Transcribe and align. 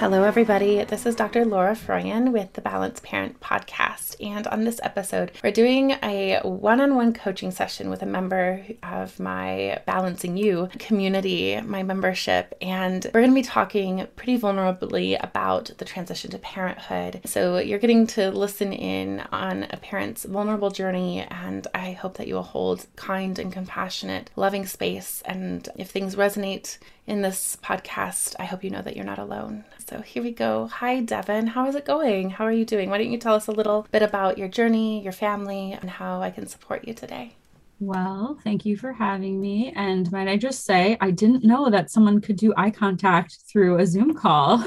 Hello, 0.00 0.22
everybody. 0.22 0.82
This 0.82 1.04
is 1.04 1.14
Dr. 1.14 1.44
Laura 1.44 1.74
Froyen 1.74 2.32
with 2.32 2.54
the 2.54 2.62
Balanced 2.62 3.02
Parent 3.02 3.38
Podcast. 3.40 4.16
And 4.18 4.46
on 4.46 4.64
this 4.64 4.80
episode, 4.82 5.30
we're 5.44 5.50
doing 5.50 5.90
a 6.02 6.40
one 6.42 6.80
on 6.80 6.94
one 6.94 7.12
coaching 7.12 7.50
session 7.50 7.90
with 7.90 8.00
a 8.00 8.06
member 8.06 8.64
of 8.82 9.20
my 9.20 9.82
Balancing 9.84 10.38
U 10.38 10.70
community, 10.78 11.60
my 11.60 11.82
membership. 11.82 12.54
And 12.62 13.04
we're 13.12 13.20
going 13.20 13.32
to 13.32 13.34
be 13.34 13.42
talking 13.42 14.06
pretty 14.16 14.38
vulnerably 14.38 15.22
about 15.22 15.70
the 15.76 15.84
transition 15.84 16.30
to 16.30 16.38
parenthood. 16.38 17.20
So 17.26 17.58
you're 17.58 17.78
getting 17.78 18.06
to 18.06 18.30
listen 18.30 18.72
in 18.72 19.20
on 19.32 19.66
a 19.68 19.76
parent's 19.76 20.24
vulnerable 20.24 20.70
journey. 20.70 21.26
And 21.30 21.66
I 21.74 21.92
hope 21.92 22.16
that 22.16 22.26
you 22.26 22.36
will 22.36 22.42
hold 22.42 22.86
kind 22.96 23.38
and 23.38 23.52
compassionate, 23.52 24.30
loving 24.34 24.64
space. 24.64 25.22
And 25.26 25.68
if 25.76 25.90
things 25.90 26.16
resonate, 26.16 26.78
in 27.10 27.22
this 27.22 27.56
podcast, 27.60 28.36
I 28.38 28.44
hope 28.44 28.62
you 28.62 28.70
know 28.70 28.82
that 28.82 28.94
you're 28.94 29.04
not 29.04 29.18
alone. 29.18 29.64
So 29.88 30.00
here 30.00 30.22
we 30.22 30.30
go. 30.30 30.68
Hi, 30.68 31.00
Devin. 31.00 31.48
How 31.48 31.66
is 31.66 31.74
it 31.74 31.84
going? 31.84 32.30
How 32.30 32.44
are 32.44 32.52
you 32.52 32.64
doing? 32.64 32.88
Why 32.88 32.98
don't 32.98 33.10
you 33.10 33.18
tell 33.18 33.34
us 33.34 33.48
a 33.48 33.52
little 33.52 33.84
bit 33.90 34.00
about 34.00 34.38
your 34.38 34.46
journey, 34.46 35.02
your 35.02 35.12
family, 35.12 35.72
and 35.72 35.90
how 35.90 36.22
I 36.22 36.30
can 36.30 36.46
support 36.46 36.86
you 36.86 36.94
today? 36.94 37.34
Well, 37.82 38.38
thank 38.44 38.66
you 38.66 38.76
for 38.76 38.92
having 38.92 39.40
me. 39.40 39.72
And 39.74 40.12
might 40.12 40.28
I 40.28 40.36
just 40.36 40.66
say, 40.66 40.98
I 41.00 41.10
didn't 41.10 41.44
know 41.44 41.70
that 41.70 41.90
someone 41.90 42.20
could 42.20 42.36
do 42.36 42.52
eye 42.54 42.70
contact 42.70 43.38
through 43.50 43.78
a 43.78 43.86
Zoom 43.86 44.14
call. 44.14 44.62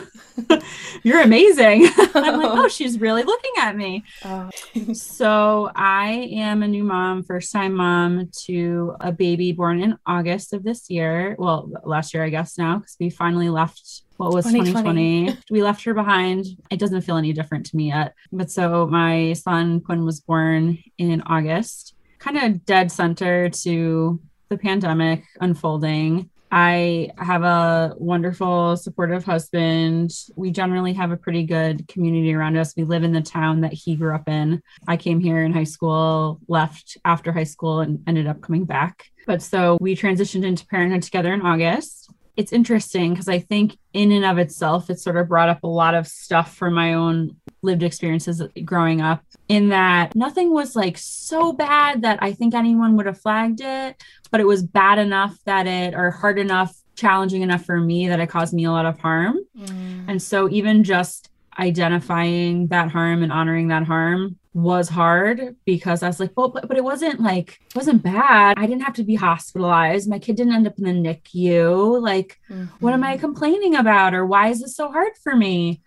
You're 1.03 1.21
amazing. 1.21 1.89
I'm 2.15 2.41
like, 2.41 2.49
oh, 2.51 2.67
she's 2.69 2.99
really 2.99 3.21
looking 3.21 3.51
at 3.59 3.75
me. 3.75 4.03
Oh. 4.25 4.49
so, 4.93 5.69
I 5.75 6.27
am 6.33 6.63
a 6.63 6.67
new 6.67 6.83
mom, 6.83 7.21
first 7.21 7.51
time 7.51 7.75
mom 7.75 8.31
to 8.45 8.95
a 8.99 9.11
baby 9.11 9.51
born 9.51 9.83
in 9.83 9.95
August 10.07 10.51
of 10.51 10.63
this 10.63 10.89
year. 10.89 11.35
Well, 11.37 11.71
last 11.83 12.15
year, 12.15 12.23
I 12.23 12.29
guess 12.29 12.57
now, 12.57 12.79
because 12.79 12.97
we 12.99 13.11
finally 13.11 13.49
left 13.49 14.01
what 14.17 14.33
was 14.33 14.45
2020. 14.45 15.25
2020. 15.25 15.43
we 15.51 15.61
left 15.61 15.83
her 15.83 15.93
behind. 15.93 16.45
It 16.71 16.79
doesn't 16.79 17.01
feel 17.01 17.17
any 17.17 17.31
different 17.31 17.67
to 17.67 17.75
me 17.75 17.89
yet. 17.89 18.15
But 18.31 18.49
so 18.49 18.87
my 18.87 19.33
son 19.33 19.81
Quinn 19.81 20.03
was 20.03 20.19
born 20.19 20.79
in 20.97 21.21
August 21.27 21.93
kind 22.23 22.37
of 22.37 22.65
dead 22.65 22.89
center 22.91 23.49
to 23.49 24.19
the 24.47 24.57
pandemic 24.57 25.25
unfolding. 25.41 26.29
I 26.51 27.09
have 27.17 27.43
a 27.43 27.95
wonderful, 27.97 28.77
supportive 28.77 29.25
husband. 29.25 30.11
We 30.35 30.51
generally 30.51 30.93
have 30.93 31.11
a 31.11 31.17
pretty 31.17 31.43
good 31.43 31.87
community 31.87 32.33
around 32.33 32.55
us. 32.57 32.75
We 32.77 32.83
live 32.83 33.03
in 33.03 33.11
the 33.11 33.21
town 33.21 33.61
that 33.61 33.73
he 33.73 33.95
grew 33.95 34.15
up 34.15 34.29
in. 34.29 34.61
I 34.87 34.95
came 34.95 35.19
here 35.19 35.43
in 35.43 35.51
high 35.51 35.63
school, 35.63 36.39
left 36.47 36.97
after 37.03 37.31
high 37.31 37.43
school, 37.43 37.79
and 37.79 38.01
ended 38.07 38.27
up 38.27 38.41
coming 38.41 38.65
back. 38.65 39.05
But 39.25 39.41
so 39.41 39.77
we 39.81 39.95
transitioned 39.95 40.45
into 40.45 40.65
parenthood 40.67 41.01
together 41.01 41.33
in 41.33 41.41
August 41.41 42.09
it's 42.35 42.51
interesting 42.51 43.13
because 43.13 43.27
I 43.27 43.39
think 43.39 43.77
in 43.93 44.11
and 44.11 44.25
of 44.25 44.37
itself, 44.37 44.89
it 44.89 44.99
sort 44.99 45.17
of 45.17 45.27
brought 45.27 45.49
up 45.49 45.63
a 45.63 45.67
lot 45.67 45.93
of 45.93 46.07
stuff 46.07 46.55
from 46.55 46.73
my 46.73 46.93
own 46.93 47.35
lived 47.61 47.83
experiences 47.83 48.41
growing 48.65 49.01
up, 49.01 49.23
in 49.47 49.69
that 49.69 50.15
nothing 50.15 50.51
was 50.51 50.75
like 50.75 50.97
so 50.97 51.53
bad 51.53 52.01
that 52.01 52.19
I 52.21 52.33
think 52.33 52.53
anyone 52.53 52.97
would 52.97 53.05
have 53.05 53.21
flagged 53.21 53.61
it, 53.61 54.01
but 54.31 54.39
it 54.39 54.47
was 54.47 54.63
bad 54.63 54.97
enough 54.99 55.37
that 55.45 55.67
it, 55.67 55.93
or 55.93 56.11
hard 56.11 56.39
enough, 56.39 56.75
challenging 56.95 57.41
enough 57.41 57.65
for 57.65 57.79
me 57.79 58.07
that 58.07 58.19
it 58.19 58.27
caused 58.29 58.53
me 58.53 58.65
a 58.65 58.71
lot 58.71 58.85
of 58.85 58.99
harm. 58.99 59.39
Mm. 59.57 60.05
And 60.07 60.21
so 60.21 60.49
even 60.49 60.83
just 60.83 61.29
identifying 61.57 62.67
that 62.67 62.91
harm 62.91 63.21
and 63.21 63.31
honoring 63.31 63.67
that 63.67 63.83
harm 63.83 64.37
was 64.53 64.87
hard 64.87 65.55
because 65.65 66.03
I 66.03 66.07
was 66.07 66.19
like, 66.19 66.31
well, 66.35 66.49
but, 66.49 66.67
but 66.67 66.77
it 66.77 66.83
wasn't 66.83 67.19
like, 67.19 67.59
it 67.65 67.75
wasn't 67.75 68.03
bad. 68.03 68.57
I 68.57 68.67
didn't 68.67 68.83
have 68.83 68.93
to 68.95 69.03
be 69.03 69.15
hospitalized. 69.15 70.09
My 70.09 70.19
kid 70.19 70.35
didn't 70.35 70.53
end 70.53 70.67
up 70.67 70.77
in 70.77 70.83
the 70.83 70.91
NICU. 70.91 72.01
Like, 72.01 72.39
mm-hmm. 72.49 72.65
what 72.79 72.93
am 72.93 73.03
I 73.03 73.13
mm-hmm. 73.13 73.21
complaining 73.21 73.75
about? 73.75 74.13
Or 74.13 74.25
why 74.25 74.49
is 74.49 74.61
this 74.61 74.75
so 74.75 74.91
hard 74.91 75.13
for 75.23 75.35
me? 75.35 75.81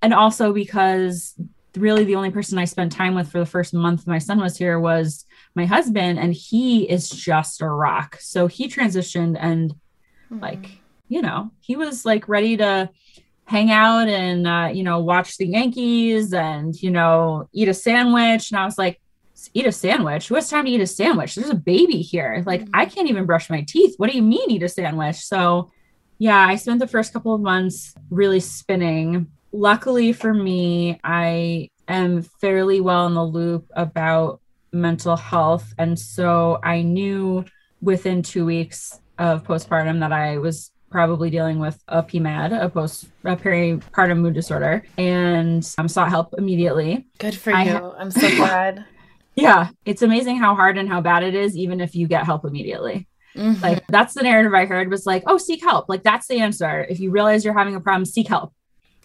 And 0.00 0.14
also 0.14 0.52
because 0.52 1.34
really 1.76 2.04
the 2.04 2.16
only 2.16 2.30
person 2.30 2.58
I 2.58 2.64
spent 2.64 2.92
time 2.92 3.14
with 3.14 3.30
for 3.30 3.38
the 3.38 3.46
first 3.46 3.72
month 3.74 4.06
my 4.06 4.18
son 4.18 4.38
was 4.38 4.56
here 4.56 4.78
was 4.78 5.24
my 5.54 5.64
husband, 5.64 6.18
and 6.18 6.32
he 6.32 6.88
is 6.88 7.10
just 7.10 7.60
a 7.60 7.68
rock. 7.68 8.18
So 8.20 8.46
he 8.46 8.68
transitioned 8.68 9.36
and, 9.38 9.72
mm-hmm. 9.72 10.40
like, 10.40 10.78
you 11.08 11.22
know, 11.22 11.50
he 11.60 11.76
was 11.76 12.04
like 12.04 12.28
ready 12.28 12.56
to 12.56 12.88
hang 13.52 13.70
out 13.70 14.08
and 14.08 14.46
uh, 14.46 14.70
you 14.72 14.82
know 14.82 14.98
watch 14.98 15.36
the 15.36 15.46
Yankees 15.46 16.32
and 16.32 16.74
you 16.82 16.90
know 16.90 17.48
eat 17.52 17.68
a 17.68 17.74
sandwich. 17.74 18.50
And 18.50 18.58
I 18.58 18.64
was 18.64 18.78
like, 18.78 18.98
eat 19.52 19.66
a 19.66 19.72
sandwich? 19.72 20.28
Who 20.28 20.34
has 20.36 20.48
time 20.48 20.64
to 20.64 20.70
eat 20.70 20.80
a 20.80 20.86
sandwich? 20.86 21.34
There's 21.34 21.50
a 21.50 21.54
baby 21.54 22.00
here. 22.00 22.42
Like 22.46 22.62
mm-hmm. 22.62 22.80
I 22.80 22.86
can't 22.86 23.10
even 23.10 23.26
brush 23.26 23.50
my 23.50 23.60
teeth. 23.62 23.94
What 23.98 24.10
do 24.10 24.16
you 24.16 24.22
mean 24.22 24.50
eat 24.50 24.62
a 24.62 24.68
sandwich? 24.68 25.16
So 25.16 25.70
yeah, 26.18 26.38
I 26.38 26.56
spent 26.56 26.80
the 26.80 26.86
first 26.86 27.12
couple 27.12 27.34
of 27.34 27.42
months 27.42 27.94
really 28.10 28.40
spinning. 28.40 29.30
Luckily 29.52 30.12
for 30.14 30.32
me, 30.32 30.98
I 31.04 31.68
am 31.88 32.22
fairly 32.22 32.80
well 32.80 33.06
in 33.06 33.14
the 33.14 33.24
loop 33.24 33.66
about 33.76 34.40
mental 34.72 35.16
health. 35.16 35.74
And 35.76 35.98
so 35.98 36.58
I 36.62 36.80
knew 36.82 37.44
within 37.82 38.22
two 38.22 38.46
weeks 38.46 38.98
of 39.18 39.44
postpartum 39.44 40.00
that 40.00 40.12
I 40.12 40.38
was 40.38 40.71
probably 40.92 41.30
dealing 41.30 41.58
with 41.58 41.82
a 41.88 42.02
PMAD, 42.02 42.62
a 42.62 42.68
post 42.68 43.06
a 43.24 43.36
peripartum 43.36 44.18
mood 44.18 44.34
disorder, 44.34 44.84
and 44.96 45.68
um, 45.78 45.88
sought 45.88 46.10
help 46.10 46.34
immediately. 46.38 47.06
Good 47.18 47.34
for 47.34 47.52
I 47.52 47.64
you. 47.64 47.72
Ha- 47.72 47.94
I'm 47.98 48.10
so 48.10 48.28
glad. 48.36 48.84
yeah, 49.34 49.70
it's 49.84 50.02
amazing 50.02 50.36
how 50.36 50.54
hard 50.54 50.78
and 50.78 50.88
how 50.88 51.00
bad 51.00 51.24
it 51.24 51.34
is, 51.34 51.56
even 51.56 51.80
if 51.80 51.94
you 51.96 52.06
get 52.06 52.24
help 52.24 52.44
immediately. 52.44 53.08
Mm-hmm. 53.34 53.62
Like 53.62 53.86
that's 53.88 54.14
the 54.14 54.22
narrative 54.22 54.54
I 54.54 54.66
heard 54.66 54.90
was 54.90 55.06
like, 55.06 55.24
oh, 55.26 55.38
seek 55.38 55.62
help. 55.62 55.88
Like 55.88 56.02
that's 56.02 56.28
the 56.28 56.40
answer. 56.40 56.86
If 56.88 57.00
you 57.00 57.10
realize 57.10 57.44
you're 57.44 57.56
having 57.56 57.74
a 57.74 57.80
problem, 57.80 58.04
seek 58.04 58.28
help. 58.28 58.52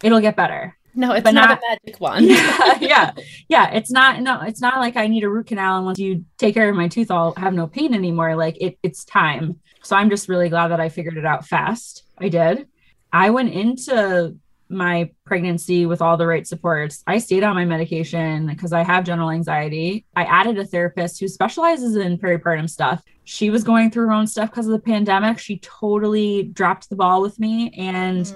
It'll 0.03 0.19
get 0.19 0.35
better. 0.35 0.77
No, 0.97 1.11
it's 1.11 1.25
not, 1.25 1.33
not, 1.33 1.59
a 1.59 1.61
magic 1.85 2.01
wand. 2.01 2.25
yeah, 2.25 2.77
yeah, 2.81 3.11
yeah. 3.47 3.71
It's 3.71 3.91
not. 3.91 4.21
No, 4.21 4.41
it's 4.41 4.61
not 4.61 4.79
like 4.79 4.97
I 4.97 5.05
need 5.07 5.23
a 5.23 5.29
root 5.29 5.45
canal, 5.45 5.77
and 5.77 5.85
once 5.85 5.99
you 5.99 6.25
take 6.39 6.55
care 6.55 6.69
of 6.69 6.75
my 6.75 6.87
tooth, 6.87 7.11
I'll 7.11 7.33
have 7.35 7.53
no 7.53 7.67
pain 7.67 7.93
anymore. 7.93 8.35
Like 8.35 8.57
it, 8.59 8.79
it's 8.81 9.05
time. 9.05 9.59
So 9.83 9.95
I'm 9.95 10.09
just 10.09 10.29
really 10.29 10.49
glad 10.49 10.69
that 10.69 10.79
I 10.79 10.89
figured 10.89 11.17
it 11.17 11.25
out 11.25 11.45
fast. 11.45 12.03
I 12.17 12.29
did. 12.29 12.67
I 13.11 13.29
went 13.29 13.53
into 13.53 14.37
my 14.69 15.09
pregnancy 15.23 15.85
with 15.85 16.01
all 16.01 16.17
the 16.17 16.27
right 16.27 16.45
supports. 16.45 17.03
I 17.07 17.19
stayed 17.19 17.43
on 17.43 17.55
my 17.55 17.65
medication 17.65 18.47
because 18.47 18.73
I 18.73 18.83
have 18.83 19.05
general 19.05 19.31
anxiety. 19.31 20.05
I 20.15 20.25
added 20.25 20.57
a 20.57 20.65
therapist 20.65 21.19
who 21.19 21.27
specializes 21.27 21.95
in 21.95 22.17
peripartum 22.17 22.69
stuff. 22.69 23.01
She 23.23 23.49
was 23.49 23.63
going 23.63 23.91
through 23.91 24.07
her 24.07 24.11
own 24.11 24.27
stuff 24.27 24.49
because 24.49 24.67
of 24.67 24.73
the 24.73 24.79
pandemic. 24.79 25.39
She 25.39 25.59
totally 25.59 26.43
dropped 26.43 26.89
the 26.89 26.95
ball 26.95 27.21
with 27.21 27.39
me. 27.39 27.71
And 27.77 28.25
mm. 28.25 28.35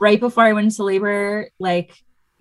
right 0.00 0.20
before 0.20 0.44
I 0.44 0.52
went 0.52 0.66
into 0.66 0.82
labor, 0.82 1.50
like 1.58 1.92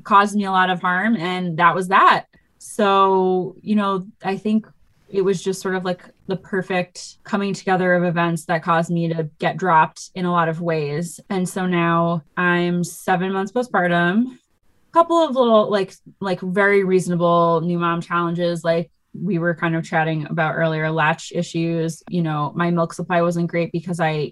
caused 0.03 0.36
me 0.36 0.45
a 0.45 0.51
lot 0.51 0.69
of 0.69 0.81
harm. 0.81 1.15
And 1.18 1.57
that 1.57 1.75
was 1.75 1.89
that. 1.89 2.25
So, 2.57 3.56
you 3.62 3.75
know, 3.75 4.07
I 4.24 4.38
think 4.38 4.65
it 5.09 5.21
was 5.21 5.44
just 5.44 5.62
sort 5.62 5.75
of 5.75 5.83
like 5.83 6.03
the 6.27 6.36
perfect 6.36 7.18
coming 7.24 7.54
together 7.54 7.94
of 7.94 8.04
events 8.04 8.45
that 8.45 8.63
caused 8.63 8.89
me 8.89 9.07
to 9.13 9.30
get 9.39 9.57
dropped 9.57 10.10
in 10.16 10.25
a 10.25 10.31
lot 10.31 10.50
of 10.50 10.62
ways. 10.62 11.19
And 11.30 11.48
so 11.48 11.66
now 11.66 12.24
I'm 12.36 12.83
seven 12.83 13.31
months 13.31 13.51
postpartum. 13.51 14.25
A 14.27 14.94
couple 14.94 15.18
of 15.18 15.36
little 15.36 15.69
like 15.69 15.94
like 16.19 16.39
very 16.42 16.83
reasonable 16.83 17.62
new 17.62 17.77
mom 17.77 18.00
challenges 18.01 18.63
like 18.63 18.89
we 19.13 19.39
were 19.39 19.54
kind 19.54 19.75
of 19.75 19.83
chatting 19.83 20.25
about 20.27 20.56
earlier 20.56 20.89
latch 20.89 21.31
issues 21.33 22.01
you 22.10 22.22
know 22.22 22.54
my 22.56 22.69
milk 22.69 22.94
supply 22.94 23.22
wasn't 23.22 23.48
great 23.48 23.74
because 23.74 24.00
i 24.00 24.31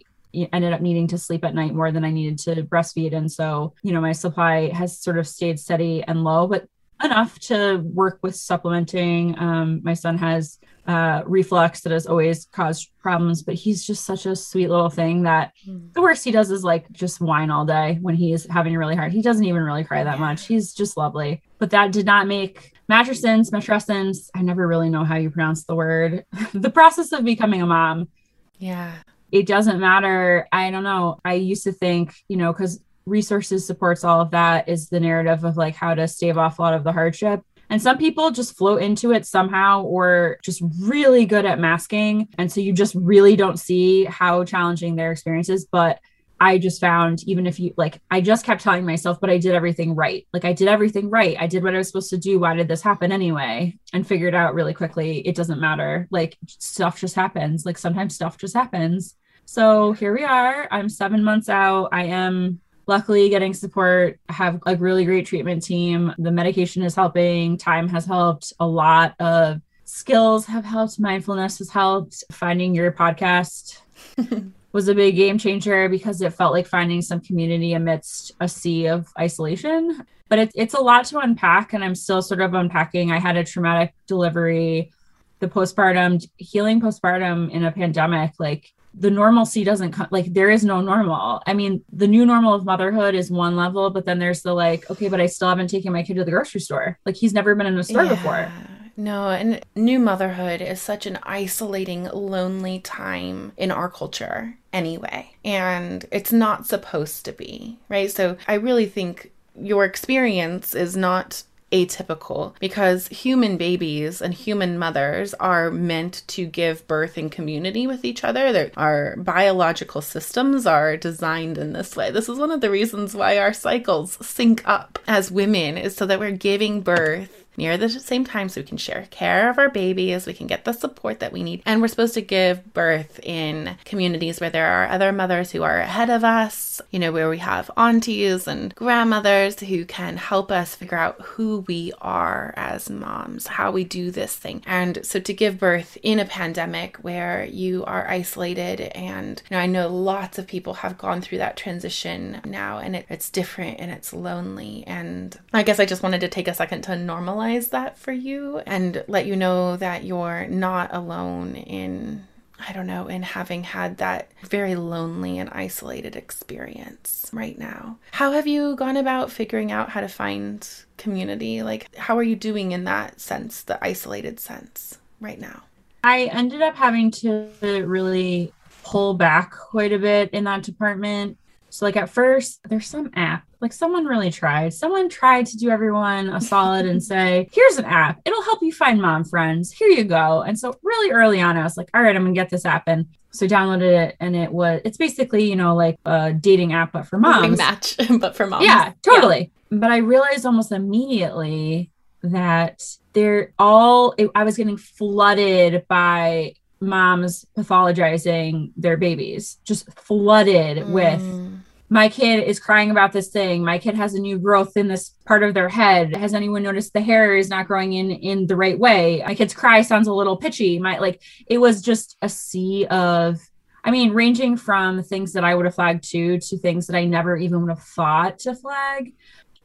ended 0.52 0.74
up 0.74 0.82
needing 0.82 1.08
to 1.08 1.18
sleep 1.18 1.46
at 1.46 1.56
night 1.56 1.74
more 1.74 1.92
than 1.92 2.04
I 2.04 2.12
needed 2.12 2.40
to 2.40 2.64
breastfeed. 2.64 3.14
And 3.14 3.32
so, 3.32 3.74
you 3.84 3.94
know, 3.94 4.02
my 4.02 4.14
supply 4.14 4.70
has 4.70 4.98
sort 4.98 5.18
of 5.18 5.28
stayed 5.28 5.60
steady 5.60 6.04
and 6.04 6.24
low, 6.24 6.48
but 6.48 6.68
enough 7.04 7.38
to 7.40 7.78
work 7.78 8.20
with 8.22 8.36
supplementing. 8.36 9.38
Um, 9.38 9.82
my 9.84 9.94
son 9.94 10.18
has 10.18 10.60
uh, 10.88 11.24
reflux 11.26 11.82
that 11.82 11.92
has 11.92 12.08
always 12.08 12.46
caused 12.52 12.90
problems, 13.00 13.42
but 13.42 13.56
he's 13.56 13.86
just 13.86 14.06
such 14.06 14.26
a 14.26 14.36
sweet 14.36 14.70
little 14.70 14.90
thing 14.90 15.24
that 15.24 15.54
mm. 15.68 15.94
the 15.94 16.02
worst 16.02 16.24
he 16.24 16.32
does 16.32 16.52
is 16.52 16.64
like 16.64 16.92
just 16.92 17.22
whine 17.22 17.50
all 17.50 17.66
day 17.66 17.98
when 18.02 18.16
he's 18.16 18.50
having 18.50 18.76
a 18.76 18.80
really 18.80 18.96
hard. 18.96 19.12
He 19.12 19.22
doesn't 19.22 19.46
even 19.46 19.64
really 19.64 19.84
cry 19.84 20.04
that 20.04 20.20
much. 20.20 20.46
He's 20.46 20.74
just 20.74 20.98
lovely. 20.98 21.42
But 21.60 21.72
that 21.72 21.92
did 21.92 22.06
not 22.06 22.28
make 22.28 22.74
matrescence, 22.90 23.50
matrescence. 23.52 24.30
I 24.36 24.42
never 24.42 24.68
really 24.68 24.90
know 24.90 25.04
how 25.04 25.16
you 25.16 25.30
pronounce 25.30 25.64
the 25.64 25.76
word. 25.76 26.26
the 26.54 26.70
process 26.70 27.12
of 27.12 27.24
becoming 27.24 27.62
a 27.62 27.68
mom. 27.68 28.10
Yeah 28.58 28.94
it 29.34 29.48
doesn't 29.48 29.80
matter. 29.80 30.48
I 30.52 30.70
don't 30.70 30.84
know. 30.84 31.18
I 31.26 31.34
used 31.34 31.64
to 31.64 31.72
think, 31.72 32.14
you 32.28 32.38
know, 32.38 32.54
because 32.54 32.80
resources 33.06 33.66
supports 33.66 34.04
all 34.04 34.22
of 34.22 34.32
that 34.32 34.70
is 34.70 34.90
the 34.90 35.00
narrative 35.00 35.44
of 35.44 35.58
like 35.58 35.76
how 35.76 35.94
to 35.94 36.08
stave 36.08 36.38
off 36.38 36.60
a 36.60 36.62
lot 36.62 36.74
of 36.74 36.84
the 36.84 36.92
hardship. 36.92 37.42
And 37.70 37.82
some 37.82 37.98
people 37.98 38.30
just 38.32 38.58
float 38.58 38.82
into 38.82 39.12
it 39.12 39.26
somehow 39.26 39.84
or 39.84 40.38
just 40.44 40.62
really 40.80 41.26
good 41.26 41.46
at 41.46 41.60
masking. 41.60 42.28
And 42.38 42.52
so 42.52 42.62
you 42.62 42.74
just 42.74 42.94
really 42.96 43.36
don't 43.36 43.60
see 43.60 44.06
how 44.06 44.44
challenging 44.44 44.96
their 44.96 45.12
experience 45.12 45.50
is. 45.50 45.66
But 45.66 46.00
I 46.40 46.58
just 46.58 46.82
found, 46.82 47.24
even 47.24 47.48
if 47.48 47.60
you 47.60 47.74
like, 47.78 48.02
I 48.12 48.20
just 48.20 48.46
kept 48.46 48.62
telling 48.62 48.86
myself, 48.86 49.20
but 49.22 49.30
I 49.30 49.38
did 49.38 49.56
everything 49.56 49.96
right. 49.96 50.28
Like, 50.34 50.44
I 50.44 50.52
did 50.52 50.68
everything 50.68 51.10
right. 51.10 51.38
I 51.40 51.48
did 51.48 51.64
what 51.64 51.74
I 51.74 51.78
was 51.78 51.88
supposed 51.88 52.10
to 52.10 52.18
do. 52.18 52.38
Why 52.38 52.54
did 52.54 52.68
this 52.68 52.82
happen 52.82 53.12
anyway? 53.12 53.78
And 53.94 54.06
figured 54.06 54.36
out 54.36 54.54
really 54.54 54.74
quickly, 54.74 55.20
it 55.20 55.36
doesn't 55.36 55.62
matter. 55.62 56.08
Like, 56.12 56.38
stuff 56.48 57.00
just 57.00 57.16
happens. 57.16 57.66
Like, 57.66 57.78
sometimes 57.78 58.16
stuff 58.16 58.38
just 58.38 58.56
happens. 58.56 59.16
So 59.46 59.94
here 59.94 60.14
we 60.14 60.24
are. 60.24 60.68
I'm 60.70 60.90
seven 60.90 61.24
months 61.24 61.50
out. 61.50 61.90
I 61.92 62.06
am 62.06 62.60
luckily 62.88 63.30
getting 63.30 63.54
support. 63.54 64.20
Have 64.30 64.62
a 64.66 64.76
really 64.76 65.06
great 65.06 65.26
treatment 65.26 65.64
team. 65.64 66.14
The 66.18 66.32
medication 66.32 66.84
is 66.84 66.96
helping, 66.96 67.58
time 67.58 67.88
has 67.90 68.06
helped, 68.06 68.54
a 68.60 68.68
lot 68.68 69.16
of 69.20 69.62
skills 69.86 70.46
have 70.46 70.66
helped, 70.66 71.00
mindfulness 71.00 71.60
has 71.60 71.70
helped. 71.70 72.24
Finding 72.32 72.76
your 72.76 72.92
podcast 72.92 73.80
was 74.72 74.88
a 74.88 74.96
big 74.96 75.16
game 75.16 75.38
changer 75.38 75.88
because 75.88 76.22
it 76.22 76.34
felt 76.34 76.54
like 76.54 76.68
finding 76.68 77.02
some 77.02 77.22
community 77.22 77.74
amidst 77.74 78.32
a 78.40 78.48
sea 78.48 78.88
of 78.88 79.08
isolation. 79.18 80.06
But 80.30 80.40
it, 80.40 80.52
it's 80.56 80.74
a 80.74 80.82
lot 80.82 81.06
to 81.06 81.20
unpack, 81.20 81.74
and 81.74 81.84
I'm 81.84 81.96
still 81.96 82.22
sort 82.22 82.42
of 82.42 82.54
unpacking. 82.54 83.12
I 83.12 83.20
had 83.20 83.38
a 83.38 83.44
traumatic 83.44 83.94
delivery, 84.08 84.92
the 85.40 85.48
postpartum, 85.48 86.28
healing 86.38 86.82
postpartum 86.82 87.52
in 87.52 87.64
a 87.64 87.72
pandemic. 87.72 88.32
Like, 88.40 88.74
the 88.94 89.12
normalcy 89.12 89.64
doesn't 89.64 89.92
come 89.92 90.08
like 90.12 90.34
there 90.34 90.50
is 90.50 90.64
no 90.64 90.82
normal. 90.82 91.42
I 91.48 91.54
mean, 91.54 91.84
the 91.92 92.08
new 92.08 92.26
normal 92.26 92.54
of 92.54 92.66
motherhood 92.66 93.16
is 93.16 93.32
one 93.32 93.56
level, 93.56 93.90
but 93.90 94.06
then 94.06 94.20
there's 94.20 94.42
the 94.42 94.54
like, 94.54 94.90
okay, 94.90 95.10
but 95.10 95.20
I 95.20 95.26
still 95.26 95.50
haven't 95.50 95.70
taken 95.70 95.92
my 95.92 96.04
kid 96.04 96.16
to 96.18 96.24
the 96.24 96.32
grocery 96.32 96.62
store. 96.62 97.00
Like 97.06 97.16
he's 97.16 97.34
never 97.34 97.56
been 97.56 97.68
in 97.68 97.78
a 97.78 97.84
store 97.84 98.04
yeah. 98.04 98.10
before. 98.10 98.52
No, 98.96 99.30
and 99.30 99.62
new 99.76 99.98
motherhood 100.00 100.62
is 100.62 100.80
such 100.80 101.08
an 101.08 101.18
isolating, 101.24 102.04
lonely 102.04 102.80
time 102.80 103.54
in 103.58 103.72
our 103.72 103.90
culture 103.90 104.56
anyway. 104.72 105.36
And 105.44 106.06
it's 106.12 106.32
not 106.32 106.68
supposed 106.68 107.26
to 107.26 107.32
be, 107.32 107.80
right? 107.90 108.12
So 108.12 108.38
I 108.48 108.54
really 108.56 108.86
think 108.86 109.32
your 109.60 109.86
experience 109.86 110.76
is 110.76 110.96
not 110.96 111.44
atypical 111.74 112.54
because 112.60 113.08
human 113.08 113.58
babies 113.58 114.22
and 114.22 114.34
human 114.34 114.78
mothers 114.78 115.34
are 115.36 115.72
meant 115.72 116.24
to 116.28 116.46
give 116.46 116.88
birth 116.88 117.18
in 117.18 117.30
community 117.30 117.88
with 117.88 118.06
each 118.06 118.24
other. 118.24 118.54
They're, 118.54 118.72
our 118.78 119.16
biological 119.18 120.02
systems 120.02 120.68
are 120.68 120.96
designed 120.96 121.58
in 121.58 121.74
this 121.74 121.96
way. 121.96 122.12
This 122.12 122.30
is 122.30 122.38
one 122.38 122.52
of 122.52 122.62
the 122.62 122.70
reasons 122.70 123.16
why 123.16 123.40
our 123.40 123.54
cycles 123.54 124.18
sync 124.26 124.62
up 124.68 125.00
as 125.08 125.32
women, 125.32 125.78
is 125.78 125.96
so 125.96 126.06
that 126.06 126.20
we're 126.20 126.32
giving 126.32 126.82
birth 126.82 127.43
near 127.58 127.78
the 127.78 127.90
same 127.90 128.26
time 128.26 128.50
so 128.50 128.62
we 128.62 128.68
can 128.68 128.78
share 128.78 129.08
care 129.12 129.50
of 129.50 129.58
our 129.58 129.70
babies, 129.70 130.26
we 130.26 130.34
can 130.34 130.48
get 130.48 130.66
the 130.66 130.74
support 130.74 131.20
that 131.20 131.32
we 131.32 131.44
need. 131.44 131.62
And 131.66 131.82
we're 131.82 131.88
supposed 131.88 132.16
to 132.16 132.22
give 132.22 132.74
birth 132.74 133.20
in 133.24 133.78
communities 133.86 134.40
where 134.40 134.50
there 134.50 134.68
are 134.68 134.88
other 134.88 135.12
mothers 135.12 135.52
who 135.52 135.64
are 135.64 135.80
ahead 135.80 136.10
of 136.10 136.24
us, 136.24 136.82
you 136.92 137.00
know, 137.00 137.12
where 137.12 137.30
we 137.30 137.38
have 137.38 137.70
aunties 137.78 138.48
and 138.48 138.74
grandmothers 138.76 139.60
who 139.60 139.86
can 139.86 140.18
help 140.18 140.52
us 140.52 140.76
figure 140.76 140.98
out 140.98 141.22
who 141.22 141.64
we 141.68 141.92
are 142.02 142.54
as 142.58 142.90
moms, 142.90 143.48
how 143.48 143.72
we 143.72 143.84
do 143.84 144.12
this 144.12 144.36
thing. 144.36 144.64
And 144.66 145.06
so 145.06 145.20
to 145.20 145.34
give 145.34 145.60
birth 145.60 145.98
in 146.02 146.20
a 146.20 146.26
pandemic 146.26 146.98
where 146.98 147.46
you 147.46 147.84
are 147.86 148.08
isolated, 148.08 148.82
and 148.96 149.42
you 149.50 149.56
know, 149.56 149.62
I 149.62 149.68
know 149.68 149.88
lots 149.90 150.38
of 150.38 150.48
people 150.48 150.76
have 150.76 150.98
gone 150.98 151.22
through 151.22 151.38
that 151.40 151.58
transition 151.58 152.42
now, 152.46 152.80
and 152.80 152.96
it, 152.96 153.06
it's 153.10 153.30
different 153.30 153.80
and 153.80 153.92
it's 153.92 154.14
lonely. 154.14 154.84
And 154.88 155.38
I 155.54 155.64
guess 155.64 155.80
I 155.80 155.86
just 155.86 156.04
wanted 156.04 156.22
to 156.22 156.28
take 156.28 156.48
a 156.48 156.54
second 156.54 156.82
to 156.84 156.92
normalize 156.92 157.43
normalize 157.44 157.70
that 157.70 157.98
for 157.98 158.12
you 158.12 158.60
and 158.66 159.04
let 159.08 159.26
you 159.26 159.36
know 159.36 159.78
that 159.78 160.04
you're 160.04 160.48
not 160.48 160.94
alone 160.94 161.56
in 161.56 162.26
I 162.66 162.72
don't 162.72 162.88
know, 162.88 163.08
in 163.08 163.24
having 163.24 163.64
had 163.64 163.98
that 163.98 164.32
very 164.44 164.76
lonely 164.76 165.38
and 165.38 165.50
isolated 165.50 166.16
experience 166.16 167.30
right 167.34 167.60
now. 167.60 167.98
How 168.12 168.32
have 168.32 168.48
you 168.48 168.78
gone 168.78 168.96
about 168.96 169.32
figuring 169.32 169.74
out 169.74 169.90
how 169.90 170.00
to 170.00 170.08
find 170.08 170.66
community? 170.96 171.62
Like, 171.62 171.94
how 171.96 172.18
are 172.18 172.24
you 172.24 172.38
doing 172.38 172.72
in 172.72 172.86
that 172.86 173.20
sense, 173.20 173.64
the 173.64 173.84
isolated 173.84 174.40
sense 174.40 174.98
right 175.20 175.42
now? 175.42 175.64
I 176.06 176.26
ended 176.26 176.62
up 176.62 176.76
having 176.76 177.12
to 177.12 177.50
really 177.62 178.54
pull 178.84 179.16
back 179.16 179.52
quite 179.52 179.92
a 179.92 180.00
bit 180.00 180.30
in 180.30 180.46
that 180.46 180.64
department. 180.64 181.38
So, 181.70 181.86
like, 181.86 181.98
at 181.98 182.10
first, 182.10 182.62
there's 182.70 182.88
some 182.88 183.12
app 183.14 183.46
like 183.64 183.74
someone 183.74 184.06
really 184.06 184.30
tried. 184.30 184.74
Someone 184.74 185.08
tried 185.10 185.48
to 185.48 185.58
do 185.58 185.70
everyone 185.70 186.30
a 186.30 186.42
solid 186.42 186.86
and 186.86 187.02
say, 187.12 187.50
here's 187.52 187.78
an 187.78 187.86
app. 187.86 188.20
It'll 188.26 188.44
help 188.44 188.62
you 188.62 188.72
find 188.72 189.02
mom 189.02 189.24
friends. 189.24 189.72
Here 189.72 189.88
you 189.88 190.04
go. 190.04 190.42
And 190.42 190.60
so 190.60 190.78
really 190.84 191.12
early 191.12 191.42
on, 191.42 191.58
I 191.58 191.64
was 191.64 191.78
like, 191.78 191.90
all 191.94 192.04
right, 192.04 192.16
I'm 192.16 192.24
gonna 192.24 192.36
get 192.36 192.50
this 192.50 192.66
app. 192.66 192.84
And 192.88 193.08
so 193.32 193.46
I 193.46 193.50
downloaded 193.50 194.10
it 194.10 194.18
and 194.20 194.36
it 194.36 194.52
was 194.52 194.82
it's 194.86 194.98
basically, 194.98 195.50
you 195.50 195.56
know, 195.56 195.76
like 195.76 195.98
a 196.06 196.34
dating 196.34 196.74
app, 196.74 196.92
but 196.92 197.08
for 197.08 197.18
moms. 197.18 197.58
match, 197.58 197.96
but 198.20 198.36
for 198.36 198.46
moms. 198.46 198.66
Yeah, 198.66 198.92
totally. 199.02 199.52
Yeah. 199.72 199.80
But 199.80 199.92
I 199.92 199.98
realized 199.98 200.46
almost 200.46 200.72
immediately 200.72 201.90
that 202.22 202.84
they're 203.14 203.54
all 203.58 204.14
it, 204.18 204.30
I 204.36 204.44
was 204.44 204.58
getting 204.58 204.78
flooded 204.78 205.88
by 205.88 206.56
moms 206.82 207.46
pathologizing 207.58 208.72
their 208.76 208.98
babies, 208.98 209.58
just 209.64 209.92
flooded 209.98 210.78
mm. 210.78 210.92
with 210.92 211.63
my 211.94 212.10
kid 212.10 212.44
is 212.44 212.60
crying 212.60 212.90
about 212.90 213.12
this 213.12 213.30
thing. 213.30 213.64
My 213.64 213.78
kid 213.78 213.94
has 213.94 214.16
a 214.16 214.20
new 214.20 214.40
growth 214.40 214.76
in 214.76 214.88
this 214.88 215.12
part 215.28 215.44
of 215.44 215.54
their 215.54 215.70
head. 215.70 216.16
Has 216.16 216.34
anyone 216.34 216.64
noticed 216.64 216.92
the 216.94 217.02
hair 217.02 217.38
is 217.38 217.50
not 217.50 217.68
growing 217.68 217.94
in 217.94 218.10
in 218.10 218.48
the 218.48 218.56
right 218.56 218.80
way? 218.80 219.24
My 219.24 219.36
kid's 219.36 219.54
cry 219.54 219.84
sounds 219.84 220.08
a 220.08 220.14
little 220.14 220.36
pitchy. 220.36 220.80
My 220.80 220.98
like 220.98 221.22
it 221.46 221.60
was 221.60 221.84
just 221.84 222.18
a 222.24 222.30
sea 222.30 222.88
of 222.88 223.40
i 223.84 223.92
mean 223.92 224.12
ranging 224.12 224.58
from 224.58 225.04
things 225.04 225.34
that 225.34 225.44
i 225.44 225.54
would 225.54 225.66
have 225.66 225.76
flagged 225.76 226.10
to 226.10 226.40
to 226.40 226.58
things 226.58 226.88
that 226.88 226.96
i 226.96 227.04
never 227.04 227.36
even 227.36 227.62
would 227.62 227.70
have 227.70 227.84
thought 227.84 228.40
to 228.40 228.56
flag 228.56 229.14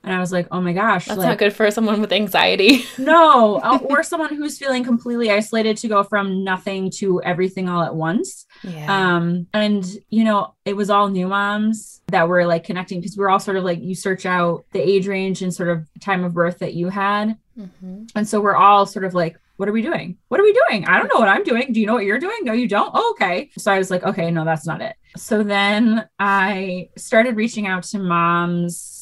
and 0.04 0.14
I 0.14 0.20
was 0.20 0.32
like, 0.32 0.46
oh 0.50 0.60
my 0.60 0.72
gosh. 0.72 1.06
That's 1.06 1.18
like, 1.18 1.28
not 1.28 1.38
good 1.38 1.52
for 1.52 1.70
someone 1.70 2.00
with 2.00 2.12
anxiety. 2.12 2.84
no, 2.98 3.56
uh, 3.56 3.78
or 3.84 4.02
someone 4.02 4.34
who's 4.34 4.58
feeling 4.58 4.84
completely 4.84 5.30
isolated 5.30 5.76
to 5.78 5.88
go 5.88 6.02
from 6.02 6.44
nothing 6.44 6.90
to 6.98 7.22
everything 7.22 7.68
all 7.68 7.82
at 7.82 7.94
once. 7.94 8.46
Yeah. 8.62 9.16
Um, 9.16 9.46
and 9.52 9.84
you 10.08 10.24
know, 10.24 10.54
it 10.64 10.76
was 10.76 10.90
all 10.90 11.08
new 11.08 11.28
moms 11.28 12.00
that 12.08 12.28
were 12.28 12.46
like 12.46 12.64
connecting 12.64 13.00
because 13.00 13.16
we 13.16 13.24
are 13.24 13.30
all 13.30 13.40
sort 13.40 13.56
of 13.56 13.64
like 13.64 13.80
you 13.82 13.94
search 13.94 14.24
out 14.24 14.64
the 14.72 14.80
age 14.80 15.06
range 15.06 15.42
and 15.42 15.52
sort 15.52 15.68
of 15.68 15.86
time 16.00 16.24
of 16.24 16.32
birth 16.32 16.60
that 16.60 16.74
you 16.74 16.88
had. 16.88 17.36
Mm-hmm. 17.58 18.04
And 18.14 18.28
so 18.28 18.40
we're 18.40 18.56
all 18.56 18.86
sort 18.86 19.04
of 19.04 19.14
like, 19.14 19.38
what 19.56 19.68
are 19.68 19.72
we 19.72 19.82
doing? 19.82 20.16
What 20.28 20.38
are 20.38 20.44
we 20.44 20.52
doing? 20.68 20.86
I 20.86 20.98
don't 20.98 21.08
know 21.12 21.18
what 21.18 21.28
I'm 21.28 21.42
doing. 21.42 21.72
Do 21.72 21.80
you 21.80 21.86
know 21.86 21.94
what 21.94 22.04
you're 22.04 22.20
doing? 22.20 22.38
No, 22.42 22.52
you 22.52 22.68
don't. 22.68 22.92
Oh, 22.94 23.16
okay. 23.16 23.50
So 23.58 23.72
I 23.72 23.78
was 23.78 23.90
like, 23.90 24.04
okay, 24.04 24.30
no, 24.30 24.44
that's 24.44 24.66
not 24.66 24.80
it. 24.80 24.94
So 25.16 25.42
then 25.42 26.08
I 26.20 26.90
started 26.96 27.34
reaching 27.34 27.66
out 27.66 27.82
to 27.84 27.98
moms 27.98 28.97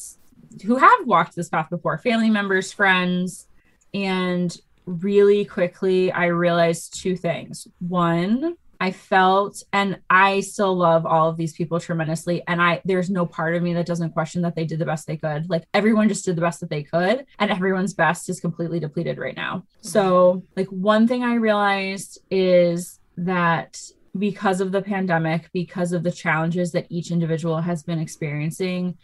who 0.61 0.75
have 0.77 1.05
walked 1.05 1.35
this 1.35 1.49
path 1.49 1.69
before, 1.69 1.97
family 1.97 2.29
members, 2.29 2.71
friends, 2.71 3.47
and 3.93 4.55
really 4.85 5.45
quickly 5.45 6.11
I 6.11 6.27
realized 6.27 6.99
two 6.99 7.15
things. 7.15 7.67
One, 7.79 8.55
I 8.79 8.91
felt 8.91 9.63
and 9.73 9.99
I 10.09 10.41
still 10.41 10.75
love 10.75 11.05
all 11.05 11.29
of 11.29 11.37
these 11.37 11.53
people 11.53 11.79
tremendously 11.79 12.43
and 12.47 12.61
I 12.61 12.81
there's 12.85 13.09
no 13.09 13.25
part 13.25 13.55
of 13.55 13.63
me 13.63 13.73
that 13.73 13.85
doesn't 13.85 14.11
question 14.11 14.43
that 14.43 14.55
they 14.55 14.65
did 14.65 14.79
the 14.79 14.85
best 14.85 15.07
they 15.07 15.17
could. 15.17 15.49
Like 15.49 15.63
everyone 15.73 16.09
just 16.09 16.25
did 16.25 16.35
the 16.35 16.41
best 16.41 16.59
that 16.59 16.69
they 16.69 16.83
could 16.83 17.25
and 17.39 17.51
everyone's 17.51 17.93
best 17.93 18.29
is 18.29 18.39
completely 18.39 18.79
depleted 18.79 19.17
right 19.17 19.35
now. 19.35 19.57
Mm-hmm. 19.57 19.87
So, 19.87 20.43
like 20.55 20.67
one 20.67 21.07
thing 21.07 21.23
I 21.23 21.35
realized 21.35 22.19
is 22.29 22.99
that 23.17 23.81
because 24.17 24.61
of 24.61 24.71
the 24.71 24.81
pandemic, 24.81 25.49
because 25.53 25.91
of 25.91 26.03
the 26.03 26.11
challenges 26.11 26.71
that 26.71 26.87
each 26.89 27.11
individual 27.11 27.61
has 27.61 27.83
been 27.83 27.99
experiencing, 27.99 28.97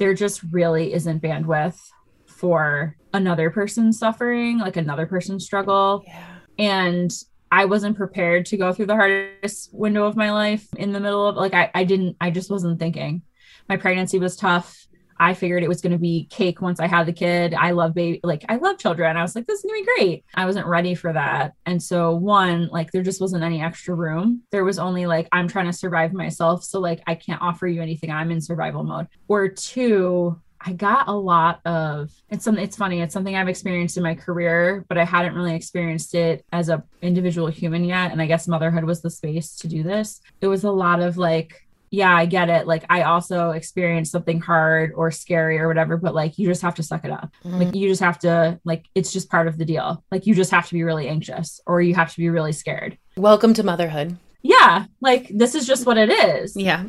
there 0.00 0.14
just 0.14 0.42
really 0.50 0.94
isn't 0.94 1.22
bandwidth 1.22 1.78
for 2.26 2.96
another 3.12 3.50
person's 3.50 3.98
suffering, 3.98 4.58
like 4.58 4.78
another 4.78 5.06
person's 5.06 5.44
struggle. 5.44 6.02
Yeah. 6.06 6.26
And 6.58 7.12
I 7.52 7.66
wasn't 7.66 7.98
prepared 7.98 8.46
to 8.46 8.56
go 8.56 8.72
through 8.72 8.86
the 8.86 8.94
hardest 8.94 9.68
window 9.74 10.06
of 10.06 10.16
my 10.16 10.32
life 10.32 10.66
in 10.78 10.92
the 10.92 11.00
middle 11.00 11.26
of 11.28 11.36
like 11.36 11.52
I, 11.52 11.70
I 11.74 11.84
didn't 11.84 12.16
I 12.20 12.30
just 12.30 12.50
wasn't 12.50 12.78
thinking. 12.78 13.22
My 13.68 13.76
pregnancy 13.76 14.18
was 14.18 14.36
tough. 14.36 14.86
I 15.20 15.34
figured 15.34 15.62
it 15.62 15.68
was 15.68 15.82
going 15.82 15.92
to 15.92 15.98
be 15.98 16.26
cake 16.30 16.62
once 16.62 16.80
I 16.80 16.86
had 16.86 17.06
the 17.06 17.12
kid. 17.12 17.52
I 17.52 17.72
love 17.72 17.94
baby, 17.94 18.20
like 18.24 18.44
I 18.48 18.56
love 18.56 18.78
children. 18.78 19.18
I 19.18 19.22
was 19.22 19.36
like, 19.36 19.46
this 19.46 19.58
is 19.58 19.64
going 19.64 19.78
to 19.78 19.84
be 19.84 19.92
great. 19.96 20.24
I 20.34 20.46
wasn't 20.46 20.66
ready 20.66 20.94
for 20.94 21.12
that. 21.12 21.52
And 21.66 21.82
so, 21.82 22.14
one, 22.14 22.68
like 22.68 22.90
there 22.90 23.02
just 23.02 23.20
wasn't 23.20 23.44
any 23.44 23.62
extra 23.62 23.94
room. 23.94 24.42
There 24.50 24.64
was 24.64 24.78
only 24.78 25.06
like, 25.06 25.28
I'm 25.30 25.46
trying 25.46 25.66
to 25.66 25.74
survive 25.74 26.14
myself. 26.14 26.64
So, 26.64 26.80
like, 26.80 27.02
I 27.06 27.14
can't 27.14 27.42
offer 27.42 27.66
you 27.66 27.82
anything. 27.82 28.10
I'm 28.10 28.30
in 28.30 28.40
survival 28.40 28.82
mode. 28.82 29.08
Or 29.28 29.46
two, 29.46 30.40
I 30.62 30.72
got 30.72 31.08
a 31.08 31.12
lot 31.12 31.60
of 31.64 32.10
it's 32.28 32.44
something 32.44 32.62
it's 32.62 32.76
funny, 32.76 33.00
it's 33.00 33.14
something 33.14 33.34
I've 33.34 33.48
experienced 33.48 33.96
in 33.96 34.02
my 34.02 34.14
career, 34.14 34.84
but 34.88 34.98
I 34.98 35.04
hadn't 35.04 35.34
really 35.34 35.54
experienced 35.54 36.14
it 36.14 36.44
as 36.52 36.68
a 36.68 36.82
individual 37.00 37.48
human 37.48 37.84
yet. 37.84 38.12
And 38.12 38.20
I 38.20 38.26
guess 38.26 38.48
motherhood 38.48 38.84
was 38.84 39.00
the 39.00 39.10
space 39.10 39.56
to 39.56 39.68
do 39.68 39.82
this. 39.82 40.20
It 40.40 40.48
was 40.48 40.64
a 40.64 40.70
lot 40.70 41.00
of 41.00 41.16
like, 41.16 41.66
yeah, 41.90 42.14
I 42.14 42.26
get 42.26 42.48
it. 42.48 42.68
Like 42.68 42.84
I 42.88 43.02
also 43.02 43.50
experienced 43.50 44.12
something 44.12 44.40
hard 44.40 44.92
or 44.94 45.10
scary 45.10 45.58
or 45.58 45.66
whatever, 45.66 45.96
but 45.96 46.14
like 46.14 46.38
you 46.38 46.46
just 46.46 46.62
have 46.62 46.76
to 46.76 46.84
suck 46.84 47.04
it 47.04 47.10
up. 47.10 47.32
Mm-hmm. 47.44 47.58
Like 47.58 47.74
you 47.74 47.88
just 47.88 48.00
have 48.00 48.20
to 48.20 48.60
like 48.64 48.86
it's 48.94 49.12
just 49.12 49.28
part 49.28 49.48
of 49.48 49.58
the 49.58 49.64
deal. 49.64 50.04
Like 50.12 50.26
you 50.26 50.34
just 50.34 50.52
have 50.52 50.68
to 50.68 50.74
be 50.74 50.84
really 50.84 51.08
anxious 51.08 51.60
or 51.66 51.82
you 51.82 51.94
have 51.96 52.12
to 52.12 52.16
be 52.16 52.30
really 52.30 52.52
scared. 52.52 52.96
Welcome 53.16 53.54
to 53.54 53.64
motherhood. 53.64 54.16
Yeah, 54.42 54.86
like 55.00 55.28
this 55.34 55.56
is 55.56 55.66
just 55.66 55.84
what 55.84 55.98
it 55.98 56.10
is. 56.10 56.56
Yeah. 56.56 56.84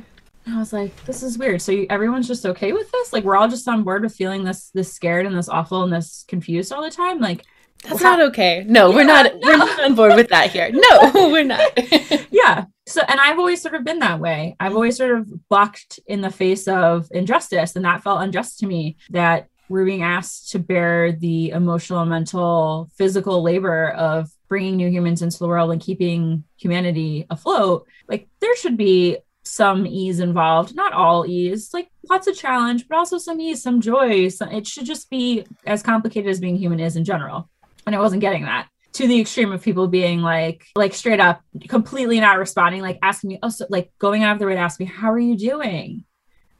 I 0.47 0.57
was 0.57 0.73
like, 0.73 1.05
this 1.05 1.23
is 1.23 1.37
weird. 1.37 1.61
So 1.61 1.71
you, 1.71 1.87
everyone's 1.89 2.27
just 2.27 2.45
okay 2.45 2.71
with 2.71 2.91
this? 2.91 3.13
Like 3.13 3.23
we're 3.23 3.37
all 3.37 3.47
just 3.47 3.67
on 3.67 3.83
board 3.83 4.03
with 4.03 4.15
feeling 4.15 4.43
this 4.43 4.69
this 4.73 4.93
scared 4.93 5.25
and 5.25 5.35
this 5.35 5.49
awful 5.49 5.83
and 5.83 5.91
this 5.91 6.25
confused 6.27 6.71
all 6.71 6.83
the 6.83 6.91
time? 6.91 7.19
Like 7.19 7.43
that's 7.83 8.01
not 8.01 8.21
okay. 8.21 8.63
No, 8.67 8.89
yeah, 8.89 8.95
we're 8.95 9.03
not 9.03 9.25
no. 9.33 9.39
we're 9.41 9.57
not 9.57 9.83
on 9.83 9.95
board 9.95 10.15
with 10.15 10.29
that 10.29 10.51
here. 10.51 10.69
No, 10.71 11.11
we're 11.31 11.43
not. 11.43 11.71
yeah. 12.31 12.65
So 12.91 13.01
and 13.07 13.19
I've 13.19 13.39
always 13.39 13.61
sort 13.61 13.75
of 13.75 13.85
been 13.85 13.99
that 13.99 14.19
way. 14.19 14.55
I've 14.59 14.69
mm-hmm. 14.69 14.75
always 14.75 14.97
sort 14.97 15.17
of 15.17 15.47
bucked 15.47 15.99
in 16.05 16.21
the 16.21 16.29
face 16.29 16.67
of 16.67 17.07
injustice 17.11 17.75
and 17.75 17.85
that 17.85 18.03
felt 18.03 18.21
unjust 18.21 18.59
to 18.59 18.67
me 18.67 18.97
that 19.11 19.47
we're 19.69 19.85
being 19.85 20.03
asked 20.03 20.51
to 20.51 20.59
bear 20.59 21.13
the 21.13 21.51
emotional, 21.51 22.05
mental, 22.05 22.89
physical 22.97 23.41
labor 23.41 23.91
of 23.91 24.29
bringing 24.49 24.75
new 24.75 24.89
humans 24.89 25.21
into 25.21 25.39
the 25.39 25.47
world 25.47 25.71
and 25.71 25.79
keeping 25.79 26.43
humanity 26.57 27.25
afloat. 27.29 27.87
Like 28.09 28.27
there 28.41 28.55
should 28.57 28.75
be 28.75 29.19
some 29.43 29.87
ease 29.87 30.19
involved 30.19 30.75
not 30.75 30.93
all 30.93 31.25
ease 31.25 31.73
like 31.73 31.89
lots 32.11 32.27
of 32.27 32.37
challenge 32.37 32.87
but 32.87 32.95
also 32.95 33.17
some 33.17 33.41
ease 33.41 33.61
some 33.61 33.81
joy 33.81 34.29
it 34.51 34.67
should 34.67 34.85
just 34.85 35.09
be 35.09 35.43
as 35.65 35.81
complicated 35.81 36.29
as 36.29 36.39
being 36.39 36.55
human 36.55 36.79
is 36.79 36.95
in 36.95 37.03
general 37.03 37.49
and 37.87 37.95
i 37.95 37.99
wasn't 37.99 38.21
getting 38.21 38.43
that 38.43 38.67
to 38.93 39.07
the 39.07 39.19
extreme 39.19 39.51
of 39.51 39.61
people 39.61 39.87
being 39.87 40.21
like 40.21 40.65
like 40.75 40.93
straight 40.93 41.19
up 41.19 41.41
completely 41.67 42.19
not 42.19 42.37
responding 42.37 42.81
like 42.81 42.99
asking 43.01 43.29
me 43.29 43.39
oh 43.43 43.49
so 43.49 43.65
like 43.69 43.91
going 43.99 44.23
out 44.23 44.33
of 44.33 44.39
their 44.39 44.47
way 44.47 44.55
to 44.55 44.59
ask 44.59 44.79
me 44.79 44.85
how 44.85 45.11
are 45.11 45.19
you 45.19 45.37
doing 45.37 46.03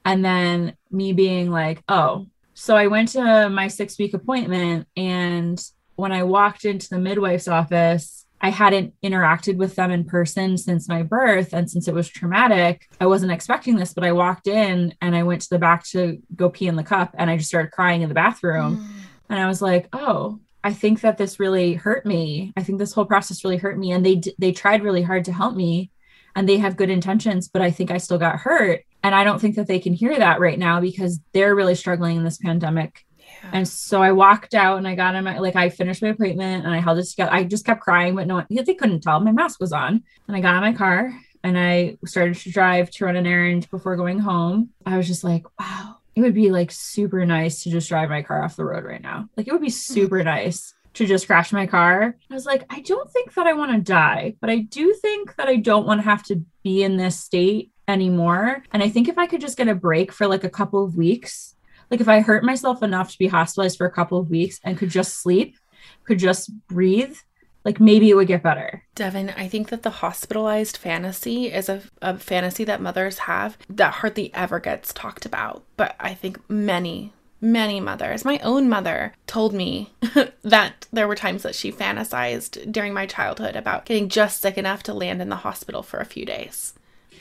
and 0.05 0.23
then 0.23 0.75
me 0.89 1.13
being 1.13 1.51
like 1.51 1.81
oh 1.87 2.27
so 2.53 2.75
i 2.75 2.87
went 2.87 3.09
to 3.09 3.49
my 3.49 3.67
six 3.67 3.97
week 3.99 4.13
appointment 4.13 4.87
and 4.95 5.63
when 5.95 6.11
i 6.11 6.23
walked 6.23 6.65
into 6.65 6.89
the 6.89 6.99
midwife's 6.99 7.47
office 7.47 8.21
I 8.43 8.49
hadn't 8.49 8.95
interacted 9.03 9.57
with 9.57 9.75
them 9.75 9.91
in 9.91 10.03
person 10.03 10.57
since 10.57 10.89
my 10.89 11.03
birth. 11.03 11.53
And 11.53 11.69
since 11.69 11.87
it 11.87 11.93
was 11.93 12.09
traumatic, 12.09 12.87
I 12.99 13.05
wasn't 13.05 13.31
expecting 13.31 13.75
this, 13.75 13.93
but 13.93 14.03
I 14.03 14.13
walked 14.13 14.47
in 14.47 14.95
and 14.99 15.15
I 15.15 15.23
went 15.23 15.43
to 15.43 15.49
the 15.49 15.59
back 15.59 15.85
to 15.89 16.19
go 16.35 16.49
pee 16.49 16.67
in 16.67 16.75
the 16.75 16.83
cup 16.83 17.13
and 17.17 17.29
I 17.29 17.37
just 17.37 17.49
started 17.49 17.71
crying 17.71 18.01
in 18.01 18.09
the 18.09 18.15
bathroom. 18.15 18.77
Mm. 18.77 19.05
And 19.29 19.39
I 19.39 19.47
was 19.47 19.61
like, 19.61 19.87
oh, 19.93 20.39
I 20.63 20.73
think 20.73 21.01
that 21.01 21.17
this 21.17 21.39
really 21.39 21.73
hurt 21.73 22.05
me. 22.05 22.53
I 22.55 22.63
think 22.63 22.79
this 22.79 22.93
whole 22.93 23.05
process 23.05 23.43
really 23.43 23.57
hurt 23.57 23.77
me. 23.77 23.91
And 23.91 24.05
they, 24.05 24.21
they 24.37 24.51
tried 24.51 24.83
really 24.83 25.01
hard 25.01 25.25
to 25.25 25.33
help 25.33 25.55
me 25.55 25.91
and 26.35 26.47
they 26.47 26.57
have 26.57 26.77
good 26.77 26.89
intentions, 26.89 27.47
but 27.47 27.61
I 27.61 27.71
think 27.71 27.91
I 27.91 27.97
still 27.97 28.17
got 28.17 28.37
hurt. 28.37 28.83
And 29.03 29.15
I 29.15 29.23
don't 29.23 29.39
think 29.39 29.55
that 29.55 29.67
they 29.67 29.79
can 29.79 29.93
hear 29.93 30.17
that 30.17 30.39
right 30.39 30.59
now 30.59 30.79
because 30.79 31.19
they're 31.33 31.55
really 31.55 31.75
struggling 31.75 32.17
in 32.17 32.23
this 32.23 32.37
pandemic 32.37 33.03
and 33.51 33.67
so 33.67 34.01
I 34.01 34.11
walked 34.11 34.53
out 34.53 34.77
and 34.77 34.87
I 34.87 34.95
got 34.95 35.15
in 35.15 35.23
my 35.23 35.39
like 35.39 35.55
I 35.55 35.69
finished 35.69 36.01
my 36.01 36.09
appointment 36.09 36.65
and 36.65 36.73
I 36.73 36.79
held 36.79 36.99
it 36.99 37.05
together. 37.05 37.33
I 37.33 37.43
just 37.43 37.65
kept 37.65 37.81
crying, 37.81 38.15
but 38.15 38.27
no 38.27 38.35
one 38.35 38.47
they 38.49 38.73
couldn't 38.73 39.01
tell. 39.01 39.19
My 39.19 39.31
mask 39.31 39.59
was 39.59 39.73
on. 39.73 40.03
And 40.27 40.37
I 40.37 40.41
got 40.41 40.55
in 40.55 40.61
my 40.61 40.73
car 40.73 41.13
and 41.43 41.57
I 41.57 41.97
started 42.05 42.35
to 42.37 42.51
drive 42.51 42.91
to 42.91 43.05
run 43.05 43.15
an 43.15 43.27
errand 43.27 43.69
before 43.71 43.95
going 43.95 44.19
home. 44.19 44.69
I 44.85 44.97
was 44.97 45.07
just 45.07 45.23
like, 45.23 45.43
wow, 45.59 45.97
it 46.15 46.21
would 46.21 46.33
be 46.33 46.51
like 46.51 46.71
super 46.71 47.25
nice 47.25 47.63
to 47.63 47.69
just 47.69 47.89
drive 47.89 48.09
my 48.09 48.21
car 48.21 48.43
off 48.43 48.55
the 48.55 48.65
road 48.65 48.83
right 48.83 49.01
now. 49.01 49.29
Like 49.37 49.47
it 49.47 49.51
would 49.53 49.61
be 49.61 49.67
hmm. 49.67 49.71
super 49.71 50.23
nice 50.23 50.73
to 50.93 51.05
just 51.05 51.27
crash 51.27 51.53
my 51.53 51.67
car. 51.67 52.17
I 52.29 52.33
was 52.33 52.45
like, 52.45 52.65
I 52.69 52.81
don't 52.81 53.09
think 53.09 53.33
that 53.35 53.47
I 53.47 53.53
want 53.53 53.71
to 53.71 53.79
die, 53.79 54.35
but 54.41 54.49
I 54.49 54.57
do 54.57 54.93
think 54.93 55.35
that 55.37 55.47
I 55.47 55.55
don't 55.55 55.87
want 55.87 56.01
to 56.01 56.05
have 56.05 56.23
to 56.23 56.43
be 56.63 56.83
in 56.83 56.97
this 56.97 57.19
state 57.19 57.71
anymore. 57.87 58.63
And 58.73 58.83
I 58.83 58.89
think 58.89 59.07
if 59.07 59.17
I 59.17 59.25
could 59.25 59.41
just 59.41 59.57
get 59.57 59.69
a 59.69 59.75
break 59.75 60.11
for 60.11 60.27
like 60.27 60.43
a 60.43 60.49
couple 60.49 60.83
of 60.83 60.97
weeks 60.97 61.55
like 61.91 61.99
if 61.99 62.07
I 62.07 62.21
hurt 62.21 62.43
myself 62.43 62.81
enough 62.81 63.11
to 63.11 63.19
be 63.19 63.27
hospitalized 63.27 63.77
for 63.77 63.85
a 63.85 63.91
couple 63.91 64.17
of 64.17 64.29
weeks 64.29 64.59
and 64.63 64.77
could 64.77 64.89
just 64.89 65.21
sleep, 65.21 65.57
could 66.05 66.17
just 66.17 66.49
breathe, 66.67 67.17
like 67.63 67.79
maybe 67.79 68.09
it 68.09 68.15
would 68.15 68.27
get 68.27 68.43
better. 68.43 68.83
Devin, 68.95 69.31
I 69.37 69.47
think 69.47 69.69
that 69.69 69.83
the 69.83 69.89
hospitalized 69.89 70.77
fantasy 70.77 71.51
is 71.51 71.69
a, 71.69 71.81
a 72.01 72.17
fantasy 72.17 72.63
that 72.63 72.81
mothers 72.81 73.19
have 73.19 73.57
that 73.69 73.95
hardly 73.95 74.33
ever 74.33 74.59
gets 74.59 74.93
talked 74.93 75.25
about. 75.25 75.63
But 75.77 75.95
I 75.99 76.13
think 76.13 76.39
many, 76.49 77.13
many 77.39 77.79
mothers, 77.79 78.25
my 78.25 78.39
own 78.39 78.67
mother, 78.67 79.13
told 79.27 79.53
me 79.53 79.93
that 80.41 80.87
there 80.91 81.07
were 81.07 81.15
times 81.15 81.43
that 81.43 81.55
she 81.55 81.71
fantasized 81.71 82.71
during 82.71 82.93
my 82.93 83.05
childhood 83.05 83.55
about 83.55 83.85
getting 83.85 84.09
just 84.09 84.41
sick 84.41 84.57
enough 84.57 84.83
to 84.83 84.93
land 84.93 85.21
in 85.21 85.29
the 85.29 85.35
hospital 85.37 85.83
for 85.83 85.99
a 85.99 86.05
few 86.05 86.25
days. 86.25 86.73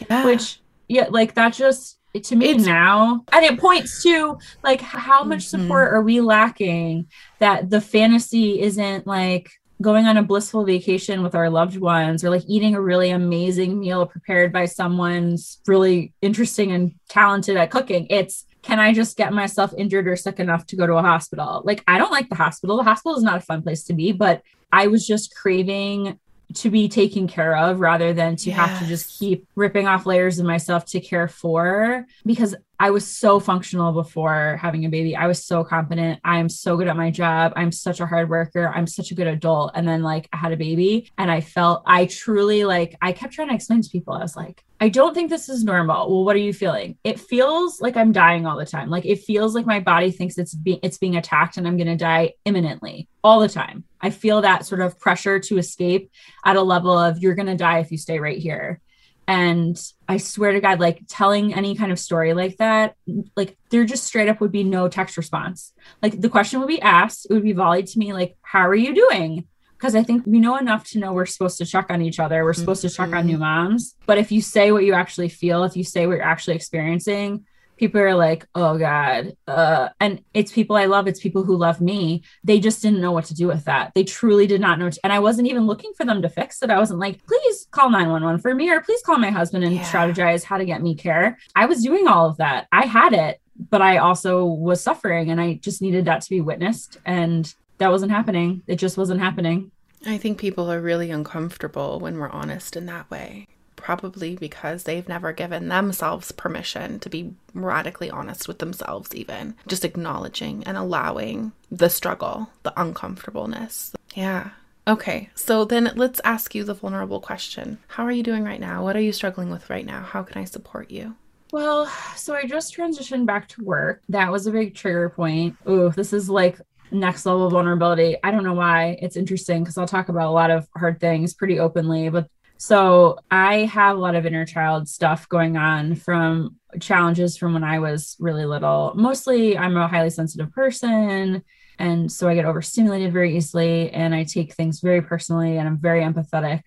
Yeah. 0.09 0.25
Which, 0.25 0.61
yeah, 0.89 1.07
like 1.11 1.35
that 1.35 1.53
just 1.53 1.99
to 2.19 2.35
me 2.35 2.51
it's, 2.51 2.67
now 2.67 3.25
and 3.31 3.45
it 3.45 3.57
points 3.57 4.03
to 4.03 4.37
like 4.65 4.81
how 4.81 5.23
much 5.23 5.45
mm-hmm. 5.45 5.63
support 5.63 5.89
mm-hmm. 5.89 5.97
are 5.97 6.03
we 6.03 6.21
lacking 6.21 7.07
that 7.39 7.71
the 7.71 7.81
fantasy 7.81 8.61
isn't 8.61 9.07
like 9.07 9.53
going 9.81 10.07
on 10.07 10.17
a 10.17 10.23
blissful 10.23 10.65
vacation 10.65 11.23
with 11.23 11.35
our 11.35 11.49
loved 11.49 11.79
ones 11.79 12.23
or 12.25 12.31
like 12.31 12.45
eating 12.47 12.75
a 12.75 12.81
really 12.81 13.11
amazing 13.11 13.79
meal 13.79 14.07
prepared 14.07 14.53
by 14.53 14.67
someone's 14.67 15.61
really 15.67 16.13
interesting 16.21 16.73
and 16.73 16.95
talented 17.09 17.57
at 17.57 17.71
cooking 17.71 18.07
it's 18.11 18.45
can 18.63 18.79
I 18.79 18.93
just 18.93 19.17
get 19.17 19.33
myself 19.33 19.73
injured 19.77 20.07
or 20.07 20.17
sick 20.17 20.39
enough 20.39 20.67
to 20.67 20.77
go 20.77 20.87
to 20.87 20.95
a 20.95 21.03
hospital? 21.03 21.63
Like, 21.65 21.83
I 21.89 21.99
don't 21.99 22.11
like 22.11 22.29
the 22.29 22.35
hospital. 22.35 22.77
The 22.77 22.83
hospital 22.83 23.17
is 23.17 23.23
not 23.23 23.39
a 23.39 23.41
fun 23.41 23.63
place 23.63 23.85
to 23.85 23.95
be, 23.95 24.13
but 24.13 24.43
I 24.71 24.89
was 24.89 25.07
just 25.07 25.35
craving 25.35 26.19
to 26.53 26.71
be 26.71 26.89
taken 26.89 27.29
care 27.29 27.57
of 27.57 27.81
rather 27.81 28.13
than 28.13 28.37
to 28.37 28.51
yes. 28.51 28.59
have 28.59 28.79
to 28.81 28.87
just 28.87 29.19
keep 29.19 29.47
ripping 29.55 29.87
off 29.87 30.05
layers 30.05 30.39
of 30.39 30.47
myself 30.47 30.85
to 30.85 31.01
care 31.01 31.29
for 31.29 32.07
because 32.27 32.55
I 32.81 32.89
was 32.89 33.07
so 33.07 33.39
functional 33.39 33.93
before 33.93 34.57
having 34.57 34.87
a 34.87 34.89
baby. 34.89 35.15
I 35.15 35.27
was 35.27 35.45
so 35.45 35.63
competent. 35.63 36.19
I 36.25 36.39
am 36.39 36.49
so 36.49 36.79
good 36.79 36.89
at 36.89 36.97
my 36.97 37.11
job. 37.11 37.53
I'm 37.55 37.71
such 37.71 38.01
a 38.01 38.07
hard 38.07 38.31
worker. 38.31 38.73
I'm 38.75 38.87
such 38.87 39.11
a 39.11 39.15
good 39.15 39.27
adult. 39.27 39.73
And 39.75 39.87
then 39.87 40.03
like 40.03 40.31
I 40.33 40.39
had 40.39 40.53
a 40.53 40.57
baby 40.57 41.13
and 41.19 41.31
I 41.31 41.43
felt 41.43 41.83
I 41.85 42.07
truly 42.07 42.65
like 42.65 42.97
I 43.03 43.13
kept 43.13 43.35
trying 43.35 43.49
to 43.49 43.55
explain 43.55 43.83
to 43.83 43.91
people. 43.91 44.15
I 44.15 44.23
was 44.23 44.35
like, 44.35 44.65
I 44.81 44.89
don't 44.89 45.13
think 45.13 45.29
this 45.29 45.51
is 45.51 45.63
normal. 45.63 46.09
Well, 46.09 46.25
what 46.25 46.37
are 46.37 46.41
you 46.41 46.55
feeling? 46.55 46.97
It 47.05 47.21
feels 47.21 47.83
like 47.83 47.99
I'm 47.99 48.13
dying 48.13 48.47
all 48.47 48.57
the 48.57 48.65
time. 48.65 48.89
Like 48.89 49.05
it 49.05 49.25
feels 49.25 49.55
like 49.55 49.67
my 49.67 49.81
body 49.81 50.11
thinks 50.11 50.39
it's 50.39 50.55
being 50.55 50.81
it's 50.83 50.97
being 50.97 51.17
attacked 51.17 51.59
and 51.59 51.69
I'm 51.69 51.77
going 51.77 51.87
to 51.87 51.97
die 51.97 52.33
imminently 52.47 53.11
all 53.23 53.41
the 53.41 53.49
time. 53.51 53.85
I 54.01 54.09
feel 54.09 54.41
that 54.41 54.65
sort 54.65 54.81
of 54.81 54.99
pressure 54.99 55.39
to 55.39 55.59
escape 55.59 56.11
at 56.47 56.57
a 56.57 56.63
level 56.63 56.97
of 56.97 57.19
you're 57.19 57.35
going 57.35 57.45
to 57.45 57.57
die 57.57 57.81
if 57.81 57.93
you 57.93 57.99
stay 57.99 58.21
right 58.21 58.39
here. 58.39 58.81
And 59.29 59.81
I 60.11 60.17
swear 60.17 60.51
to 60.53 60.61
God, 60.61 60.81
like 60.81 61.03
telling 61.07 61.55
any 61.55 61.77
kind 61.77 61.93
of 61.93 61.99
story 61.99 62.35
like 62.35 62.57
that, 62.57 62.97
like 63.37 63.57
there 63.71 63.85
just 63.85 64.03
straight 64.03 64.29
up 64.29 64.41
would 64.41 64.51
be 64.51 64.65
no 64.65 64.89
text 64.89 65.17
response. 65.17 65.73
Like 66.03 66.21
the 66.21 66.29
question 66.29 66.59
would 66.59 66.67
be 66.69 66.83
asked, 66.83 67.29
it 67.31 67.33
would 67.33 67.45
be 67.45 67.53
volleyed 67.53 67.87
to 67.87 67.99
me, 68.01 68.13
like, 68.13 68.37
how 68.43 68.67
are 68.67 68.75
you 68.75 68.93
doing? 68.93 69.47
Because 69.79 69.95
I 69.95 70.03
think 70.03 70.27
we 70.27 70.41
know 70.41 70.57
enough 70.57 70.85
to 70.89 70.99
know 70.99 71.13
we're 71.13 71.27
supposed 71.27 71.59
to 71.59 71.65
check 71.65 71.87
on 71.91 72.03
each 72.03 72.19
other. 72.19 72.43
We're 72.43 72.55
supposed 72.55 72.81
mm-hmm. 72.81 72.89
to 72.89 73.11
check 73.11 73.13
on 73.15 73.27
new 73.27 73.39
moms. 73.39 73.95
But 74.05 74.19
if 74.19 74.33
you 74.33 74.43
say 74.43 74.73
what 74.73 74.85
you 74.85 74.95
actually 74.95 75.29
feel, 75.29 75.63
if 75.63 75.77
you 75.77 75.85
say 75.85 76.09
what 76.09 76.17
you're 76.17 76.25
actually 76.25 76.57
experiencing, 76.57 77.47
people 77.81 78.01
are 78.01 78.15
like, 78.15 78.47
oh 78.55 78.77
God. 78.77 79.35
Uh, 79.49 79.89
and 79.99 80.23
it's 80.35 80.53
people 80.53 80.77
I 80.77 80.85
love. 80.85 81.09
It's 81.09 81.19
people 81.19 81.43
who 81.45 81.57
love 81.57 81.81
me. 81.81 82.23
They 82.45 82.61
just 82.61 82.83
didn't 82.83 83.01
know 83.01 83.11
what 83.11 83.25
to 83.25 83.35
do 83.35 83.49
with 83.49 83.65
that. 83.65 83.93
They 83.95 84.05
truly 84.05 84.47
did 84.47 84.61
not 84.61 84.79
know. 84.79 84.91
To, 84.91 85.01
and 85.03 85.13
I 85.13 85.19
wasn't 85.19 85.49
even 85.49 85.67
looking 85.67 85.93
for 85.97 86.05
them 86.05 86.21
to 86.21 86.29
fix 86.29 86.63
it. 86.63 86.71
I 86.71 86.79
wasn't 86.79 87.01
like, 87.01 87.27
please 87.27 87.67
call 87.71 87.91
911 87.91 88.43
for 88.43 88.55
me 88.55 88.71
or 88.71 88.83
please 88.83 89.01
call 89.03 89.19
my 89.19 89.31
husband 89.31 89.65
and 89.65 89.75
yeah. 89.75 89.83
strategize 89.83 90.45
how 90.45 90.59
to 90.59 90.67
get 90.67 90.83
me 90.83 90.95
care. 90.95 91.39
I 91.57 91.65
was 91.65 91.83
doing 91.83 92.07
all 92.07 92.29
of 92.29 92.37
that. 92.37 92.69
I 92.71 92.85
had 92.85 93.15
it, 93.15 93.41
but 93.71 93.81
I 93.81 93.97
also 93.97 94.45
was 94.45 94.83
suffering 94.83 95.31
and 95.31 95.41
I 95.41 95.55
just 95.55 95.81
needed 95.81 96.05
that 96.05 96.21
to 96.21 96.31
be 96.31 96.43
witnessed. 96.43 96.99
And 97.07 97.53
that 97.79 97.91
wasn't 97.91 98.13
happening. 98.13 98.63
It 98.67 98.77
just 98.77 98.99
wasn't 98.99 99.21
happening. 99.21 99.71
I 100.07 100.19
think 100.19 100.39
people 100.39 100.71
are 100.71 100.81
really 100.81 101.11
uncomfortable 101.11 101.99
when 101.99 102.19
we're 102.19 102.29
honest 102.29 102.77
in 102.77 102.85
that 102.87 103.11
way. 103.11 103.47
Probably 103.81 104.37
because 104.37 104.85
they've 104.85 105.09
never 105.09 105.33
given 105.33 105.69
themselves 105.69 106.33
permission 106.33 106.99
to 107.01 107.09
be 107.09 107.35
radically 107.55 108.11
honest 108.11 108.47
with 108.47 108.59
themselves, 108.59 109.15
even 109.15 109.55
just 109.67 109.85
acknowledging 109.85 110.65
and 110.65 110.77
allowing 110.77 111.53
the 111.71 111.91
struggle, 111.91 112.51
the 112.63 112.79
uncomfortableness. 112.81 113.93
Yeah. 114.15 114.51
Okay, 114.89 115.31
so 115.35 115.65
then 115.65 115.93
let's 115.95 116.21
ask 116.25 116.55
you 116.55 116.65
the 116.65 116.75
vulnerable 116.75 117.21
question 117.21 117.79
How 117.89 118.05
are 118.05 118.13
you 118.13 118.23
doing 118.23 118.45
right 118.45 118.61
now? 118.61 118.83
What 118.83 118.97
are 118.97 119.01
you 119.01 119.13
struggling 119.13 119.51
with 119.51 119.71
right 119.71 119.87
now? 119.87 120.03
How 120.03 120.23
can 120.23 120.41
I 120.41 120.45
support 120.45 120.91
you? 120.91 121.15
Well, 121.53 121.87
so 122.17 122.35
I 122.35 122.45
just 122.45 122.77
transitioned 122.77 123.27
back 123.27 123.49
to 123.49 123.65
work. 123.65 124.03
That 124.09 124.31
was 124.31 124.47
a 124.47 124.53
big 124.53 124.75
trigger 124.75 125.11
point. 125.11 125.57
Ooh, 125.69 125.91
this 125.91 126.13
is 126.13 126.31
like 126.31 126.61
next 126.93 127.27
level 127.27 127.51
vulnerability. 127.51 128.17
I 128.23 128.31
don't 128.31 128.45
know 128.45 128.55
why. 128.55 128.99
It's 129.01 129.17
interesting 129.17 129.63
because 129.63 129.77
I'll 129.79 129.87
talk 129.87 130.09
about 130.09 130.29
a 130.29 130.33
lot 130.33 130.51
of 130.51 130.69
hard 130.77 131.01
things 131.01 131.35
pretty 131.35 131.59
openly. 131.59 132.09
But 132.09 132.29
so 132.61 133.17
I 133.31 133.65
have 133.65 133.97
a 133.97 134.01
lot 134.01 134.15
of 134.15 134.27
inner 134.27 134.45
child 134.45 134.87
stuff 134.87 135.27
going 135.31 135.57
on 135.57 135.95
from 135.95 136.57
challenges 136.79 137.39
from 137.39 137.55
when 137.55 137.65
I 137.65 137.79
was 137.79 138.19
really 138.21 138.45
little. 138.45 138.93
Mostly, 138.95 139.57
I'm 139.57 139.79
a 139.79 139.89
highly 139.89 140.11
sensitive 140.11 140.53
person. 140.53 141.43
And 141.79 142.13
so 142.13 142.29
I 142.29 142.35
get 142.35 142.45
overstimulated 142.45 143.15
very 143.15 143.35
easily 143.35 143.91
and 143.93 144.15
I 144.15 144.25
take 144.25 144.53
things 144.53 144.81
very 144.81 145.01
personally 145.01 145.57
and 145.57 145.67
I'm 145.67 145.79
very 145.79 146.03
empathetic. 146.03 146.61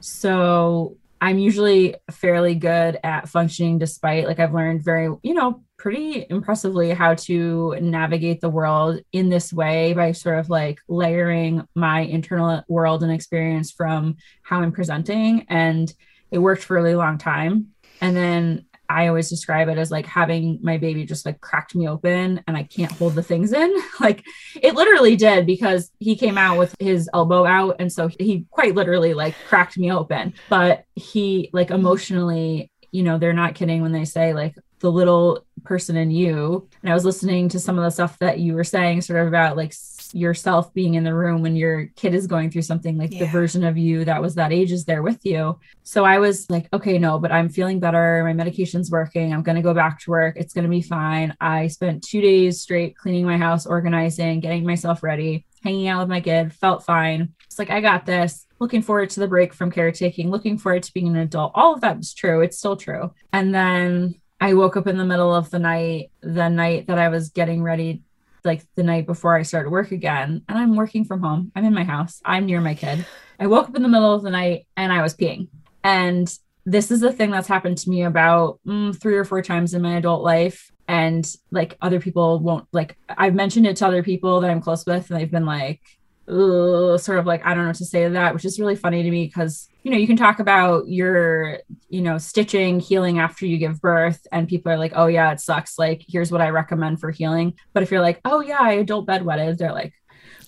So 0.00 0.96
I'm 1.20 1.38
usually 1.38 1.94
fairly 2.10 2.54
good 2.54 2.98
at 3.02 3.28
functioning 3.28 3.78
despite 3.78 4.26
like 4.26 4.38
I've 4.38 4.54
learned 4.54 4.84
very, 4.84 5.08
you 5.22 5.34
know, 5.34 5.62
pretty 5.78 6.26
impressively 6.28 6.90
how 6.90 7.14
to 7.14 7.76
navigate 7.80 8.40
the 8.40 8.48
world 8.48 9.00
in 9.12 9.28
this 9.28 9.52
way 9.52 9.92
by 9.92 10.12
sort 10.12 10.38
of 10.38 10.50
like 10.50 10.78
layering 10.88 11.66
my 11.74 12.00
internal 12.00 12.62
world 12.68 13.02
and 13.02 13.12
experience 13.12 13.70
from 13.70 14.16
how 14.42 14.60
I'm 14.60 14.72
presenting 14.72 15.46
and 15.48 15.92
it 16.30 16.38
worked 16.38 16.64
for 16.64 16.76
a 16.76 16.82
really 16.82 16.94
long 16.94 17.18
time. 17.18 17.68
And 18.00 18.16
then 18.16 18.65
I 18.88 19.08
always 19.08 19.28
describe 19.28 19.68
it 19.68 19.78
as 19.78 19.90
like 19.90 20.06
having 20.06 20.58
my 20.62 20.76
baby 20.76 21.04
just 21.04 21.26
like 21.26 21.40
cracked 21.40 21.74
me 21.74 21.88
open 21.88 22.42
and 22.46 22.56
I 22.56 22.64
can't 22.64 22.92
hold 22.92 23.14
the 23.14 23.22
things 23.22 23.52
in. 23.52 23.74
like 24.00 24.24
it 24.60 24.74
literally 24.74 25.16
did 25.16 25.46
because 25.46 25.90
he 25.98 26.16
came 26.16 26.38
out 26.38 26.58
with 26.58 26.74
his 26.78 27.08
elbow 27.14 27.46
out. 27.46 27.76
And 27.78 27.92
so 27.92 28.08
he 28.08 28.46
quite 28.50 28.74
literally 28.74 29.14
like 29.14 29.34
cracked 29.48 29.78
me 29.78 29.92
open. 29.92 30.34
But 30.48 30.84
he 30.94 31.50
like 31.52 31.70
emotionally, 31.70 32.70
you 32.90 33.02
know, 33.02 33.18
they're 33.18 33.32
not 33.32 33.54
kidding 33.54 33.82
when 33.82 33.92
they 33.92 34.04
say 34.04 34.34
like 34.34 34.54
the 34.80 34.90
little 34.90 35.45
person 35.66 35.96
in 35.96 36.10
you. 36.10 36.68
And 36.82 36.90
I 36.90 36.94
was 36.94 37.04
listening 37.04 37.48
to 37.50 37.60
some 37.60 37.78
of 37.78 37.84
the 37.84 37.90
stuff 37.90 38.18
that 38.20 38.38
you 38.38 38.54
were 38.54 38.64
saying, 38.64 39.02
sort 39.02 39.20
of 39.20 39.28
about 39.28 39.56
like 39.56 39.74
yourself 40.12 40.72
being 40.72 40.94
in 40.94 41.04
the 41.04 41.14
room 41.14 41.42
when 41.42 41.56
your 41.56 41.86
kid 41.96 42.14
is 42.14 42.26
going 42.26 42.50
through 42.50 42.62
something, 42.62 42.96
like 42.96 43.12
yeah. 43.12 43.20
the 43.20 43.26
version 43.26 43.64
of 43.64 43.76
you 43.76 44.04
that 44.04 44.22
was 44.22 44.36
that 44.36 44.52
age 44.52 44.72
is 44.72 44.84
there 44.84 45.02
with 45.02 45.24
you. 45.24 45.58
So 45.82 46.04
I 46.04 46.18
was 46.18 46.48
like, 46.48 46.68
okay, 46.72 46.98
no, 46.98 47.18
but 47.18 47.32
I'm 47.32 47.48
feeling 47.48 47.80
better. 47.80 48.22
My 48.24 48.32
medication's 48.32 48.90
working. 48.90 49.32
I'm 49.32 49.42
going 49.42 49.56
to 49.56 49.62
go 49.62 49.74
back 49.74 50.00
to 50.00 50.10
work. 50.10 50.36
It's 50.36 50.54
going 50.54 50.64
to 50.64 50.70
be 50.70 50.82
fine. 50.82 51.36
I 51.40 51.66
spent 51.66 52.04
two 52.04 52.20
days 52.20 52.60
straight 52.60 52.96
cleaning 52.96 53.26
my 53.26 53.36
house, 53.36 53.66
organizing, 53.66 54.40
getting 54.40 54.64
myself 54.64 55.02
ready, 55.02 55.44
hanging 55.62 55.88
out 55.88 56.00
with 56.00 56.08
my 56.08 56.20
kid, 56.20 56.52
felt 56.52 56.84
fine. 56.84 57.34
It's 57.46 57.58
like, 57.58 57.70
I 57.70 57.80
got 57.80 58.06
this 58.06 58.46
looking 58.58 58.82
forward 58.82 59.10
to 59.10 59.20
the 59.20 59.28
break 59.28 59.52
from 59.52 59.70
caretaking, 59.70 60.30
looking 60.30 60.58
forward 60.58 60.82
to 60.84 60.92
being 60.92 61.08
an 61.08 61.16
adult. 61.16 61.52
All 61.54 61.74
of 61.74 61.80
that 61.82 61.96
was 61.98 62.14
true. 62.14 62.40
It's 62.40 62.58
still 62.58 62.76
true. 62.76 63.12
And 63.32 63.54
then 63.54 64.14
I 64.40 64.54
woke 64.54 64.76
up 64.76 64.86
in 64.86 64.98
the 64.98 65.04
middle 65.04 65.34
of 65.34 65.50
the 65.50 65.58
night, 65.58 66.10
the 66.20 66.48
night 66.48 66.86
that 66.88 66.98
I 66.98 67.08
was 67.08 67.30
getting 67.30 67.62
ready, 67.62 68.02
like 68.44 68.62
the 68.74 68.82
night 68.82 69.06
before 69.06 69.34
I 69.34 69.42
started 69.42 69.70
work 69.70 69.92
again. 69.92 70.42
And 70.48 70.58
I'm 70.58 70.76
working 70.76 71.04
from 71.04 71.20
home. 71.20 71.52
I'm 71.56 71.64
in 71.64 71.74
my 71.74 71.84
house. 71.84 72.20
I'm 72.24 72.46
near 72.46 72.60
my 72.60 72.74
kid. 72.74 73.06
I 73.40 73.46
woke 73.46 73.68
up 73.68 73.76
in 73.76 73.82
the 73.82 73.88
middle 73.88 74.14
of 74.14 74.22
the 74.22 74.30
night 74.30 74.66
and 74.76 74.92
I 74.92 75.02
was 75.02 75.16
peeing. 75.16 75.48
And 75.82 76.32
this 76.64 76.90
is 76.90 77.00
the 77.00 77.12
thing 77.12 77.30
that's 77.30 77.48
happened 77.48 77.78
to 77.78 77.90
me 77.90 78.02
about 78.02 78.58
mm, 78.66 78.98
three 79.00 79.16
or 79.16 79.24
four 79.24 79.40
times 79.40 79.72
in 79.72 79.82
my 79.82 79.96
adult 79.96 80.22
life. 80.22 80.70
And 80.88 81.26
like 81.50 81.76
other 81.80 82.00
people 82.00 82.38
won't 82.38 82.66
like, 82.72 82.96
I've 83.08 83.34
mentioned 83.34 83.66
it 83.66 83.76
to 83.76 83.86
other 83.86 84.02
people 84.02 84.40
that 84.40 84.50
I'm 84.50 84.60
close 84.60 84.86
with, 84.86 85.10
and 85.10 85.18
they've 85.18 85.30
been 85.30 85.46
like, 85.46 85.80
sort 86.28 87.18
of 87.18 87.26
like 87.26 87.44
I 87.44 87.54
don't 87.54 87.64
know 87.64 87.70
what 87.70 87.76
to 87.76 87.84
say 87.84 88.04
to 88.04 88.10
that, 88.10 88.34
which 88.34 88.44
is 88.44 88.58
really 88.58 88.76
funny 88.76 89.02
to 89.02 89.10
me 89.10 89.26
because 89.26 89.68
you 89.86 89.92
know 89.92 89.98
you 89.98 90.08
can 90.08 90.16
talk 90.16 90.40
about 90.40 90.88
your 90.88 91.60
you 91.88 92.02
know 92.02 92.18
stitching 92.18 92.80
healing 92.80 93.20
after 93.20 93.46
you 93.46 93.56
give 93.56 93.80
birth, 93.80 94.26
and 94.32 94.48
people 94.48 94.72
are 94.72 94.78
like, 94.78 94.94
oh 94.96 95.06
yeah, 95.06 95.30
it 95.30 95.38
sucks. 95.38 95.78
Like 95.78 96.04
here's 96.08 96.32
what 96.32 96.40
I 96.40 96.50
recommend 96.50 96.98
for 96.98 97.12
healing. 97.12 97.54
But 97.72 97.84
if 97.84 97.92
you're 97.92 98.00
like, 98.00 98.20
oh 98.24 98.40
yeah, 98.40 98.58
I 98.60 98.72
adult 98.72 99.06
bedwetted, 99.06 99.58
they're 99.58 99.72
like, 99.72 99.94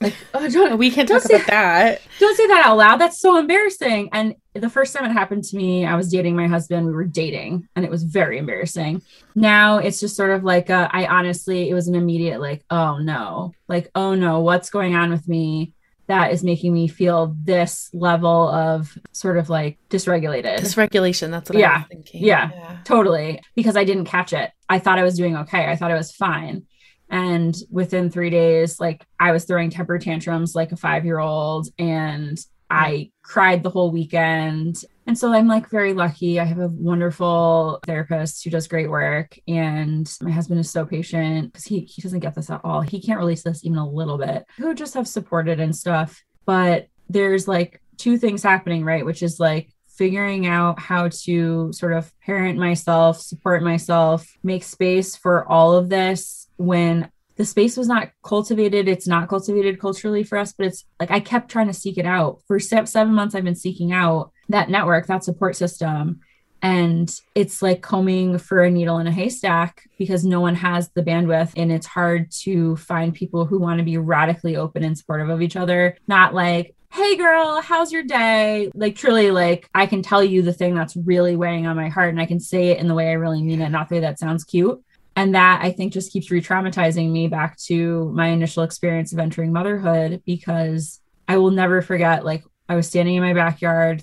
like 0.01 0.17
oh, 0.35 0.49
don't, 0.49 0.77
we 0.77 0.91
can't 0.91 1.09
talk 1.09 1.25
about 1.25 1.47
that. 1.47 2.01
Don't 2.19 2.37
say 2.37 2.49
that 2.49 2.67
out 2.67 2.79
loud. 2.79 2.97
That's 2.97 3.21
so 3.21 3.39
embarrassing. 3.39 4.09
And 4.13 4.35
the 4.55 4.69
first 4.69 4.93
time 4.93 5.09
it 5.09 5.13
happened 5.13 5.45
to 5.45 5.57
me, 5.57 5.87
I 5.87 5.95
was 5.95 6.11
dating 6.11 6.35
my 6.35 6.49
husband. 6.49 6.87
We 6.87 6.93
were 6.93 7.05
dating, 7.05 7.69
and 7.77 7.85
it 7.85 7.93
was 7.93 8.03
very 8.03 8.39
embarrassing. 8.39 9.03
Now 9.37 9.79
it's 9.79 10.01
just 10.01 10.17
sort 10.17 10.33
of 10.33 10.43
like 10.43 10.69
a, 10.69 10.91
I 10.93 11.07
honestly, 11.07 11.71
it 11.71 11.75
was 11.75 11.87
an 11.87 11.95
immediate 11.95 12.41
like, 12.41 12.65
oh 12.71 12.99
no, 12.99 13.53
like 13.69 13.89
oh 13.95 14.17
no, 14.17 14.41
what's 14.41 14.71
going 14.71 14.97
on 14.97 15.11
with 15.11 15.29
me? 15.29 15.75
That 16.09 16.33
is 16.33 16.43
making 16.43 16.73
me 16.73 16.89
feel 16.89 17.37
this 17.43 17.91
level 17.93 18.49
of 18.49 18.97
sort 19.13 19.39
of 19.39 19.49
like 19.49 19.79
dysregulated. 19.89 20.59
Dysregulation. 20.59 21.31
That's 21.31 21.51
what 21.51 21.59
yeah. 21.59 21.71
I 21.71 21.79
was 21.79 21.87
thinking. 21.91 22.25
Yeah, 22.25 22.51
yeah, 22.53 22.79
totally. 22.85 23.41
Because 23.55 23.77
I 23.77 23.85
didn't 23.85 24.07
catch 24.07 24.33
it. 24.33 24.51
I 24.69 24.79
thought 24.79 24.99
I 24.99 25.05
was 25.05 25.17
doing 25.17 25.37
okay. 25.37 25.67
I 25.67 25.77
thought 25.77 25.91
I 25.91 25.97
was 25.97 26.11
fine 26.11 26.67
and 27.11 27.57
within 27.71 28.11
three 28.11 28.31
days 28.31 28.79
like 28.79 29.05
i 29.19 29.33
was 29.33 29.45
throwing 29.45 29.71
temper 29.71 29.99
tantrums 29.99 30.55
like 30.55 30.73
a 30.73 30.77
five 30.77 31.05
year 31.05 31.19
old 31.19 31.69
and 31.79 32.39
i 32.71 33.11
cried 33.23 33.63
the 33.63 33.71
whole 33.71 33.91
weekend 33.91 34.77
and 35.09 35.19
so 35.19 35.33
i'm 35.33 35.49
like 35.49 35.69
very 35.69 35.93
lucky 35.93 36.39
i 36.39 36.45
have 36.45 36.61
a 36.61 36.69
wonderful 36.69 37.81
therapist 37.85 38.45
who 38.45 38.51
does 38.51 38.69
great 38.69 38.89
work 38.89 39.37
and 39.49 40.17
my 40.21 40.31
husband 40.31 40.61
is 40.61 40.71
so 40.71 40.87
patient 40.87 41.53
because 41.53 41.65
he, 41.65 41.81
he 41.81 42.01
doesn't 42.01 42.21
get 42.21 42.35
this 42.35 42.51
at 42.51 42.61
all 42.63 42.83
he 42.83 43.01
can't 43.01 43.19
release 43.19 43.43
this 43.43 43.65
even 43.65 43.79
a 43.79 43.89
little 43.89 44.19
bit 44.19 44.45
who 44.57 44.75
just 44.75 44.95
have 44.95 45.09
supported 45.09 45.59
and 45.59 45.75
stuff 45.75 46.23
but 46.45 46.87
there's 47.09 47.49
like 47.49 47.83
two 47.97 48.17
things 48.17 48.43
happening 48.43 48.85
right 48.85 49.05
which 49.05 49.23
is 49.25 49.41
like 49.41 49.73
figuring 49.99 50.47
out 50.47 50.79
how 50.79 51.09
to 51.09 51.73
sort 51.73 51.93
of 51.93 52.13
parent 52.21 52.57
myself, 52.57 53.21
support 53.21 53.65
myself, 53.65 54.25
make 54.45 54.63
space 54.63 55.17
for 55.17 55.47
all 55.49 55.75
of 55.75 55.89
this 55.89 56.47
when 56.57 57.11
the 57.35 57.45
space 57.45 57.77
was 57.77 57.89
not 57.89 58.11
cultivated. 58.25 58.89
It's 58.89 59.09
not 59.09 59.29
cultivated 59.29 59.81
culturally 59.81 60.23
for 60.23 60.39
us, 60.39 60.53
but 60.53 60.67
it's 60.67 60.85
like 61.01 61.11
I 61.11 61.19
kept 61.19 61.51
trying 61.51 61.67
to 61.67 61.73
seek 61.75 61.99
it 61.99 62.07
out. 62.07 62.41
For 62.47 62.61
seven 62.61 63.13
months, 63.13 63.35
I've 63.35 63.45
been 63.45 63.57
seeking 63.57 63.93
out 63.93 64.31
that 64.49 64.71
network, 64.71 65.07
that 65.07 65.25
support 65.25 65.57
system. 65.57 66.21
And 66.61 67.15
it's 67.35 67.63
like 67.63 67.83
combing 67.83 68.39
for 68.39 68.65
a 68.65 68.71
needle 68.71 68.99
in 68.99 69.07
a 69.07 69.13
haystack 69.13 69.89
because 69.97 70.25
no 70.25 70.41
one 70.41 70.57
has 70.57 70.89
the 70.91 71.03
bandwidth. 71.03 71.53
And 71.57 71.71
it's 71.71 71.87
hard 71.87 72.33
to 72.43 72.77
find 72.77 73.15
people 73.15 73.45
who 73.45 73.59
want 73.59 73.79
to 73.79 73.85
be 73.85 73.97
radically 73.99 74.57
open 74.57 74.83
and 74.83 74.99
supportive 74.99 75.29
of 75.29 75.41
each 75.41 75.55
other, 75.55 75.97
not 76.09 76.35
like, 76.35 76.75
hey 76.91 77.17
girl 77.17 77.61
how's 77.61 77.93
your 77.93 78.03
day 78.03 78.71
like 78.75 78.97
truly 78.97 79.31
like 79.31 79.69
i 79.75 79.85
can 79.85 80.01
tell 80.01 80.25
you 80.25 80.41
the 80.41 80.55
thing 80.55 80.75
that's 80.75 80.97
really 80.97 81.37
weighing 81.37 81.67
on 81.67 81.77
my 81.77 81.89
heart 81.89 82.09
and 82.09 82.21
i 82.21 82.25
can 82.25 82.41
say 82.41 82.69
it 82.69 82.79
in 82.79 82.89
the 82.89 82.95
way 82.95 83.11
i 83.11 83.13
really 83.13 83.43
mean 83.43 83.61
it 83.61 83.69
not 83.69 83.89
the 83.89 83.97
way 83.97 84.01
that 84.01 84.19
sounds 84.19 84.43
cute 84.43 84.83
and 85.15 85.35
that 85.35 85.61
i 85.63 85.71
think 85.71 85.93
just 85.93 86.11
keeps 86.11 86.31
re-traumatizing 86.31 87.11
me 87.11 87.29
back 87.29 87.59
to 87.59 88.11
my 88.13 88.29
initial 88.29 88.63
experience 88.63 89.13
of 89.13 89.19
entering 89.19 89.53
motherhood 89.53 90.23
because 90.25 91.01
i 91.29 91.37
will 91.37 91.51
never 91.51 91.83
forget 91.83 92.25
like 92.25 92.43
i 92.71 92.75
was 92.75 92.89
standing 92.89 93.17
in 93.17 93.23
my 93.23 93.35
backyard 93.35 94.03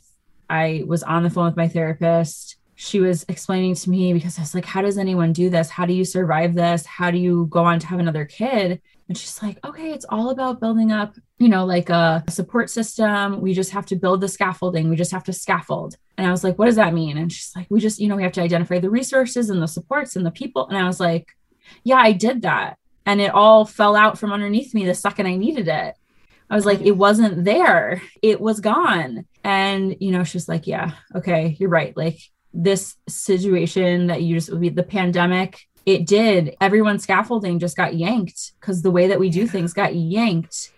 i 0.49 0.83
was 0.85 1.03
on 1.03 1.23
the 1.23 1.29
phone 1.29 1.45
with 1.45 1.57
my 1.57 1.67
therapist 1.67 2.57
she 2.75 2.99
was 2.99 3.25
explaining 3.29 3.73
to 3.73 3.89
me 3.89 4.13
because 4.13 4.37
i 4.37 4.41
was 4.41 4.53
like 4.53 4.65
how 4.65 4.81
does 4.81 4.97
anyone 4.97 5.33
do 5.33 5.49
this 5.49 5.69
how 5.69 5.85
do 5.85 5.93
you 5.93 6.05
survive 6.05 6.53
this 6.53 6.85
how 6.85 7.09
do 7.11 7.17
you 7.17 7.47
go 7.49 7.63
on 7.63 7.79
to 7.79 7.87
have 7.87 7.99
another 7.99 8.25
kid 8.25 8.81
and 9.07 9.17
she's 9.17 9.41
like, 9.41 9.63
okay, 9.63 9.91
it's 9.91 10.05
all 10.09 10.31
about 10.31 10.59
building 10.59 10.91
up, 10.91 11.15
you 11.37 11.47
know, 11.47 11.65
like 11.65 11.89
a 11.89 12.23
support 12.29 12.71
system. 12.71 13.39
We 13.39 13.53
just 13.53 13.71
have 13.71 13.85
to 13.87 13.95
build 13.95 14.21
the 14.21 14.27
scaffolding. 14.27 14.89
We 14.89 14.95
just 14.95 15.11
have 15.11 15.23
to 15.25 15.33
scaffold. 15.33 15.95
And 16.17 16.25
I 16.25 16.31
was 16.31 16.43
like, 16.43 16.57
what 16.57 16.65
does 16.65 16.77
that 16.77 16.93
mean? 16.93 17.17
And 17.17 17.31
she's 17.31 17.51
like, 17.55 17.67
we 17.69 17.79
just, 17.79 17.99
you 17.99 18.07
know, 18.07 18.15
we 18.15 18.23
have 18.23 18.31
to 18.33 18.41
identify 18.41 18.79
the 18.79 18.89
resources 18.89 19.49
and 19.49 19.61
the 19.61 19.67
supports 19.67 20.15
and 20.15 20.25
the 20.25 20.31
people. 20.31 20.67
And 20.67 20.77
I 20.77 20.87
was 20.87 20.99
like, 20.99 21.27
yeah, 21.83 21.97
I 21.97 22.13
did 22.13 22.41
that. 22.41 22.79
And 23.05 23.21
it 23.21 23.31
all 23.31 23.65
fell 23.65 23.95
out 23.95 24.17
from 24.17 24.33
underneath 24.33 24.73
me 24.73 24.85
the 24.85 24.95
second 24.95 25.27
I 25.27 25.35
needed 25.35 25.67
it. 25.67 25.95
I 26.49 26.55
was 26.55 26.65
like, 26.65 26.81
it 26.81 26.97
wasn't 26.97 27.43
there. 27.43 28.01
It 28.23 28.41
was 28.41 28.59
gone. 28.59 29.25
And, 29.45 29.95
you 29.99 30.11
know, 30.11 30.23
she's 30.23 30.49
like, 30.49 30.65
yeah, 30.65 30.93
okay, 31.15 31.55
you're 31.59 31.69
right. 31.69 31.95
Like 31.95 32.17
this 32.51 32.95
situation 33.07 34.07
that 34.07 34.23
you 34.23 34.35
just, 34.35 34.49
would 34.49 34.59
be 34.59 34.69
the 34.69 34.81
pandemic 34.81 35.61
it 35.85 36.07
did. 36.07 36.55
Everyone's 36.59 37.03
scaffolding 37.03 37.59
just 37.59 37.77
got 37.77 37.93
yanked 37.93 38.53
because 38.59 38.81
the 38.81 38.89
way 38.89 39.07
that 39.07 39.19
we 39.19 39.29
do 39.29 39.45
things 39.45 39.71
got 39.71 39.93
yanked. 39.93 40.71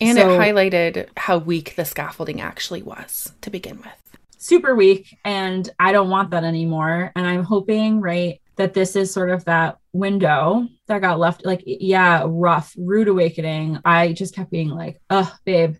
And 0.00 0.16
so, 0.16 0.32
it 0.32 0.40
highlighted 0.40 1.08
how 1.14 1.36
weak 1.36 1.76
the 1.76 1.84
scaffolding 1.84 2.40
actually 2.40 2.82
was 2.82 3.34
to 3.42 3.50
begin 3.50 3.76
with. 3.76 4.18
Super 4.38 4.74
weak. 4.74 5.18
And 5.22 5.68
I 5.78 5.92
don't 5.92 6.08
want 6.08 6.30
that 6.30 6.42
anymore. 6.42 7.12
And 7.14 7.26
I'm 7.26 7.44
hoping, 7.44 8.00
right, 8.00 8.40
that 8.56 8.72
this 8.72 8.96
is 8.96 9.12
sort 9.12 9.28
of 9.28 9.44
that 9.44 9.76
window 9.92 10.66
that 10.86 11.02
got 11.02 11.18
left. 11.18 11.44
Like, 11.44 11.62
yeah, 11.66 12.24
rough, 12.26 12.74
rude 12.78 13.08
awakening. 13.08 13.80
I 13.84 14.14
just 14.14 14.34
kept 14.34 14.50
being 14.50 14.70
like, 14.70 15.02
oh, 15.10 15.30
babe, 15.44 15.76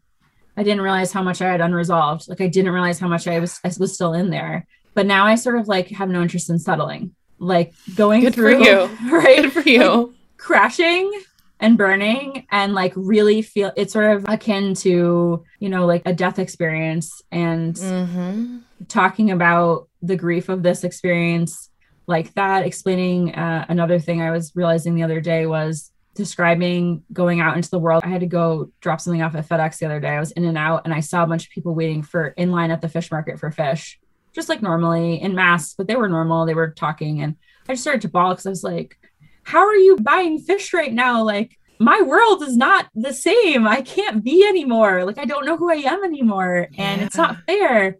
I 0.56 0.62
didn't 0.62 0.82
realize 0.82 1.12
how 1.12 1.22
much 1.22 1.40
I 1.42 1.50
had 1.50 1.60
unresolved. 1.60 2.28
Like 2.28 2.40
I 2.40 2.48
didn't 2.48 2.72
realize 2.72 2.98
how 2.98 3.08
much 3.08 3.26
I 3.26 3.38
was 3.38 3.60
I 3.64 3.72
was 3.78 3.94
still 3.94 4.12
in 4.12 4.30
there. 4.30 4.66
But 4.94 5.06
now 5.06 5.26
I 5.26 5.36
sort 5.36 5.56
of 5.56 5.68
like 5.68 5.88
have 5.88 6.08
no 6.08 6.22
interest 6.22 6.50
in 6.50 6.58
settling. 6.58 7.14
Like 7.38 7.72
going 7.94 8.22
Good 8.22 8.34
through 8.34 8.58
for 8.58 8.64
you. 8.64 8.98
right 9.10 9.42
Good 9.42 9.52
for 9.52 9.68
you. 9.68 10.06
Like, 10.06 10.16
crashing 10.36 11.12
and 11.60 11.76
burning 11.76 12.46
and 12.50 12.74
like 12.74 12.92
really 12.96 13.42
feel 13.42 13.72
it's 13.76 13.92
sort 13.92 14.16
of 14.16 14.24
akin 14.28 14.74
to, 14.74 15.44
you 15.58 15.68
know, 15.68 15.86
like 15.86 16.02
a 16.06 16.14
death 16.14 16.38
experience 16.38 17.22
and 17.30 17.74
mm-hmm. 17.74 18.58
talking 18.88 19.30
about 19.30 19.88
the 20.02 20.16
grief 20.16 20.48
of 20.48 20.62
this 20.62 20.84
experience 20.84 21.70
like 22.10 22.34
that 22.34 22.66
explaining 22.66 23.32
uh, 23.34 23.64
another 23.68 24.00
thing 24.00 24.20
I 24.20 24.32
was 24.32 24.52
realizing 24.56 24.96
the 24.96 25.04
other 25.04 25.20
day 25.20 25.46
was 25.46 25.89
describing 26.14 27.02
going 27.12 27.40
out 27.40 27.56
into 27.56 27.70
the 27.70 27.78
world. 27.78 28.02
I 28.04 28.08
had 28.08 28.20
to 28.20 28.26
go 28.26 28.70
drop 28.80 29.00
something 29.00 29.22
off 29.22 29.34
at 29.34 29.48
FedEx 29.48 29.78
the 29.78 29.86
other 29.86 30.00
day. 30.00 30.08
I 30.08 30.20
was 30.20 30.32
in 30.32 30.44
and 30.44 30.58
out 30.58 30.82
and 30.84 30.92
I 30.92 31.00
saw 31.00 31.22
a 31.22 31.26
bunch 31.26 31.44
of 31.44 31.50
people 31.50 31.74
waiting 31.74 32.02
for 32.02 32.28
in 32.28 32.50
line 32.50 32.70
at 32.70 32.80
the 32.80 32.88
fish 32.88 33.10
market 33.10 33.38
for 33.38 33.50
fish, 33.50 33.98
just 34.32 34.48
like 34.48 34.62
normally 34.62 35.20
in 35.20 35.34
masks, 35.34 35.74
but 35.76 35.86
they 35.86 35.96
were 35.96 36.08
normal. 36.08 36.46
They 36.46 36.54
were 36.54 36.70
talking 36.70 37.22
and 37.22 37.36
I 37.68 37.74
just 37.74 37.82
started 37.82 38.02
to 38.02 38.08
bawl 38.08 38.30
because 38.30 38.46
I 38.46 38.50
was 38.50 38.64
like, 38.64 38.96
how 39.42 39.60
are 39.60 39.76
you 39.76 39.96
buying 39.96 40.38
fish 40.38 40.72
right 40.72 40.92
now? 40.92 41.22
Like 41.22 41.56
my 41.78 42.02
world 42.02 42.42
is 42.42 42.56
not 42.56 42.88
the 42.94 43.12
same. 43.12 43.66
I 43.66 43.80
can't 43.80 44.22
be 44.22 44.44
anymore. 44.46 45.04
Like 45.04 45.18
I 45.18 45.24
don't 45.24 45.46
know 45.46 45.56
who 45.56 45.70
I 45.70 45.76
am 45.76 46.04
anymore. 46.04 46.68
And 46.76 47.00
yeah. 47.00 47.06
it's 47.06 47.16
not 47.16 47.38
fair. 47.46 47.98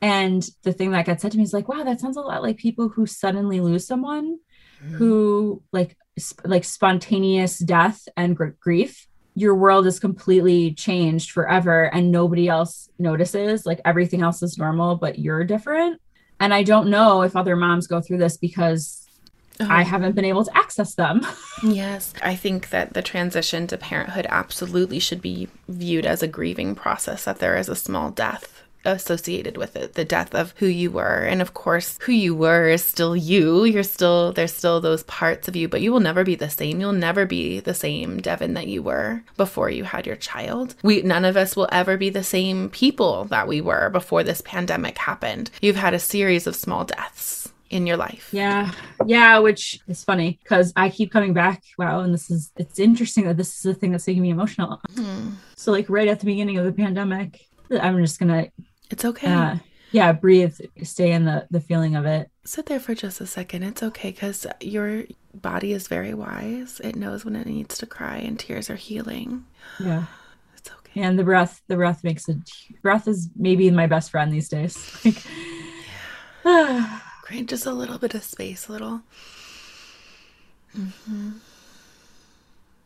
And 0.00 0.48
the 0.62 0.72
thing 0.72 0.92
that 0.92 1.06
got 1.06 1.20
said 1.20 1.32
to 1.32 1.38
me 1.38 1.44
is 1.44 1.52
like, 1.52 1.68
wow, 1.68 1.82
that 1.82 2.00
sounds 2.00 2.16
a 2.16 2.20
lot 2.20 2.42
like 2.42 2.56
people 2.56 2.88
who 2.88 3.06
suddenly 3.06 3.60
lose 3.60 3.86
someone 3.86 4.38
mm. 4.82 4.90
who 4.92 5.62
like 5.72 5.96
sp- 6.18 6.44
like 6.44 6.64
spontaneous 6.64 7.58
death 7.58 8.06
and 8.16 8.36
gr- 8.36 8.48
grief 8.60 9.08
your 9.38 9.54
world 9.54 9.86
is 9.86 10.00
completely 10.00 10.72
changed 10.72 11.30
forever 11.30 11.84
and 11.94 12.10
nobody 12.10 12.48
else 12.48 12.88
notices 12.98 13.64
like 13.64 13.80
everything 13.84 14.20
else 14.20 14.42
is 14.42 14.58
normal 14.58 14.96
but 14.96 15.18
you're 15.18 15.44
different. 15.44 16.00
And 16.40 16.52
i 16.54 16.62
don't 16.62 16.90
know 16.90 17.22
if 17.22 17.36
other 17.36 17.56
moms 17.56 17.86
go 17.86 18.00
through 18.00 18.18
this 18.18 18.36
because 18.36 19.08
oh. 19.60 19.66
i 19.68 19.82
haven't 19.82 20.14
been 20.14 20.24
able 20.24 20.44
to 20.44 20.56
access 20.56 20.94
them. 20.94 21.26
Yes 21.62 22.14
i 22.22 22.36
think 22.36 22.70
that 22.70 22.94
the 22.94 23.02
transition 23.02 23.66
to 23.68 23.76
parenthood 23.76 24.26
absolutely 24.28 25.00
should 25.00 25.20
be 25.20 25.48
viewed 25.68 26.06
as 26.06 26.22
a 26.22 26.28
grieving 26.28 26.74
process 26.74 27.24
that 27.24 27.40
there 27.40 27.56
is 27.56 27.68
a 27.68 27.74
small 27.74 28.10
death 28.10 28.57
associated 28.84 29.56
with 29.56 29.76
it 29.76 29.94
the 29.94 30.04
death 30.04 30.34
of 30.34 30.54
who 30.58 30.66
you 30.66 30.90
were 30.90 31.24
and 31.24 31.42
of 31.42 31.54
course 31.54 31.98
who 32.02 32.12
you 32.12 32.34
were 32.34 32.68
is 32.68 32.84
still 32.84 33.16
you 33.16 33.64
you're 33.64 33.82
still 33.82 34.32
there's 34.32 34.52
still 34.52 34.80
those 34.80 35.02
parts 35.04 35.48
of 35.48 35.56
you 35.56 35.68
but 35.68 35.80
you 35.80 35.92
will 35.92 36.00
never 36.00 36.24
be 36.24 36.34
the 36.34 36.50
same 36.50 36.80
you'll 36.80 36.92
never 36.92 37.26
be 37.26 37.60
the 37.60 37.74
same 37.74 38.20
devin 38.20 38.54
that 38.54 38.68
you 38.68 38.82
were 38.82 39.22
before 39.36 39.70
you 39.70 39.84
had 39.84 40.06
your 40.06 40.16
child 40.16 40.74
we 40.82 41.02
none 41.02 41.24
of 41.24 41.36
us 41.36 41.56
will 41.56 41.68
ever 41.72 41.96
be 41.96 42.10
the 42.10 42.24
same 42.24 42.70
people 42.70 43.24
that 43.24 43.48
we 43.48 43.60
were 43.60 43.90
before 43.90 44.22
this 44.22 44.40
pandemic 44.42 44.96
happened 44.98 45.50
you've 45.60 45.76
had 45.76 45.94
a 45.94 45.98
series 45.98 46.46
of 46.46 46.56
small 46.56 46.84
deaths 46.84 47.38
in 47.70 47.86
your 47.86 47.96
life. 47.96 48.28
Yeah. 48.32 48.72
Yeah, 49.06 49.38
which 49.38 49.80
is 49.88 50.04
funny 50.04 50.38
because 50.42 50.72
I 50.76 50.90
keep 50.90 51.12
coming 51.12 51.32
back. 51.32 51.62
Wow. 51.76 52.00
And 52.00 52.12
this 52.14 52.30
is, 52.30 52.50
it's 52.56 52.78
interesting 52.78 53.24
that 53.24 53.36
this 53.36 53.56
is 53.56 53.62
the 53.62 53.74
thing 53.74 53.92
that's 53.92 54.06
making 54.06 54.22
me 54.22 54.30
emotional. 54.30 54.80
Mm. 54.94 55.34
So, 55.56 55.72
like, 55.72 55.88
right 55.88 56.08
at 56.08 56.20
the 56.20 56.26
beginning 56.26 56.58
of 56.58 56.64
the 56.64 56.72
pandemic, 56.72 57.46
I'm 57.70 57.98
just 57.98 58.18
going 58.18 58.28
to 58.30 58.50
it's 58.90 59.04
okay. 59.04 59.32
Uh, 59.32 59.56
yeah, 59.90 60.12
breathe, 60.12 60.58
stay 60.82 61.12
in 61.12 61.24
the 61.24 61.46
the 61.50 61.60
feeling 61.60 61.96
of 61.96 62.04
it. 62.04 62.30
Sit 62.44 62.66
there 62.66 62.80
for 62.80 62.94
just 62.94 63.20
a 63.20 63.26
second. 63.26 63.62
It's 63.62 63.82
okay 63.82 64.12
cuz 64.12 64.46
your 64.60 65.04
body 65.34 65.72
is 65.72 65.88
very 65.88 66.14
wise. 66.14 66.80
It 66.84 66.96
knows 66.96 67.24
when 67.24 67.36
it 67.36 67.46
needs 67.46 67.78
to 67.78 67.86
cry 67.86 68.16
and 68.18 68.38
tears 68.38 68.68
are 68.70 68.76
healing. 68.76 69.46
Yeah. 69.78 70.04
It's 70.56 70.70
okay. 70.70 71.00
And 71.00 71.18
the 71.18 71.24
breath, 71.24 71.62
the 71.68 71.76
breath 71.76 72.04
makes 72.04 72.28
it 72.28 72.38
breath 72.82 73.08
is 73.08 73.30
maybe 73.36 73.70
my 73.70 73.86
best 73.86 74.10
friend 74.10 74.32
these 74.32 74.48
days. 74.48 74.76
Like 75.04 75.22
yeah. 76.44 77.00
Create 77.22 77.46
just 77.46 77.66
a 77.66 77.72
little 77.72 77.98
bit 77.98 78.14
of 78.14 78.24
space, 78.24 78.68
a 78.68 78.72
little. 78.72 79.02
Mm-hmm. 80.76 81.30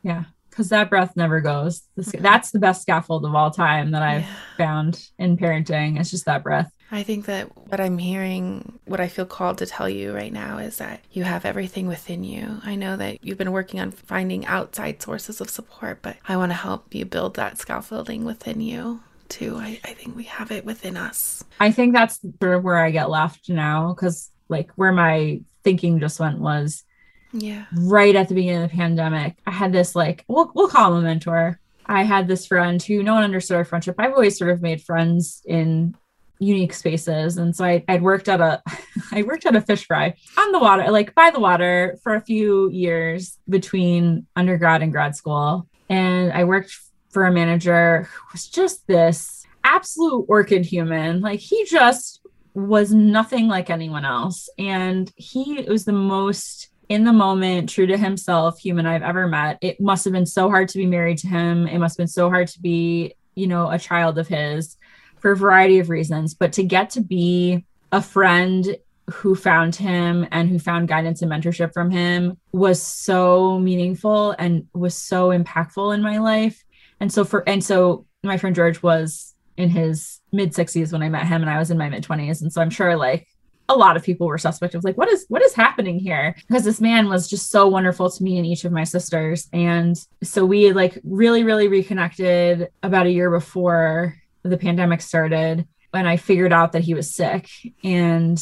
Yeah 0.03 0.25
because 0.53 0.69
that 0.69 0.91
breath 0.91 1.17
never 1.17 1.41
goes. 1.41 1.83
Mm-hmm. 1.99 2.23
That's 2.23 2.51
the 2.51 2.59
best 2.59 2.83
scaffold 2.83 3.25
of 3.25 3.35
all 3.35 3.51
time 3.51 3.91
that 3.93 4.03
I've 4.03 4.23
yeah. 4.23 4.37
found 4.59 5.09
in 5.19 5.39
parenting. 5.39 5.99
It's 5.99 6.11
just 6.11 6.27
that 6.27 6.43
breath. 6.43 6.71
I 6.91 7.03
think 7.03 7.25
that 7.25 7.57
what 7.69 7.81
I'm 7.81 7.97
hearing, 7.97 8.79
what 8.85 9.01
I 9.01 9.09
feel 9.09 9.25
called 9.25 9.57
to 9.59 9.67
tell 9.67 9.89
you 9.89 10.15
right 10.15 10.33
now 10.33 10.59
is 10.59 10.77
that 10.77 11.01
you 11.11 11.25
have 11.25 11.47
everything 11.47 11.89
within 11.89 12.23
you. 12.23 12.61
I 12.65 12.75
know 12.75 12.99
that 12.99 13.25
you've 13.25 13.39
been 13.39 13.53
working 13.53 13.81
on 13.81 13.93
finding 13.93 14.45
outside 14.45 15.01
sources 15.01 15.41
of 15.41 15.49
support, 15.49 16.03
but 16.03 16.17
I 16.29 16.37
want 16.37 16.51
to 16.51 16.57
help 16.57 16.95
you 16.95 17.07
build 17.07 17.37
that 17.37 17.57
scaffolding 17.57 18.27
within 18.27 18.61
you 18.61 19.01
too. 19.31 19.57
I, 19.57 19.81
I 19.83 19.95
think 19.95 20.15
we 20.15 20.25
have 20.25 20.53
it 20.53 20.67
within 20.67 20.99
us. 20.99 21.43
I 21.59 21.73
think 21.73 21.95
that's 21.95 22.21
sort 22.43 22.57
of 22.59 22.63
where 22.63 22.85
I 22.85 22.91
get 22.91 23.09
left 23.09 23.49
now 23.49 23.95
because, 23.95 24.31
like, 24.51 24.71
where 24.77 24.93
my 24.93 25.41
thinking 25.65 25.99
just 25.99 26.21
went 26.21 26.41
was 26.41 26.85
yeah. 27.33 27.65
Right 27.75 28.15
at 28.15 28.29
the 28.29 28.35
beginning 28.35 28.63
of 28.63 28.71
the 28.71 28.77
pandemic, 28.77 29.37
I 29.47 29.51
had 29.51 29.73
this 29.73 29.95
like 29.95 30.25
we'll 30.29 30.51
we'll 30.55 30.69
call 30.69 30.93
him 30.93 30.99
a 30.99 31.03
mentor. 31.03 31.59
I 31.87 32.05
had 32.05 32.29
this 32.29 32.47
friend 32.47 32.83
who 32.83 33.03
no 33.03 33.15
one 33.15 33.25
understood 33.25 33.57
our 33.57 33.65
friendship. 33.65 33.97
I've 33.99 34.13
always 34.13 34.39
sort 34.39 34.51
of 34.51 34.63
made 34.63 34.83
friends 34.83 35.43
in 35.45 35.97
unique 36.39 36.73
spaces. 36.73 37.37
And 37.37 37.55
so 37.55 37.65
I, 37.65 37.85
I'd 37.89 38.03
worked 38.03 38.29
at 38.29 38.41
a 38.41 38.63
I 39.13 39.23
worked 39.23 39.47
at 39.47 39.57
a 39.57 39.61
fish 39.61 39.87
fry 39.87 40.15
on 40.39 40.53
the 40.53 40.59
water, 40.59 40.91
like 40.91 41.15
by 41.15 41.31
the 41.31 41.41
water 41.41 41.99
for 42.03 42.15
a 42.15 42.21
few 42.21 42.71
years 42.71 43.39
between 43.49 44.27
undergrad 44.37 44.83
and 44.83 44.93
grad 44.93 45.17
school. 45.17 45.67
And 45.89 46.33
I 46.33 46.45
worked 46.45 46.77
for 47.11 47.27
a 47.27 47.33
manager 47.33 48.03
who 48.03 48.27
was 48.33 48.49
just 48.49 48.87
this 48.87 49.47
absolute 49.65 50.27
orchid 50.29 50.65
human. 50.65 51.21
Like 51.21 51.41
he 51.41 51.65
just 51.65 52.21
was 52.55 52.93
nothing 52.93 53.49
like 53.49 53.71
anyone 53.71 54.05
else. 54.05 54.49
And 54.59 55.11
he 55.17 55.63
was 55.69 55.85
the 55.85 55.93
most 55.93 56.69
in 56.93 57.05
the 57.05 57.13
moment, 57.13 57.71
true 57.71 57.87
to 57.87 57.97
himself, 57.97 58.59
human 58.59 58.85
I've 58.85 59.03
ever 59.03 59.27
met. 59.27 59.57
It 59.63 59.81
must 59.81 60.05
have 60.05 60.13
been 60.13 60.27
so 60.27 60.51
hard 60.51 60.69
to 60.69 60.77
be 60.77 60.85
married 60.85 61.17
to 61.19 61.27
him. 61.27 61.67
It 61.67 61.79
must 61.79 61.95
have 61.95 62.05
been 62.05 62.07
so 62.07 62.29
hard 62.29 62.49
to 62.49 62.61
be, 62.61 63.15
you 63.35 63.47
know, 63.47 63.71
a 63.71 63.79
child 63.79 64.19
of 64.19 64.29
his 64.29 64.77
for 65.17 65.31
a 65.31 65.37
variety 65.37 65.79
of 65.79 65.89
reasons. 65.89 66.35
But 66.35 66.53
to 66.53 66.63
get 66.63 66.91
to 66.91 67.01
be 67.01 67.65
a 67.93 68.03
friend 68.03 68.77
who 69.11 69.35
found 69.35 69.75
him 69.75 70.29
and 70.33 70.51
who 70.51 70.59
found 70.59 70.87
guidance 70.87 71.23
and 71.23 71.33
mentorship 71.33 71.73
from 71.73 71.91
him 71.91 72.37
was 72.53 72.83
so 72.83 73.59
meaningful 73.59 74.33
and 74.39 74.67
was 74.75 74.95
so 74.95 75.31
impactful 75.31 75.95
in 75.95 76.03
my 76.03 76.19
life. 76.19 76.63
And 77.01 77.11
so 77.11 77.25
for 77.25 77.43
and 77.49 77.65
so 77.65 78.05
my 78.23 78.37
friend 78.37 78.55
George 78.55 78.83
was 78.83 79.35
in 79.57 79.71
his 79.71 80.21
mid 80.31 80.53
60s 80.53 80.93
when 80.93 81.03
I 81.03 81.09
met 81.09 81.27
him 81.27 81.41
and 81.41 81.51
I 81.51 81.59
was 81.59 81.71
in 81.71 81.79
my 81.79 81.89
mid 81.89 82.05
20s 82.05 82.43
and 82.43 82.53
so 82.53 82.61
I'm 82.61 82.71
sure 82.71 82.97
like 82.97 83.27
a 83.69 83.77
lot 83.77 83.97
of 83.97 84.03
people 84.03 84.27
were 84.27 84.39
suspect 84.39 84.75
of 84.75 84.85
like 84.85 84.97
what 84.97 85.09
is 85.09 85.25
what 85.29 85.43
is 85.43 85.55
happening 85.55 85.99
here? 85.99 86.35
Because 86.47 86.65
this 86.65 86.81
man 86.81 87.09
was 87.09 87.29
just 87.29 87.51
so 87.51 87.69
wonderful 87.69 88.11
to 88.11 88.23
me 88.23 88.37
and 88.37 88.47
each 88.47 88.65
of 88.65 88.73
my 88.73 88.85
sisters. 88.85 89.49
And 89.53 89.97
so 90.23 90.45
we 90.45 90.73
like 90.73 90.99
really 91.05 91.45
really 91.45 91.69
reconnected 91.69 92.69
about 92.83 93.07
a 93.07 93.11
year 93.11 93.31
before 93.31 94.17
the 94.43 94.59
pandemic 94.59 95.01
started 95.01 95.67
when 95.93 96.07
i 96.07 96.17
figured 96.17 96.53
out 96.53 96.73
that 96.73 96.83
he 96.83 96.95
was 96.95 97.15
sick 97.15 97.49
and 97.85 98.39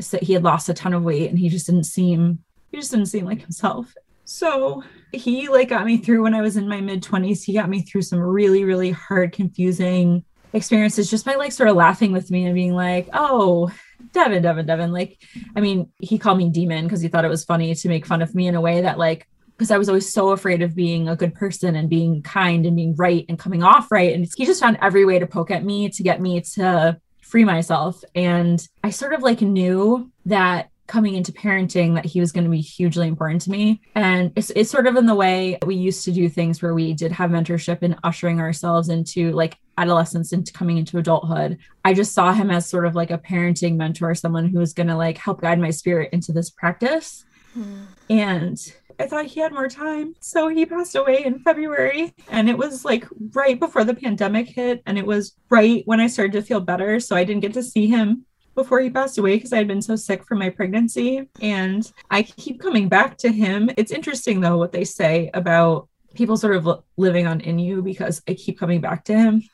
so 0.00 0.18
he 0.20 0.32
had 0.32 0.44
lost 0.44 0.68
a 0.68 0.74
ton 0.74 0.92
of 0.92 1.02
weight 1.02 1.30
and 1.30 1.38
he 1.38 1.48
just 1.48 1.66
didn't 1.66 1.84
seem 1.84 2.38
he 2.70 2.76
just 2.76 2.90
didn't 2.90 3.06
seem 3.06 3.24
like 3.24 3.40
himself. 3.40 3.94
So 4.24 4.84
he 5.12 5.48
like 5.48 5.70
got 5.70 5.86
me 5.86 5.96
through 5.96 6.22
when 6.22 6.34
i 6.34 6.42
was 6.42 6.58
in 6.58 6.68
my 6.68 6.82
mid 6.82 7.02
20s 7.02 7.42
he 7.42 7.54
got 7.54 7.70
me 7.70 7.80
through 7.80 8.02
some 8.02 8.18
really 8.18 8.62
really 8.62 8.90
hard 8.90 9.32
confusing 9.32 10.22
experiences 10.52 11.10
just 11.10 11.24
by 11.24 11.34
like 11.34 11.50
sort 11.50 11.70
of 11.70 11.76
laughing 11.76 12.12
with 12.12 12.30
me 12.30 12.44
and 12.44 12.54
being 12.54 12.74
like 12.74 13.08
oh 13.14 13.72
Devin, 14.12 14.42
Devin, 14.42 14.66
Devin. 14.66 14.92
Like, 14.92 15.18
I 15.56 15.60
mean, 15.60 15.90
he 15.98 16.18
called 16.18 16.38
me 16.38 16.50
demon 16.50 16.84
because 16.84 17.00
he 17.00 17.08
thought 17.08 17.24
it 17.24 17.28
was 17.28 17.44
funny 17.44 17.74
to 17.74 17.88
make 17.88 18.06
fun 18.06 18.22
of 18.22 18.34
me 18.34 18.46
in 18.46 18.54
a 18.54 18.60
way 18.60 18.82
that, 18.82 18.98
like, 18.98 19.28
because 19.56 19.70
I 19.72 19.78
was 19.78 19.88
always 19.88 20.12
so 20.12 20.30
afraid 20.30 20.62
of 20.62 20.76
being 20.76 21.08
a 21.08 21.16
good 21.16 21.34
person 21.34 21.74
and 21.74 21.90
being 21.90 22.22
kind 22.22 22.64
and 22.64 22.76
being 22.76 22.94
right 22.94 23.26
and 23.28 23.38
coming 23.38 23.64
off 23.64 23.90
right. 23.90 24.14
And 24.14 24.28
he 24.36 24.46
just 24.46 24.60
found 24.60 24.78
every 24.80 25.04
way 25.04 25.18
to 25.18 25.26
poke 25.26 25.50
at 25.50 25.64
me 25.64 25.88
to 25.90 26.02
get 26.04 26.20
me 26.20 26.40
to 26.54 27.00
free 27.22 27.44
myself. 27.44 28.02
And 28.14 28.64
I 28.84 28.90
sort 28.90 29.14
of 29.14 29.22
like 29.22 29.40
knew 29.40 30.12
that 30.26 30.70
coming 30.88 31.14
into 31.14 31.30
parenting 31.30 31.94
that 31.94 32.06
he 32.06 32.18
was 32.18 32.32
going 32.32 32.44
to 32.44 32.50
be 32.50 32.60
hugely 32.60 33.06
important 33.06 33.42
to 33.42 33.50
me. 33.50 33.80
And 33.94 34.32
it's, 34.34 34.50
it's 34.56 34.70
sort 34.70 34.86
of 34.86 34.96
in 34.96 35.06
the 35.06 35.14
way 35.14 35.58
we 35.64 35.76
used 35.76 36.04
to 36.06 36.12
do 36.12 36.28
things 36.28 36.60
where 36.60 36.74
we 36.74 36.94
did 36.94 37.12
have 37.12 37.30
mentorship 37.30 37.78
and 37.82 37.96
ushering 38.02 38.40
ourselves 38.40 38.88
into 38.88 39.30
like 39.32 39.58
adolescence 39.76 40.32
into 40.32 40.52
coming 40.52 40.78
into 40.78 40.98
adulthood. 40.98 41.58
I 41.84 41.94
just 41.94 42.12
saw 42.12 42.32
him 42.32 42.50
as 42.50 42.68
sort 42.68 42.86
of 42.86 42.96
like 42.96 43.10
a 43.10 43.18
parenting 43.18 43.76
mentor, 43.76 44.14
someone 44.14 44.48
who 44.48 44.58
was 44.58 44.72
going 44.72 44.88
to 44.88 44.96
like 44.96 45.18
help 45.18 45.42
guide 45.42 45.60
my 45.60 45.70
spirit 45.70 46.10
into 46.12 46.32
this 46.32 46.50
practice. 46.50 47.24
Hmm. 47.52 47.84
And 48.10 48.58
I 48.98 49.06
thought 49.06 49.26
he 49.26 49.40
had 49.40 49.52
more 49.52 49.68
time. 49.68 50.14
So 50.20 50.48
he 50.48 50.66
passed 50.66 50.96
away 50.96 51.24
in 51.24 51.38
February. 51.38 52.14
And 52.30 52.48
it 52.48 52.58
was 52.58 52.84
like 52.84 53.06
right 53.32 53.60
before 53.60 53.84
the 53.84 53.94
pandemic 53.94 54.48
hit. 54.48 54.82
And 54.86 54.98
it 54.98 55.06
was 55.06 55.36
right 55.50 55.82
when 55.84 56.00
I 56.00 56.08
started 56.08 56.32
to 56.32 56.42
feel 56.42 56.60
better. 56.60 56.98
So 56.98 57.14
I 57.14 57.24
didn't 57.24 57.42
get 57.42 57.54
to 57.54 57.62
see 57.62 57.86
him 57.86 58.24
before 58.58 58.80
he 58.80 58.90
passed 58.90 59.18
away 59.18 59.36
because 59.36 59.52
I 59.52 59.58
had 59.58 59.68
been 59.68 59.80
so 59.80 59.94
sick 59.94 60.24
from 60.24 60.40
my 60.40 60.50
pregnancy. 60.50 61.28
And 61.40 61.90
I 62.10 62.22
keep 62.24 62.60
coming 62.60 62.88
back 62.88 63.16
to 63.18 63.30
him. 63.30 63.70
It's 63.76 63.92
interesting, 63.92 64.40
though, 64.40 64.58
what 64.58 64.72
they 64.72 64.84
say 64.84 65.30
about 65.32 65.88
people 66.14 66.36
sort 66.36 66.56
of 66.56 66.82
living 66.96 67.28
on 67.28 67.40
in 67.40 67.60
you 67.60 67.82
because 67.82 68.20
I 68.26 68.34
keep 68.34 68.58
coming 68.58 68.80
back 68.80 69.04
to 69.04 69.16
him. 69.16 69.44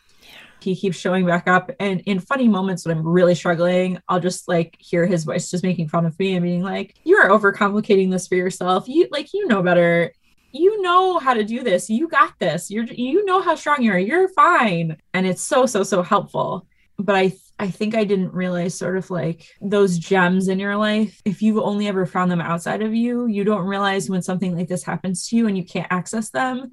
He 0.62 0.74
keeps 0.74 0.96
showing 0.96 1.26
back 1.26 1.46
up. 1.46 1.70
And 1.78 2.00
in 2.06 2.18
funny 2.18 2.48
moments 2.48 2.86
when 2.86 2.96
I'm 2.96 3.06
really 3.06 3.34
struggling, 3.34 3.98
I'll 4.08 4.20
just 4.20 4.48
like 4.48 4.74
hear 4.78 5.04
his 5.04 5.24
voice 5.24 5.50
just 5.50 5.62
making 5.62 5.88
fun 5.88 6.06
of 6.06 6.18
me 6.18 6.34
and 6.34 6.42
being 6.42 6.62
like, 6.62 6.94
You 7.04 7.18
are 7.18 7.28
overcomplicating 7.28 8.10
this 8.10 8.26
for 8.26 8.36
yourself. 8.36 8.88
You 8.88 9.06
like, 9.10 9.34
you 9.34 9.46
know 9.48 9.62
better. 9.62 10.12
You 10.52 10.80
know 10.80 11.18
how 11.18 11.34
to 11.34 11.44
do 11.44 11.62
this. 11.62 11.90
You 11.90 12.08
got 12.08 12.38
this. 12.38 12.70
You're, 12.70 12.84
you 12.84 13.26
know 13.26 13.42
how 13.42 13.54
strong 13.54 13.82
you 13.82 13.92
are. 13.92 13.98
You're 13.98 14.28
fine. 14.28 14.96
And 15.12 15.26
it's 15.26 15.42
so, 15.42 15.66
so, 15.66 15.82
so 15.82 16.02
helpful. 16.02 16.66
But 16.96 17.16
I 17.16 17.34
I 17.58 17.70
think 17.70 17.94
I 17.94 18.04
didn't 18.04 18.32
realize 18.32 18.76
sort 18.76 18.96
of 18.96 19.10
like 19.10 19.48
those 19.60 19.98
gems 19.98 20.48
in 20.48 20.58
your 20.58 20.76
life. 20.76 21.20
If 21.24 21.40
you've 21.40 21.58
only 21.58 21.86
ever 21.86 22.04
found 22.04 22.30
them 22.30 22.40
outside 22.40 22.82
of 22.82 22.94
you, 22.94 23.26
you 23.26 23.44
don't 23.44 23.66
realize 23.66 24.10
when 24.10 24.22
something 24.22 24.56
like 24.56 24.68
this 24.68 24.82
happens 24.82 25.28
to 25.28 25.36
you 25.36 25.46
and 25.46 25.56
you 25.56 25.64
can't 25.64 25.86
access 25.90 26.30
them, 26.30 26.72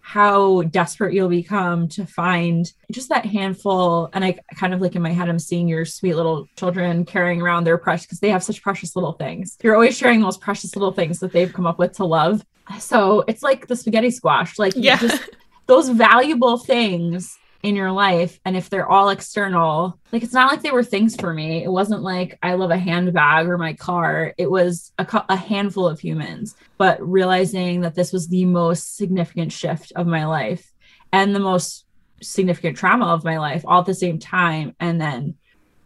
how 0.00 0.62
desperate 0.62 1.14
you'll 1.14 1.28
become 1.28 1.88
to 1.88 2.06
find 2.06 2.72
just 2.92 3.08
that 3.08 3.26
handful. 3.26 4.08
And 4.12 4.24
I 4.24 4.38
kind 4.54 4.72
of 4.72 4.80
like 4.80 4.94
in 4.94 5.02
my 5.02 5.12
head, 5.12 5.28
I'm 5.28 5.38
seeing 5.38 5.66
your 5.66 5.84
sweet 5.84 6.14
little 6.14 6.46
children 6.56 7.04
carrying 7.04 7.42
around 7.42 7.64
their 7.64 7.78
precious 7.78 8.06
because 8.06 8.20
they 8.20 8.30
have 8.30 8.44
such 8.44 8.62
precious 8.62 8.94
little 8.94 9.12
things. 9.12 9.58
You're 9.62 9.74
always 9.74 9.96
sharing 9.96 10.20
those 10.20 10.38
precious 10.38 10.76
little 10.76 10.92
things 10.92 11.18
that 11.20 11.32
they've 11.32 11.52
come 11.52 11.66
up 11.66 11.78
with 11.78 11.92
to 11.94 12.04
love. 12.04 12.44
So 12.78 13.24
it's 13.26 13.42
like 13.42 13.66
the 13.66 13.74
spaghetti 13.74 14.12
squash, 14.12 14.58
like 14.58 14.74
yeah. 14.76 14.96
just 14.96 15.28
those 15.66 15.88
valuable 15.88 16.56
things 16.56 17.36
in 17.62 17.76
your 17.76 17.92
life 17.92 18.40
and 18.44 18.56
if 18.56 18.70
they're 18.70 18.88
all 18.88 19.10
external 19.10 19.98
like 20.12 20.22
it's 20.22 20.32
not 20.32 20.50
like 20.50 20.62
they 20.62 20.70
were 20.70 20.82
things 20.82 21.14
for 21.16 21.32
me. 21.32 21.62
It 21.62 21.70
wasn't 21.70 22.02
like 22.02 22.38
i 22.42 22.54
love 22.54 22.70
a 22.70 22.78
handbag 22.78 23.46
or 23.46 23.58
my 23.58 23.74
car. 23.74 24.34
It 24.38 24.50
was 24.50 24.92
a, 24.98 25.24
a 25.28 25.36
handful 25.36 25.86
of 25.86 26.00
humans 26.00 26.56
but 26.78 27.00
realizing 27.06 27.82
that 27.82 27.94
this 27.94 28.12
was 28.12 28.28
the 28.28 28.44
most 28.44 28.96
significant 28.96 29.52
shift 29.52 29.92
of 29.94 30.06
my 30.06 30.26
life 30.26 30.72
and 31.12 31.34
the 31.34 31.40
most 31.40 31.84
significant 32.22 32.76
trauma 32.76 33.06
of 33.06 33.24
my 33.24 33.38
life 33.38 33.64
all 33.66 33.80
at 33.80 33.86
the 33.86 33.94
same 33.94 34.18
time 34.18 34.74
and 34.80 35.00
then 35.00 35.36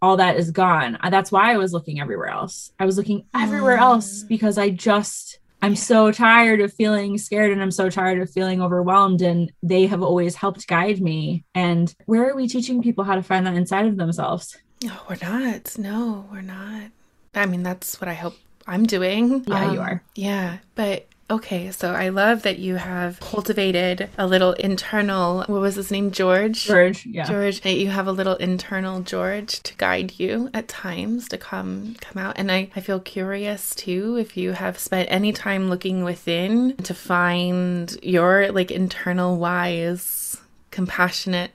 all 0.01 0.17
that 0.17 0.37
is 0.37 0.51
gone. 0.51 0.97
That's 1.09 1.31
why 1.31 1.53
i 1.53 1.57
was 1.57 1.73
looking 1.73 1.99
everywhere 1.99 2.29
else. 2.29 2.71
I 2.79 2.85
was 2.85 2.97
looking 2.97 3.25
everywhere 3.33 3.77
else 3.77 4.23
mm. 4.23 4.27
because 4.27 4.57
i 4.57 4.69
just 4.69 5.39
I'm 5.65 5.75
so 5.75 6.11
tired 6.11 6.61
of 6.61 6.71
feeling 6.71 7.17
scared 7.17 7.51
and 7.51 7.59
I'm 7.59 7.71
so 7.71 7.89
tired 7.89 8.21
of 8.21 8.29
feeling 8.29 8.61
overwhelmed. 8.61 9.23
And 9.23 9.51
they 9.63 9.87
have 9.87 10.03
always 10.03 10.35
helped 10.35 10.67
guide 10.67 11.01
me. 11.01 11.43
And 11.55 11.91
where 12.05 12.29
are 12.29 12.35
we 12.35 12.47
teaching 12.47 12.83
people 12.83 13.03
how 13.03 13.15
to 13.15 13.23
find 13.23 13.47
that 13.47 13.55
inside 13.55 13.87
of 13.87 13.97
themselves? 13.97 14.55
No, 14.83 14.93
we're 15.09 15.17
not. 15.23 15.75
No, 15.79 16.29
we're 16.31 16.41
not. 16.41 16.91
I 17.33 17.47
mean, 17.47 17.63
that's 17.63 17.99
what 17.99 18.07
I 18.07 18.13
hope 18.13 18.35
I'm 18.67 18.85
doing. 18.85 19.43
Yeah, 19.47 19.65
um, 19.65 19.73
you 19.73 19.81
are. 19.81 20.03
Yeah. 20.13 20.59
But 20.75 21.07
Okay, 21.27 21.71
so 21.71 21.91
I 21.91 22.09
love 22.09 22.43
that 22.43 22.59
you 22.59 22.75
have 22.75 23.19
cultivated 23.19 24.09
a 24.15 24.27
little 24.27 24.53
internal, 24.53 25.39
what 25.47 25.59
was 25.59 25.73
his 25.73 25.89
name? 25.89 26.11
George? 26.11 26.65
George, 26.65 27.03
yeah. 27.07 27.23
George, 27.23 27.61
that 27.61 27.77
you 27.77 27.89
have 27.89 28.05
a 28.05 28.11
little 28.11 28.35
internal 28.35 29.01
George 29.01 29.63
to 29.63 29.75
guide 29.75 30.19
you 30.19 30.51
at 30.53 30.67
times 30.67 31.27
to 31.29 31.37
come 31.39 31.95
come 31.99 32.21
out. 32.21 32.37
And 32.37 32.51
I, 32.51 32.69
I 32.75 32.79
feel 32.79 32.99
curious 32.99 33.73
too 33.73 34.17
if 34.17 34.37
you 34.37 34.51
have 34.51 34.77
spent 34.77 35.11
any 35.11 35.33
time 35.33 35.67
looking 35.67 36.03
within 36.03 36.77
to 36.77 36.93
find 36.93 37.97
your 38.03 38.51
like 38.51 38.69
internal 38.69 39.37
wise 39.37 40.37
compassionate 40.69 41.51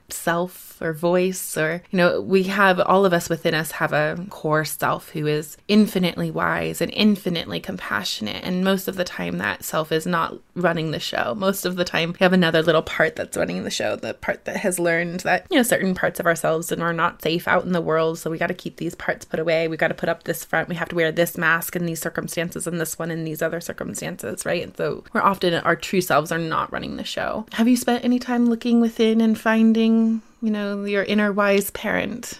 or 0.81 0.93
voice 0.93 1.57
or 1.57 1.83
you 1.91 1.97
know 1.97 2.21
we 2.21 2.43
have 2.43 2.79
all 2.79 3.05
of 3.05 3.13
us 3.13 3.29
within 3.29 3.53
us 3.53 3.71
have 3.71 3.93
a 3.93 4.25
core 4.29 4.65
self 4.65 5.09
who 5.09 5.27
is 5.27 5.57
infinitely 5.67 6.31
wise 6.31 6.81
and 6.81 6.91
infinitely 6.93 7.59
compassionate. 7.59 8.43
And 8.43 8.63
most 8.63 8.87
of 8.87 8.95
the 8.95 9.03
time 9.03 9.37
that 9.37 9.63
self 9.63 9.91
is 9.91 10.05
not 10.05 10.37
running 10.55 10.91
the 10.91 10.99
show. 10.99 11.35
Most 11.35 11.65
of 11.65 11.75
the 11.75 11.85
time 11.85 12.13
we 12.13 12.19
have 12.19 12.33
another 12.33 12.61
little 12.61 12.81
part 12.81 13.15
that's 13.15 13.37
running 13.37 13.63
the 13.63 13.71
show 13.71 13.95
the 13.95 14.13
part 14.13 14.45
that 14.45 14.57
has 14.57 14.79
learned 14.79 15.21
that 15.21 15.47
you 15.49 15.57
know 15.57 15.63
certain 15.63 15.95
parts 15.95 16.19
of 16.19 16.25
ourselves 16.25 16.71
and 16.71 16.81
are 16.81 16.93
not 16.93 17.21
safe 17.21 17.47
out 17.47 17.65
in 17.65 17.71
the 17.71 17.81
world. 17.81 18.19
So 18.19 18.29
we 18.29 18.37
got 18.37 18.47
to 18.47 18.53
keep 18.53 18.77
these 18.77 18.95
parts 18.95 19.25
put 19.25 19.39
away. 19.39 19.67
We 19.67 19.77
got 19.77 19.89
to 19.89 19.93
put 19.93 20.09
up 20.09 20.23
this 20.23 20.43
front. 20.43 20.69
We 20.69 20.75
have 20.75 20.89
to 20.89 20.95
wear 20.95 21.11
this 21.11 21.37
mask 21.37 21.75
in 21.75 21.85
these 21.85 22.01
circumstances 22.01 22.67
and 22.67 22.79
this 22.79 22.97
one 22.97 23.11
in 23.11 23.23
these 23.23 23.41
other 23.41 23.61
circumstances 23.61 24.45
right? 24.45 24.63
And 24.63 24.75
so 24.75 25.03
we're 25.13 25.21
often 25.21 25.53
our 25.53 25.75
true 25.75 26.01
selves 26.01 26.31
are 26.31 26.37
not 26.37 26.71
running 26.71 26.97
the 26.97 27.03
show. 27.03 27.45
Have 27.53 27.67
you 27.67 27.77
spent 27.77 28.03
any 28.03 28.19
time 28.19 28.47
looking 28.47 28.81
within 28.81 29.21
and 29.21 29.39
finding 29.39 30.21
you 30.41 30.51
know, 30.51 30.83
your 30.83 31.03
inner 31.03 31.31
wise 31.31 31.71
parent? 31.71 32.39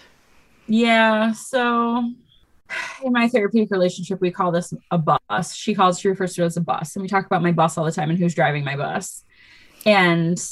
Yeah. 0.66 1.32
So 1.32 2.10
in 3.04 3.12
my 3.12 3.28
therapeutic 3.28 3.70
relationship, 3.70 4.20
we 4.20 4.30
call 4.30 4.52
this 4.52 4.72
a 4.90 4.98
bus. 4.98 5.54
She 5.54 5.74
calls, 5.74 5.98
she 5.98 6.08
refers 6.08 6.34
to 6.34 6.42
it 6.42 6.46
as 6.46 6.56
a 6.56 6.60
bus. 6.60 6.96
And 6.96 7.02
we 7.02 7.08
talk 7.08 7.26
about 7.26 7.42
my 7.42 7.52
bus 7.52 7.76
all 7.76 7.84
the 7.84 7.92
time 7.92 8.10
and 8.10 8.18
who's 8.18 8.34
driving 8.34 8.64
my 8.64 8.76
bus. 8.76 9.24
And 9.84 10.42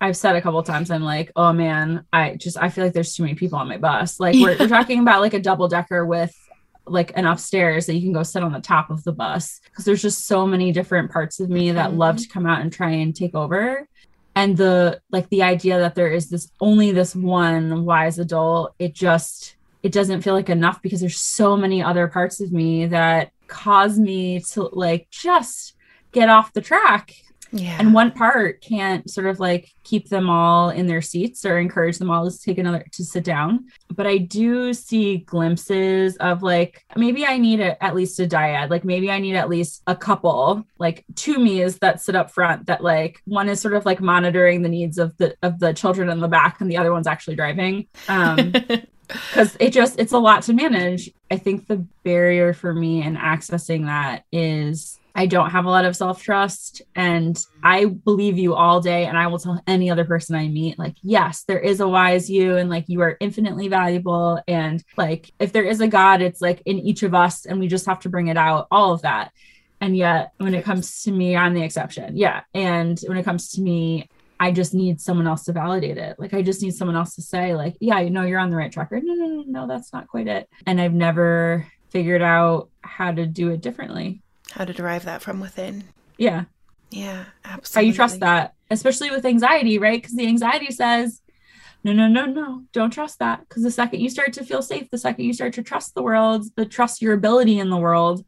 I've 0.00 0.16
said 0.16 0.36
a 0.36 0.42
couple 0.42 0.62
times, 0.62 0.90
I'm 0.90 1.02
like, 1.02 1.30
oh 1.36 1.52
man, 1.52 2.04
I 2.12 2.36
just, 2.36 2.58
I 2.58 2.68
feel 2.68 2.84
like 2.84 2.92
there's 2.92 3.14
too 3.14 3.22
many 3.22 3.34
people 3.34 3.58
on 3.58 3.68
my 3.68 3.78
bus. 3.78 4.20
Like 4.20 4.34
we're, 4.34 4.56
we're 4.58 4.68
talking 4.68 5.00
about 5.00 5.20
like 5.20 5.34
a 5.34 5.40
double 5.40 5.68
decker 5.68 6.04
with 6.04 6.34
like 6.86 7.12
an 7.16 7.24
upstairs 7.24 7.86
that 7.86 7.94
you 7.94 8.02
can 8.02 8.12
go 8.12 8.22
sit 8.22 8.42
on 8.42 8.52
the 8.52 8.60
top 8.60 8.90
of 8.90 9.04
the 9.04 9.12
bus 9.12 9.60
because 9.64 9.84
there's 9.84 10.02
just 10.02 10.26
so 10.26 10.46
many 10.46 10.70
different 10.72 11.10
parts 11.10 11.40
of 11.40 11.48
me 11.48 11.72
that 11.72 11.94
love 11.94 12.18
to 12.18 12.28
come 12.28 12.44
out 12.44 12.60
and 12.60 12.72
try 12.72 12.90
and 12.90 13.16
take 13.16 13.34
over 13.34 13.88
and 14.34 14.56
the 14.56 15.00
like 15.10 15.28
the 15.28 15.42
idea 15.42 15.78
that 15.78 15.94
there 15.94 16.10
is 16.10 16.28
this 16.28 16.50
only 16.60 16.92
this 16.92 17.14
one 17.14 17.84
wise 17.84 18.18
adult 18.18 18.74
it 18.78 18.94
just 18.94 19.56
it 19.82 19.92
doesn't 19.92 20.22
feel 20.22 20.34
like 20.34 20.48
enough 20.48 20.80
because 20.82 21.00
there's 21.00 21.18
so 21.18 21.56
many 21.56 21.82
other 21.82 22.08
parts 22.08 22.40
of 22.40 22.52
me 22.52 22.86
that 22.86 23.30
cause 23.46 23.98
me 23.98 24.40
to 24.40 24.68
like 24.72 25.08
just 25.10 25.74
get 26.12 26.28
off 26.28 26.52
the 26.52 26.60
track 26.60 27.14
yeah. 27.54 27.76
And 27.78 27.94
one 27.94 28.10
part 28.10 28.60
can't 28.62 29.08
sort 29.08 29.28
of 29.28 29.38
like 29.38 29.70
keep 29.84 30.08
them 30.08 30.28
all 30.28 30.70
in 30.70 30.88
their 30.88 31.00
seats 31.00 31.44
or 31.44 31.56
encourage 31.56 31.98
them 31.98 32.10
all 32.10 32.28
to 32.28 32.42
take 32.42 32.58
another 32.58 32.84
to 32.90 33.04
sit 33.04 33.22
down. 33.22 33.66
But 33.94 34.08
I 34.08 34.18
do 34.18 34.74
see 34.74 35.18
glimpses 35.18 36.16
of 36.16 36.42
like 36.42 36.84
maybe 36.96 37.24
I 37.24 37.38
need 37.38 37.60
a, 37.60 37.82
at 37.82 37.94
least 37.94 38.18
a 38.18 38.26
dyad. 38.26 38.70
Like 38.70 38.84
maybe 38.84 39.08
I 39.08 39.20
need 39.20 39.36
at 39.36 39.48
least 39.48 39.82
a 39.86 39.94
couple, 39.94 40.66
like 40.78 41.04
two 41.14 41.38
me's 41.38 41.78
that 41.78 42.00
sit 42.00 42.16
up 42.16 42.32
front 42.32 42.66
that 42.66 42.82
like 42.82 43.22
one 43.24 43.48
is 43.48 43.60
sort 43.60 43.74
of 43.74 43.86
like 43.86 44.00
monitoring 44.00 44.62
the 44.62 44.68
needs 44.68 44.98
of 44.98 45.16
the 45.18 45.36
of 45.44 45.60
the 45.60 45.72
children 45.72 46.10
in 46.10 46.18
the 46.18 46.26
back 46.26 46.60
and 46.60 46.68
the 46.68 46.76
other 46.76 46.92
one's 46.92 47.06
actually 47.06 47.36
driving. 47.36 47.86
Um 48.08 48.52
because 49.06 49.54
it 49.60 49.70
just 49.70 50.00
it's 50.00 50.14
a 50.14 50.18
lot 50.18 50.42
to 50.42 50.54
manage 50.54 51.10
i 51.30 51.36
think 51.36 51.66
the 51.66 51.76
barrier 52.04 52.54
for 52.54 52.72
me 52.72 53.02
in 53.02 53.16
accessing 53.16 53.84
that 53.84 54.24
is 54.32 54.98
I 55.14 55.26
don't 55.26 55.50
have 55.50 55.64
a 55.64 55.70
lot 55.70 55.84
of 55.84 55.94
self 55.94 56.22
trust. 56.22 56.82
And 56.96 57.38
I 57.62 57.84
believe 57.84 58.36
you 58.36 58.54
all 58.54 58.80
day. 58.80 59.06
And 59.06 59.16
I 59.16 59.28
will 59.28 59.38
tell 59.38 59.62
any 59.66 59.90
other 59.90 60.04
person 60.04 60.34
I 60.34 60.48
meet, 60.48 60.78
like, 60.78 60.96
yes, 61.02 61.44
there 61.44 61.60
is 61.60 61.80
a 61.80 61.88
wise 61.88 62.28
you, 62.28 62.56
and 62.56 62.68
like 62.68 62.88
you 62.88 63.00
are 63.02 63.16
infinitely 63.20 63.68
valuable. 63.68 64.42
And 64.48 64.82
like, 64.96 65.30
if 65.38 65.52
there 65.52 65.64
is 65.64 65.80
a 65.80 65.86
God, 65.86 66.20
it's 66.20 66.40
like 66.40 66.62
in 66.66 66.78
each 66.80 67.02
of 67.02 67.14
us, 67.14 67.46
and 67.46 67.60
we 67.60 67.68
just 67.68 67.86
have 67.86 68.00
to 68.00 68.08
bring 68.08 68.26
it 68.26 68.36
out, 68.36 68.66
all 68.70 68.92
of 68.92 69.02
that. 69.02 69.32
And 69.80 69.96
yet, 69.96 70.32
when 70.38 70.54
it 70.54 70.64
comes 70.64 71.02
to 71.02 71.12
me, 71.12 71.36
I'm 71.36 71.54
the 71.54 71.62
exception. 71.62 72.16
Yeah. 72.16 72.42
And 72.52 72.98
when 73.06 73.18
it 73.18 73.24
comes 73.24 73.50
to 73.52 73.60
me, 73.60 74.08
I 74.40 74.50
just 74.50 74.74
need 74.74 75.00
someone 75.00 75.28
else 75.28 75.44
to 75.44 75.52
validate 75.52 75.98
it. 75.98 76.18
Like, 76.18 76.34
I 76.34 76.42
just 76.42 76.60
need 76.62 76.74
someone 76.74 76.96
else 76.96 77.14
to 77.14 77.22
say, 77.22 77.54
like, 77.54 77.76
yeah, 77.80 78.00
you 78.00 78.10
know, 78.10 78.22
you're 78.22 78.40
on 78.40 78.50
the 78.50 78.56
right 78.56 78.72
track. 78.72 78.90
Or, 78.90 79.00
no, 79.00 79.14
no, 79.14 79.26
no, 79.26 79.44
no, 79.46 79.66
that's 79.68 79.92
not 79.92 80.08
quite 80.08 80.26
it. 80.26 80.48
And 80.66 80.80
I've 80.80 80.92
never 80.92 81.66
figured 81.90 82.22
out 82.22 82.70
how 82.80 83.12
to 83.12 83.26
do 83.26 83.50
it 83.50 83.60
differently 83.60 84.23
how 84.50 84.64
to 84.64 84.72
derive 84.72 85.04
that 85.04 85.22
from 85.22 85.40
within. 85.40 85.84
Yeah. 86.18 86.44
Yeah, 86.90 87.24
absolutely. 87.44 87.88
How 87.88 87.90
you 87.90 87.94
trust 87.94 88.20
that, 88.20 88.54
especially 88.70 89.10
with 89.10 89.24
anxiety, 89.24 89.78
right? 89.78 90.00
Because 90.00 90.16
the 90.16 90.26
anxiety 90.26 90.70
says, 90.70 91.22
no, 91.82 91.92
no, 91.92 92.08
no, 92.08 92.24
no, 92.24 92.62
don't 92.72 92.90
trust 92.92 93.18
that. 93.18 93.40
Because 93.40 93.62
the 93.62 93.70
second 93.70 94.00
you 94.00 94.08
start 94.08 94.32
to 94.34 94.44
feel 94.44 94.62
safe, 94.62 94.88
the 94.90 94.98
second 94.98 95.24
you 95.24 95.32
start 95.32 95.54
to 95.54 95.62
trust 95.62 95.94
the 95.94 96.02
world, 96.02 96.46
the 96.56 96.64
trust 96.64 97.02
your 97.02 97.14
ability 97.14 97.58
in 97.58 97.68
the 97.68 97.76
world, 97.76 98.24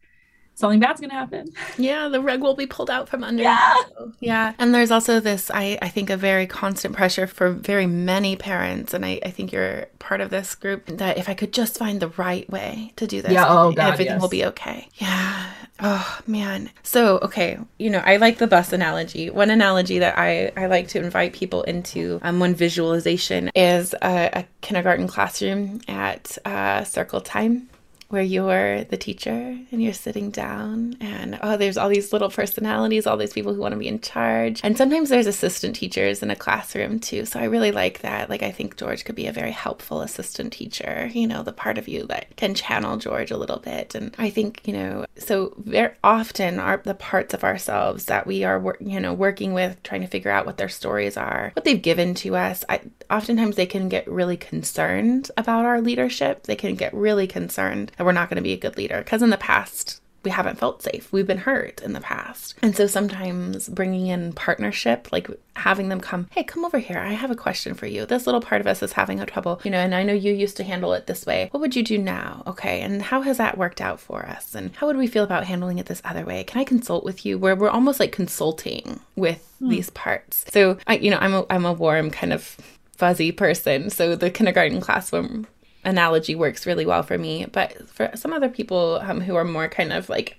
something 0.56 0.80
bad's 0.80 1.00
gonna 1.00 1.14
happen. 1.14 1.52
Yeah, 1.78 2.08
the 2.08 2.20
rug 2.20 2.40
will 2.40 2.56
be 2.56 2.66
pulled 2.66 2.90
out 2.90 3.08
from 3.08 3.22
under. 3.22 3.42
Yeah, 3.42 3.74
yeah. 4.18 4.54
And 4.58 4.74
there's 4.74 4.90
also 4.90 5.20
this, 5.20 5.50
I, 5.52 5.78
I 5.82 5.88
think, 5.88 6.08
a 6.08 6.16
very 6.16 6.46
constant 6.46 6.96
pressure 6.96 7.26
for 7.26 7.50
very 7.50 7.86
many 7.86 8.34
parents, 8.34 8.94
and 8.94 9.04
I, 9.04 9.20
I 9.22 9.30
think 9.30 9.52
you're 9.52 9.86
part 9.98 10.20
of 10.20 10.30
this 10.30 10.54
group. 10.54 10.86
That 10.86 11.18
if 11.18 11.28
I 11.28 11.34
could 11.34 11.52
just 11.52 11.78
find 11.78 12.00
the 12.00 12.08
right 12.08 12.48
way 12.48 12.92
to 12.96 13.06
do 13.06 13.20
this, 13.20 13.32
yeah, 13.32 13.46
oh 13.46 13.72
God, 13.72 13.92
everything 13.92 14.14
yes. 14.14 14.22
will 14.22 14.30
be 14.30 14.44
okay. 14.46 14.88
Yeah. 14.94 15.52
Oh 15.80 16.20
man. 16.26 16.70
So 16.82 17.18
okay, 17.18 17.58
you 17.78 17.90
know, 17.90 18.02
I 18.04 18.16
like 18.16 18.38
the 18.38 18.46
bus 18.46 18.72
analogy. 18.72 19.28
One 19.28 19.50
analogy 19.50 19.98
that 19.98 20.18
I 20.18 20.52
I 20.56 20.66
like 20.66 20.88
to 20.88 20.98
invite 20.98 21.34
people 21.34 21.62
into, 21.64 22.18
um, 22.22 22.40
one 22.40 22.54
visualization 22.54 23.50
is 23.54 23.94
a, 24.00 24.30
a 24.32 24.44
kindergarten 24.62 25.06
classroom 25.06 25.82
at 25.88 26.38
uh, 26.46 26.84
circle 26.84 27.20
time 27.20 27.68
where 28.08 28.22
you're 28.22 28.84
the 28.84 28.96
teacher 28.96 29.58
and 29.70 29.82
you're 29.82 29.92
sitting 29.92 30.30
down 30.30 30.96
and 31.00 31.38
oh 31.42 31.56
there's 31.56 31.76
all 31.76 31.88
these 31.88 32.12
little 32.12 32.30
personalities 32.30 33.06
all 33.06 33.16
these 33.16 33.32
people 33.32 33.54
who 33.54 33.60
want 33.60 33.72
to 33.72 33.78
be 33.78 33.88
in 33.88 34.00
charge. 34.00 34.60
And 34.62 34.76
sometimes 34.76 35.08
there's 35.08 35.26
assistant 35.26 35.76
teachers 35.76 36.22
in 36.22 36.30
a 36.30 36.36
classroom 36.36 37.00
too 37.00 37.24
so 37.24 37.40
i 37.40 37.44
really 37.44 37.72
like 37.72 38.00
that. 38.00 38.30
Like 38.30 38.42
i 38.42 38.50
think 38.50 38.76
george 38.76 39.04
could 39.04 39.14
be 39.14 39.26
a 39.26 39.32
very 39.32 39.50
helpful 39.50 40.00
assistant 40.00 40.52
teacher 40.52 41.10
you 41.12 41.26
know 41.26 41.42
the 41.42 41.52
part 41.52 41.78
of 41.78 41.88
you 41.88 42.06
that 42.06 42.36
can 42.36 42.54
channel 42.54 42.96
george 42.96 43.30
a 43.30 43.36
little 43.36 43.58
bit. 43.58 43.94
And 43.94 44.14
i 44.18 44.30
think 44.30 44.62
you 44.66 44.72
know 44.72 45.06
so 45.18 45.54
very 45.58 45.94
often 46.04 46.58
are 46.60 46.80
the 46.84 46.94
parts 46.94 47.34
of 47.34 47.44
ourselves 47.44 48.06
that 48.06 48.26
we 48.26 48.44
are 48.44 48.76
you 48.80 49.00
know 49.00 49.14
working 49.14 49.52
with 49.52 49.82
trying 49.82 50.02
to 50.02 50.06
figure 50.06 50.30
out 50.30 50.46
what 50.46 50.58
their 50.58 50.68
stories 50.68 51.16
are 51.16 51.50
what 51.54 51.64
they've 51.64 51.82
given 51.82 52.14
to 52.14 52.36
us 52.36 52.64
I, 52.68 52.80
oftentimes 53.10 53.56
they 53.56 53.66
can 53.66 53.88
get 53.88 54.06
really 54.08 54.36
concerned 54.36 55.30
about 55.36 55.64
our 55.64 55.80
leadership. 55.80 56.44
They 56.44 56.56
can 56.56 56.74
get 56.74 56.94
really 56.94 57.26
concerned 57.26 57.92
that 57.96 58.04
we're 58.04 58.12
not 58.12 58.28
going 58.28 58.36
to 58.36 58.42
be 58.42 58.52
a 58.52 58.58
good 58.58 58.76
leader 58.76 58.98
because 58.98 59.22
in 59.22 59.30
the 59.30 59.36
past 59.36 60.00
we 60.26 60.32
haven't 60.32 60.58
felt 60.58 60.82
safe. 60.82 61.12
We've 61.12 61.26
been 61.26 61.38
hurt 61.38 61.80
in 61.82 61.92
the 61.92 62.00
past. 62.00 62.56
And 62.60 62.74
so 62.74 62.88
sometimes 62.88 63.68
bringing 63.68 64.08
in 64.08 64.32
partnership, 64.32 65.12
like 65.12 65.30
having 65.54 65.88
them 65.88 66.00
come, 66.00 66.26
hey, 66.32 66.42
come 66.42 66.64
over 66.64 66.80
here. 66.80 66.98
I 66.98 67.12
have 67.12 67.30
a 67.30 67.36
question 67.36 67.74
for 67.74 67.86
you. 67.86 68.04
This 68.06 68.26
little 68.26 68.40
part 68.40 68.60
of 68.60 68.66
us 68.66 68.82
is 68.82 68.94
having 68.94 69.20
a 69.20 69.26
trouble, 69.26 69.60
you 69.62 69.70
know, 69.70 69.78
and 69.78 69.94
I 69.94 70.02
know 70.02 70.12
you 70.12 70.32
used 70.32 70.56
to 70.56 70.64
handle 70.64 70.94
it 70.94 71.06
this 71.06 71.26
way. 71.26 71.48
What 71.52 71.60
would 71.60 71.76
you 71.76 71.84
do 71.84 71.96
now? 71.96 72.42
Okay. 72.44 72.80
And 72.80 73.02
how 73.02 73.20
has 73.20 73.36
that 73.36 73.56
worked 73.56 73.80
out 73.80 74.00
for 74.00 74.26
us? 74.26 74.52
And 74.56 74.74
how 74.74 74.88
would 74.88 74.96
we 74.96 75.06
feel 75.06 75.22
about 75.22 75.44
handling 75.44 75.78
it 75.78 75.86
this 75.86 76.02
other 76.04 76.24
way? 76.24 76.42
Can 76.42 76.60
I 76.60 76.64
consult 76.64 77.04
with 77.04 77.24
you? 77.24 77.38
Where 77.38 77.54
we're 77.54 77.70
almost 77.70 78.00
like 78.00 78.10
consulting 78.10 78.98
with 79.14 79.48
hmm. 79.60 79.68
these 79.68 79.90
parts. 79.90 80.44
So 80.50 80.76
I, 80.88 80.96
you 80.96 81.12
know, 81.12 81.18
I'm 81.18 81.34
a, 81.34 81.46
I'm 81.50 81.64
a 81.64 81.72
warm 81.72 82.10
kind 82.10 82.32
of 82.32 82.56
fuzzy 82.96 83.30
person. 83.30 83.90
So 83.90 84.16
the 84.16 84.32
kindergarten 84.32 84.80
classroom 84.80 85.46
analogy 85.86 86.34
works 86.34 86.66
really 86.66 86.84
well 86.84 87.02
for 87.02 87.16
me. 87.16 87.46
But 87.46 87.88
for 87.88 88.10
some 88.14 88.32
other 88.32 88.48
people 88.48 89.00
um, 89.02 89.20
who 89.20 89.36
are 89.36 89.44
more 89.44 89.68
kind 89.68 89.92
of 89.92 90.08
like 90.08 90.36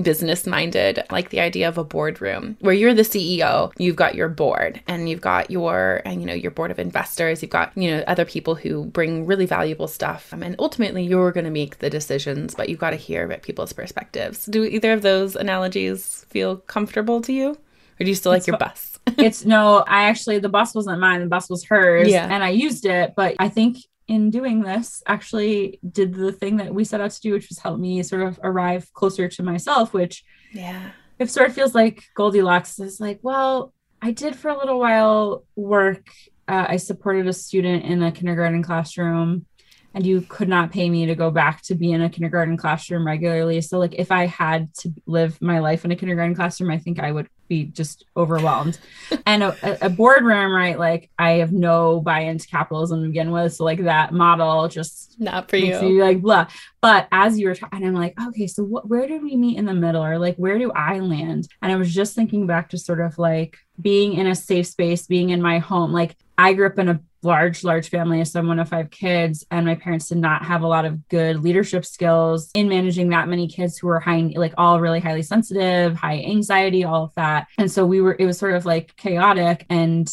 business 0.00 0.46
minded, 0.46 1.02
like 1.10 1.30
the 1.30 1.40
idea 1.40 1.68
of 1.68 1.78
a 1.78 1.84
boardroom 1.84 2.56
where 2.60 2.74
you're 2.74 2.94
the 2.94 3.02
CEO, 3.02 3.72
you've 3.76 3.96
got 3.96 4.14
your 4.14 4.28
board 4.28 4.80
and 4.86 5.08
you've 5.08 5.20
got 5.20 5.50
your, 5.50 6.02
and 6.04 6.20
you 6.20 6.26
know, 6.26 6.34
your 6.34 6.50
board 6.50 6.70
of 6.70 6.78
investors, 6.78 7.42
you've 7.42 7.50
got, 7.50 7.76
you 7.76 7.90
know, 7.90 8.04
other 8.06 8.24
people 8.24 8.54
who 8.54 8.84
bring 8.84 9.26
really 9.26 9.46
valuable 9.46 9.88
stuff. 9.88 10.32
Um, 10.32 10.42
and 10.42 10.54
ultimately 10.58 11.02
you're 11.02 11.32
going 11.32 11.44
to 11.44 11.50
make 11.50 11.78
the 11.78 11.90
decisions, 11.90 12.54
but 12.54 12.68
you've 12.68 12.78
got 12.78 12.90
to 12.90 12.96
hear 12.96 13.24
about 13.24 13.42
people's 13.42 13.72
perspectives. 13.72 14.46
Do 14.46 14.64
either 14.64 14.92
of 14.92 15.02
those 15.02 15.34
analogies 15.34 16.24
feel 16.28 16.58
comfortable 16.58 17.20
to 17.22 17.32
you? 17.32 17.58
Or 17.98 18.04
do 18.04 18.08
you 18.08 18.14
still 18.14 18.32
like 18.32 18.46
your 18.46 18.56
bus? 18.56 18.98
it's 19.18 19.44
no, 19.44 19.84
I 19.86 20.04
actually, 20.04 20.38
the 20.38 20.48
bus 20.48 20.74
wasn't 20.74 21.00
mine, 21.00 21.20
the 21.20 21.26
bus 21.26 21.50
was 21.50 21.64
hers. 21.64 22.08
Yeah. 22.08 22.28
And 22.30 22.42
I 22.44 22.50
used 22.50 22.86
it, 22.86 23.14
but 23.16 23.34
I 23.38 23.48
think 23.48 23.78
in 24.10 24.28
doing 24.28 24.60
this 24.60 25.04
actually 25.06 25.78
did 25.88 26.12
the 26.12 26.32
thing 26.32 26.56
that 26.56 26.74
we 26.74 26.82
set 26.82 27.00
out 27.00 27.12
to 27.12 27.20
do, 27.20 27.32
which 27.32 27.48
was 27.48 27.60
help 27.60 27.78
me 27.78 28.02
sort 28.02 28.22
of 28.22 28.40
arrive 28.42 28.92
closer 28.92 29.28
to 29.28 29.42
myself, 29.44 29.94
which 29.94 30.24
yeah, 30.52 30.90
it 31.20 31.30
sort 31.30 31.48
of 31.48 31.54
feels 31.54 31.76
like 31.76 32.02
Goldilocks 32.16 32.80
is 32.80 32.98
like, 32.98 33.20
well, 33.22 33.72
I 34.02 34.10
did 34.10 34.34
for 34.34 34.48
a 34.48 34.58
little 34.58 34.80
while 34.80 35.44
work. 35.54 36.08
Uh, 36.48 36.66
I 36.70 36.76
supported 36.78 37.28
a 37.28 37.32
student 37.32 37.84
in 37.84 38.02
a 38.02 38.10
kindergarten 38.10 38.64
classroom 38.64 39.46
and 39.94 40.06
you 40.06 40.20
could 40.20 40.48
not 40.48 40.70
pay 40.70 40.88
me 40.88 41.06
to 41.06 41.14
go 41.14 41.30
back 41.30 41.62
to 41.62 41.74
be 41.74 41.92
in 41.92 42.00
a 42.00 42.08
kindergarten 42.08 42.56
classroom 42.56 43.06
regularly. 43.06 43.60
So, 43.60 43.78
like, 43.78 43.94
if 43.94 44.12
I 44.12 44.26
had 44.26 44.72
to 44.76 44.92
live 45.06 45.40
my 45.42 45.58
life 45.58 45.84
in 45.84 45.90
a 45.90 45.96
kindergarten 45.96 46.34
classroom, 46.34 46.70
I 46.70 46.78
think 46.78 47.00
I 47.00 47.10
would 47.10 47.28
be 47.48 47.64
just 47.64 48.04
overwhelmed. 48.16 48.78
and 49.26 49.42
a, 49.42 49.86
a, 49.86 49.90
boardroom, 49.90 50.52
right? 50.52 50.78
Like, 50.78 51.10
I 51.18 51.32
have 51.32 51.52
no 51.52 52.00
buy 52.00 52.20
into 52.20 52.46
capitalism 52.46 53.02
to 53.02 53.08
begin 53.08 53.32
with. 53.32 53.54
So, 53.54 53.64
like, 53.64 53.82
that 53.82 54.12
model 54.12 54.68
just 54.68 55.20
not 55.20 55.50
for 55.50 55.56
you. 55.56 55.80
you 55.80 56.02
like, 56.02 56.20
blah. 56.20 56.46
But 56.80 57.08
as 57.10 57.38
you 57.38 57.48
were 57.48 57.56
talking, 57.56 57.84
I'm 57.84 57.94
like, 57.94 58.14
okay, 58.28 58.46
so 58.46 58.62
what, 58.62 58.88
where 58.88 59.08
did 59.08 59.22
we 59.22 59.36
meet 59.36 59.58
in 59.58 59.66
the 59.66 59.74
middle? 59.74 60.04
Or 60.04 60.18
like, 60.18 60.36
where 60.36 60.58
do 60.58 60.70
I 60.70 61.00
land? 61.00 61.48
And 61.60 61.72
I 61.72 61.76
was 61.76 61.92
just 61.92 62.14
thinking 62.14 62.46
back 62.46 62.70
to 62.70 62.78
sort 62.78 63.00
of 63.00 63.18
like 63.18 63.58
being 63.80 64.14
in 64.14 64.26
a 64.26 64.34
safe 64.34 64.68
space, 64.68 65.06
being 65.06 65.30
in 65.30 65.42
my 65.42 65.58
home. 65.58 65.92
Like, 65.92 66.16
I 66.38 66.54
grew 66.54 66.66
up 66.66 66.78
in 66.78 66.88
a 66.88 67.00
large, 67.22 67.64
large 67.64 67.88
family. 67.88 68.24
So 68.24 68.40
I'm 68.40 68.48
one 68.48 68.58
of 68.58 68.68
five 68.68 68.90
kids, 68.90 69.44
and 69.50 69.66
my 69.66 69.74
parents 69.74 70.08
did 70.08 70.18
not 70.18 70.44
have 70.44 70.62
a 70.62 70.66
lot 70.66 70.84
of 70.84 71.08
good 71.08 71.42
leadership 71.42 71.84
skills 71.84 72.50
in 72.54 72.68
managing 72.68 73.10
that 73.10 73.28
many 73.28 73.48
kids 73.48 73.78
who 73.78 73.88
were 73.88 74.00
high, 74.00 74.32
like 74.36 74.54
all 74.56 74.80
really 74.80 75.00
highly 75.00 75.22
sensitive, 75.22 75.94
high 75.94 76.22
anxiety, 76.22 76.84
all 76.84 77.04
of 77.04 77.14
that. 77.14 77.48
And 77.58 77.70
so 77.70 77.84
we 77.84 78.00
were, 78.00 78.16
it 78.18 78.26
was 78.26 78.38
sort 78.38 78.54
of 78.54 78.64
like 78.64 78.96
chaotic 78.96 79.66
and 79.68 80.10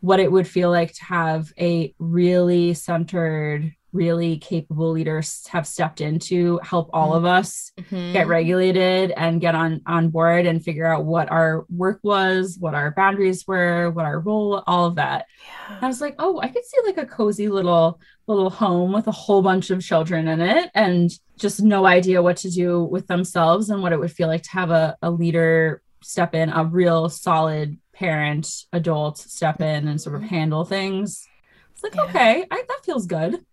what 0.00 0.20
it 0.20 0.30
would 0.30 0.48
feel 0.48 0.70
like 0.70 0.92
to 0.94 1.04
have 1.04 1.52
a 1.58 1.94
really 1.98 2.74
centered 2.74 3.72
really 3.92 4.38
capable 4.38 4.90
leaders 4.90 5.46
have 5.48 5.66
stepped 5.66 6.00
in 6.00 6.18
to 6.18 6.58
help 6.62 6.88
all 6.92 7.08
mm-hmm. 7.08 7.18
of 7.18 7.24
us 7.24 7.72
mm-hmm. 7.78 8.12
get 8.12 8.26
regulated 8.26 9.10
and 9.12 9.40
get 9.40 9.54
on 9.54 9.82
on 9.86 10.08
board 10.08 10.46
and 10.46 10.64
figure 10.64 10.86
out 10.86 11.04
what 11.04 11.30
our 11.30 11.66
work 11.68 12.00
was 12.02 12.56
what 12.58 12.74
our 12.74 12.90
boundaries 12.92 13.46
were 13.46 13.90
what 13.90 14.04
our 14.04 14.18
role 14.18 14.62
all 14.66 14.86
of 14.86 14.94
that 14.94 15.26
yeah. 15.68 15.78
i 15.82 15.86
was 15.86 16.00
like 16.00 16.14
oh 16.18 16.40
i 16.40 16.48
could 16.48 16.64
see 16.64 16.78
like 16.86 16.96
a 16.96 17.06
cozy 17.06 17.48
little 17.48 18.00
little 18.26 18.50
home 18.50 18.92
with 18.92 19.06
a 19.08 19.12
whole 19.12 19.42
bunch 19.42 19.70
of 19.70 19.84
children 19.84 20.26
in 20.28 20.40
it 20.40 20.70
and 20.74 21.10
just 21.36 21.62
no 21.62 21.84
idea 21.84 22.22
what 22.22 22.36
to 22.38 22.50
do 22.50 22.82
with 22.82 23.06
themselves 23.08 23.68
and 23.68 23.82
what 23.82 23.92
it 23.92 23.98
would 23.98 24.12
feel 24.12 24.28
like 24.28 24.42
to 24.42 24.50
have 24.50 24.70
a, 24.70 24.96
a 25.02 25.10
leader 25.10 25.82
step 26.02 26.34
in 26.34 26.48
a 26.50 26.64
real 26.64 27.08
solid 27.08 27.78
parent 27.92 28.64
adult 28.72 29.18
step 29.18 29.60
in 29.60 29.86
and 29.86 30.00
sort 30.00 30.16
of 30.16 30.22
mm-hmm. 30.22 30.34
handle 30.34 30.64
things 30.64 31.26
it's 31.72 31.82
like 31.82 31.94
yeah. 31.94 32.02
okay 32.04 32.46
I, 32.50 32.64
that 32.68 32.80
feels 32.84 33.06
good 33.06 33.44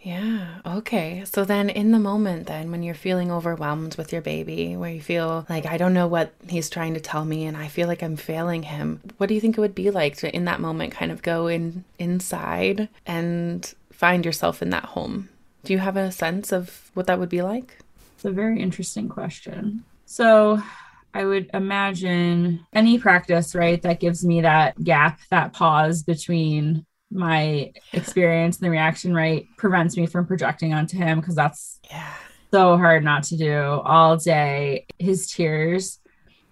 yeah. 0.00 0.60
Okay. 0.64 1.24
So 1.24 1.44
then, 1.44 1.68
in 1.68 1.90
the 1.90 1.98
moment, 1.98 2.46
then 2.46 2.70
when 2.70 2.82
you're 2.82 2.94
feeling 2.94 3.32
overwhelmed 3.32 3.96
with 3.96 4.12
your 4.12 4.22
baby, 4.22 4.76
where 4.76 4.92
you 4.92 5.00
feel 5.02 5.44
like, 5.48 5.66
I 5.66 5.76
don't 5.76 5.94
know 5.94 6.06
what 6.06 6.32
he's 6.48 6.70
trying 6.70 6.94
to 6.94 7.00
tell 7.00 7.24
me 7.24 7.46
and 7.46 7.56
I 7.56 7.68
feel 7.68 7.88
like 7.88 8.02
I'm 8.02 8.16
failing 8.16 8.62
him, 8.62 9.00
what 9.16 9.28
do 9.28 9.34
you 9.34 9.40
think 9.40 9.58
it 9.58 9.60
would 9.60 9.74
be 9.74 9.90
like 9.90 10.16
to, 10.18 10.34
in 10.34 10.44
that 10.44 10.60
moment, 10.60 10.92
kind 10.92 11.10
of 11.10 11.22
go 11.22 11.48
in 11.48 11.84
inside 11.98 12.88
and 13.06 13.74
find 13.92 14.24
yourself 14.24 14.62
in 14.62 14.70
that 14.70 14.84
home? 14.84 15.28
Do 15.64 15.72
you 15.72 15.80
have 15.80 15.96
a 15.96 16.12
sense 16.12 16.52
of 16.52 16.90
what 16.94 17.06
that 17.08 17.18
would 17.18 17.28
be 17.28 17.42
like? 17.42 17.78
It's 18.14 18.24
a 18.24 18.30
very 18.30 18.60
interesting 18.60 19.08
question. 19.08 19.84
So, 20.06 20.62
I 21.14 21.24
would 21.24 21.50
imagine 21.54 22.64
any 22.72 22.98
practice, 22.98 23.54
right, 23.54 23.80
that 23.82 23.98
gives 23.98 24.24
me 24.24 24.42
that 24.42 24.82
gap, 24.84 25.20
that 25.30 25.52
pause 25.52 26.02
between 26.02 26.84
my 27.10 27.72
experience 27.92 28.58
and 28.58 28.66
the 28.66 28.70
reaction 28.70 29.14
rate 29.14 29.48
prevents 29.56 29.96
me 29.96 30.06
from 30.06 30.26
projecting 30.26 30.74
onto 30.74 30.96
him 30.96 31.20
because 31.20 31.34
that's 31.34 31.80
yeah. 31.90 32.12
so 32.52 32.76
hard 32.76 33.02
not 33.02 33.22
to 33.24 33.36
do 33.36 33.60
all 33.60 34.16
day. 34.16 34.86
His 34.98 35.30
tears 35.30 36.00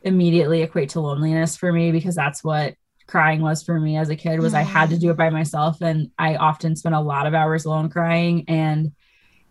immediately 0.03 0.62
equate 0.62 0.90
to 0.90 1.01
loneliness 1.01 1.57
for 1.57 1.73
me 1.73 1.92
because 1.92 2.14
that's 2.14 2.42
what 2.42 2.75
crying 3.07 3.40
was 3.40 3.62
for 3.62 3.79
me 3.79 3.97
as 3.97 4.09
a 4.09 4.16
kid 4.16 4.40
was 4.40 4.55
I 4.55 4.62
had 4.62 4.90
to 4.90 4.99
do 4.99 5.11
it 5.11 5.16
by 5.16 5.31
myself 5.31 5.81
and 5.81 6.11
I 6.19 6.37
often 6.37 6.75
spent 6.75 6.95
a 6.95 7.01
lot 7.01 7.27
of 7.27 7.35
hours 7.35 7.64
alone 7.64 7.88
crying 7.88 8.45
and 8.49 8.92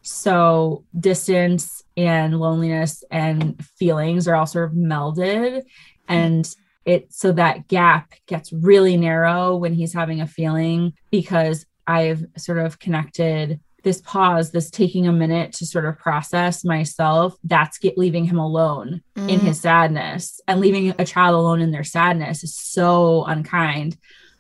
so 0.02 0.84
distance 0.98 1.82
and 1.96 2.38
loneliness 2.40 3.04
and 3.10 3.64
feelings 3.78 4.28
are 4.28 4.36
all 4.36 4.46
sort 4.46 4.70
of 4.70 4.76
melded 4.76 5.64
and 6.08 6.56
it 6.86 7.12
so 7.12 7.32
that 7.32 7.68
gap 7.68 8.14
gets 8.28 8.54
really 8.54 8.96
narrow 8.96 9.56
when 9.56 9.74
he's 9.74 9.94
having 9.94 10.22
a 10.22 10.28
feeling 10.28 10.94
because 11.12 11.66
I've 11.88 12.26
sort 12.38 12.60
of 12.60 12.80
connected 12.80 13.60
this 13.86 14.02
pause, 14.02 14.52
this 14.52 14.70
taking 14.70 15.08
a 15.08 15.14
minute 15.14 15.54
to 15.54 15.66
sort 15.66 15.86
of 15.86 15.98
process 15.98 16.66
myself, 16.66 17.38
that's 17.44 17.78
get 17.78 17.98
leaving 17.98 18.26
him 18.26 18.40
alone 18.40 19.02
mm. 19.16 19.30
in 19.30 19.40
his 19.40 19.62
sadness. 19.62 20.42
And 20.48 20.60
leaving 20.60 20.94
a 20.98 21.06
child 21.06 21.36
alone 21.36 21.62
in 21.62 21.72
their 21.72 21.84
sadness 21.84 22.44
is 22.44 22.58
so 22.58 23.24
unkind. 23.26 23.96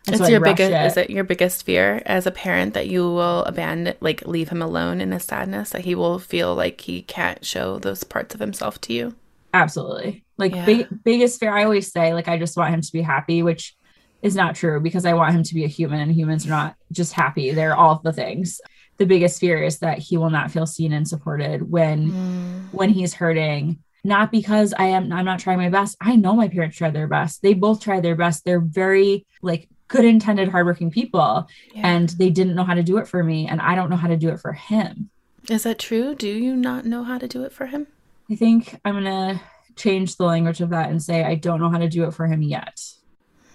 And 0.07 0.15
it's 0.15 0.25
so 0.25 0.29
your 0.29 0.41
biggest 0.41 0.71
it. 0.71 0.85
is 0.85 0.97
it 0.97 1.09
your 1.09 1.23
biggest 1.23 1.63
fear 1.63 2.01
as 2.05 2.27
a 2.27 2.31
parent 2.31 2.73
that 2.73 2.87
you 2.87 3.01
will 3.01 3.43
abandon 3.45 3.95
like 4.01 4.27
leave 4.27 4.49
him 4.49 4.61
alone 4.61 4.99
in 4.99 5.11
his 5.11 5.23
sadness, 5.23 5.69
that 5.69 5.85
he 5.85 5.95
will 5.95 6.19
feel 6.19 6.53
like 6.55 6.81
he 6.81 7.03
can't 7.03 7.45
show 7.45 7.79
those 7.79 8.03
parts 8.03 8.35
of 8.35 8.41
himself 8.41 8.81
to 8.81 8.93
you? 8.93 9.15
Absolutely. 9.55 10.25
Like 10.37 10.53
yeah. 10.53 10.65
big, 10.65 11.03
biggest 11.03 11.39
fear 11.39 11.55
I 11.55 11.63
always 11.63 11.89
say, 11.91 12.13
like 12.13 12.27
I 12.27 12.37
just 12.37 12.57
want 12.57 12.73
him 12.73 12.81
to 12.81 12.91
be 12.91 13.01
happy, 13.01 13.41
which 13.41 13.73
is 14.21 14.35
not 14.35 14.55
true 14.55 14.81
because 14.81 15.05
I 15.05 15.13
want 15.13 15.33
him 15.33 15.43
to 15.43 15.53
be 15.53 15.63
a 15.63 15.69
human 15.69 16.01
and 16.01 16.11
humans 16.11 16.45
are 16.45 16.49
not 16.49 16.75
just 16.91 17.13
happy. 17.13 17.51
They're 17.51 17.75
all 17.75 18.01
the 18.03 18.11
things. 18.11 18.59
The 18.97 19.05
biggest 19.05 19.39
fear 19.39 19.63
is 19.63 19.79
that 19.79 19.99
he 19.99 20.17
will 20.17 20.29
not 20.29 20.51
feel 20.51 20.65
seen 20.65 20.91
and 20.91 21.07
supported 21.07 21.71
when 21.71 22.11
mm. 22.11 22.73
when 22.73 22.89
he's 22.89 23.13
hurting. 23.13 23.79
Not 24.03 24.29
because 24.29 24.73
I 24.77 24.87
am 24.87 25.11
I'm 25.13 25.25
not 25.25 25.39
trying 25.39 25.57
my 25.57 25.69
best. 25.69 25.95
I 26.01 26.17
know 26.17 26.35
my 26.35 26.49
parents 26.49 26.75
tried 26.75 26.93
their 26.93 27.07
best. 27.07 27.41
They 27.41 27.53
both 27.53 27.81
tried 27.81 28.03
their 28.03 28.15
best. 28.15 28.43
They're 28.43 28.59
very 28.59 29.25
like 29.41 29.69
good 29.87 30.03
intended 30.03 30.49
hardworking 30.49 30.91
people 30.91 31.47
yeah. 31.73 31.87
and 31.87 32.09
they 32.09 32.29
didn't 32.29 32.55
know 32.55 32.63
how 32.63 32.73
to 32.73 32.83
do 32.83 32.97
it 32.97 33.07
for 33.07 33.23
me 33.23 33.47
and 33.47 33.61
I 33.61 33.75
don't 33.75 33.89
know 33.89 33.95
how 33.95 34.07
to 34.07 34.17
do 34.17 34.29
it 34.29 34.39
for 34.39 34.51
him. 34.51 35.09
Is 35.49 35.63
that 35.63 35.79
true? 35.79 36.15
Do 36.15 36.27
you 36.27 36.55
not 36.55 36.85
know 36.85 37.03
how 37.03 37.19
to 37.19 37.27
do 37.27 37.43
it 37.43 37.51
for 37.51 37.67
him? 37.67 37.87
I 38.31 38.35
think 38.35 38.79
I'm 38.85 38.95
gonna 38.95 39.41
change 39.75 40.15
the 40.15 40.25
language 40.25 40.61
of 40.61 40.69
that 40.69 40.89
and 40.89 41.01
say 41.01 41.23
I 41.23 41.35
don't 41.35 41.59
know 41.59 41.69
how 41.69 41.77
to 41.77 41.89
do 41.89 42.05
it 42.05 42.13
for 42.13 42.27
him 42.27 42.41
yet. 42.41 42.79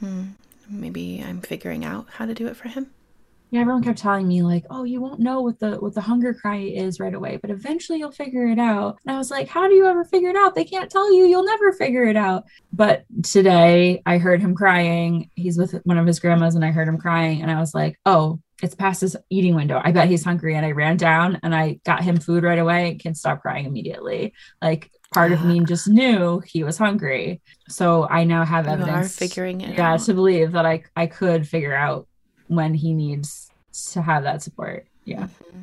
Hmm. 0.00 0.28
Maybe 0.68 1.22
I'm 1.26 1.40
figuring 1.40 1.84
out 1.84 2.06
how 2.10 2.26
to 2.26 2.34
do 2.34 2.46
it 2.46 2.56
for 2.56 2.68
him. 2.68 2.92
yeah, 3.50 3.60
everyone 3.62 3.82
kept 3.82 3.98
telling 3.98 4.28
me 4.28 4.42
like, 4.42 4.64
"Oh, 4.70 4.84
you 4.84 5.00
won't 5.00 5.18
know 5.18 5.40
what 5.40 5.58
the 5.58 5.72
what 5.80 5.94
the 5.94 6.00
hunger 6.00 6.32
cry 6.32 6.58
is 6.58 7.00
right 7.00 7.12
away, 7.14 7.36
but 7.38 7.50
eventually 7.50 7.98
you'll 7.98 8.12
figure 8.12 8.46
it 8.46 8.60
out." 8.60 8.98
And 9.04 9.12
I 9.14 9.18
was 9.18 9.30
like, 9.32 9.48
"How 9.48 9.66
do 9.68 9.74
you 9.74 9.86
ever 9.86 10.04
figure 10.04 10.30
it 10.30 10.36
out? 10.36 10.54
They 10.54 10.64
can't 10.64 10.88
tell 10.90 11.12
you. 11.12 11.24
You'll 11.24 11.44
never 11.44 11.72
figure 11.72 12.04
it 12.04 12.16
out." 12.16 12.44
But 12.72 13.04
today 13.24 14.02
I 14.06 14.18
heard 14.18 14.40
him 14.40 14.54
crying. 14.54 15.30
He's 15.34 15.58
with 15.58 15.72
one 15.84 15.98
of 15.98 16.06
his 16.06 16.20
grandmas 16.20 16.54
and 16.54 16.64
I 16.64 16.70
heard 16.70 16.86
him 16.88 16.98
crying 16.98 17.42
and 17.42 17.50
I 17.50 17.58
was 17.58 17.74
like, 17.74 17.98
"Oh, 18.06 18.38
it's 18.62 18.74
past 18.74 19.00
his 19.00 19.16
eating 19.30 19.54
window. 19.54 19.80
I 19.82 19.92
bet 19.92 20.08
he's 20.08 20.24
hungry." 20.24 20.54
And 20.56 20.66
I 20.66 20.72
ran 20.72 20.96
down 20.96 21.38
and 21.42 21.54
I 21.54 21.80
got 21.84 22.02
him 22.02 22.18
food 22.18 22.44
right 22.44 22.58
away. 22.58 22.96
Can 23.00 23.14
stop 23.14 23.42
crying 23.42 23.66
immediately. 23.66 24.32
Like 24.62 24.90
part 25.12 25.32
of 25.32 25.44
me 25.44 25.60
just 25.64 25.88
knew 25.88 26.40
he 26.46 26.64
was 26.64 26.78
hungry. 26.78 27.40
So 27.68 28.06
I 28.08 28.24
now 28.24 28.44
have 28.44 28.66
You 28.66 28.72
evidence 28.72 29.16
figuring 29.16 29.60
it 29.60 29.76
yeah, 29.76 29.94
out. 29.94 30.00
to 30.00 30.14
believe 30.14 30.52
that 30.52 30.66
I 30.66 30.84
I 30.96 31.06
could 31.06 31.48
figure 31.48 31.74
out 31.74 32.06
when 32.48 32.74
he 32.74 32.92
needs 32.92 33.50
to 33.92 34.02
have 34.02 34.24
that 34.24 34.42
support. 34.42 34.86
Yeah. 35.04 35.24
Mm-hmm. 35.24 35.58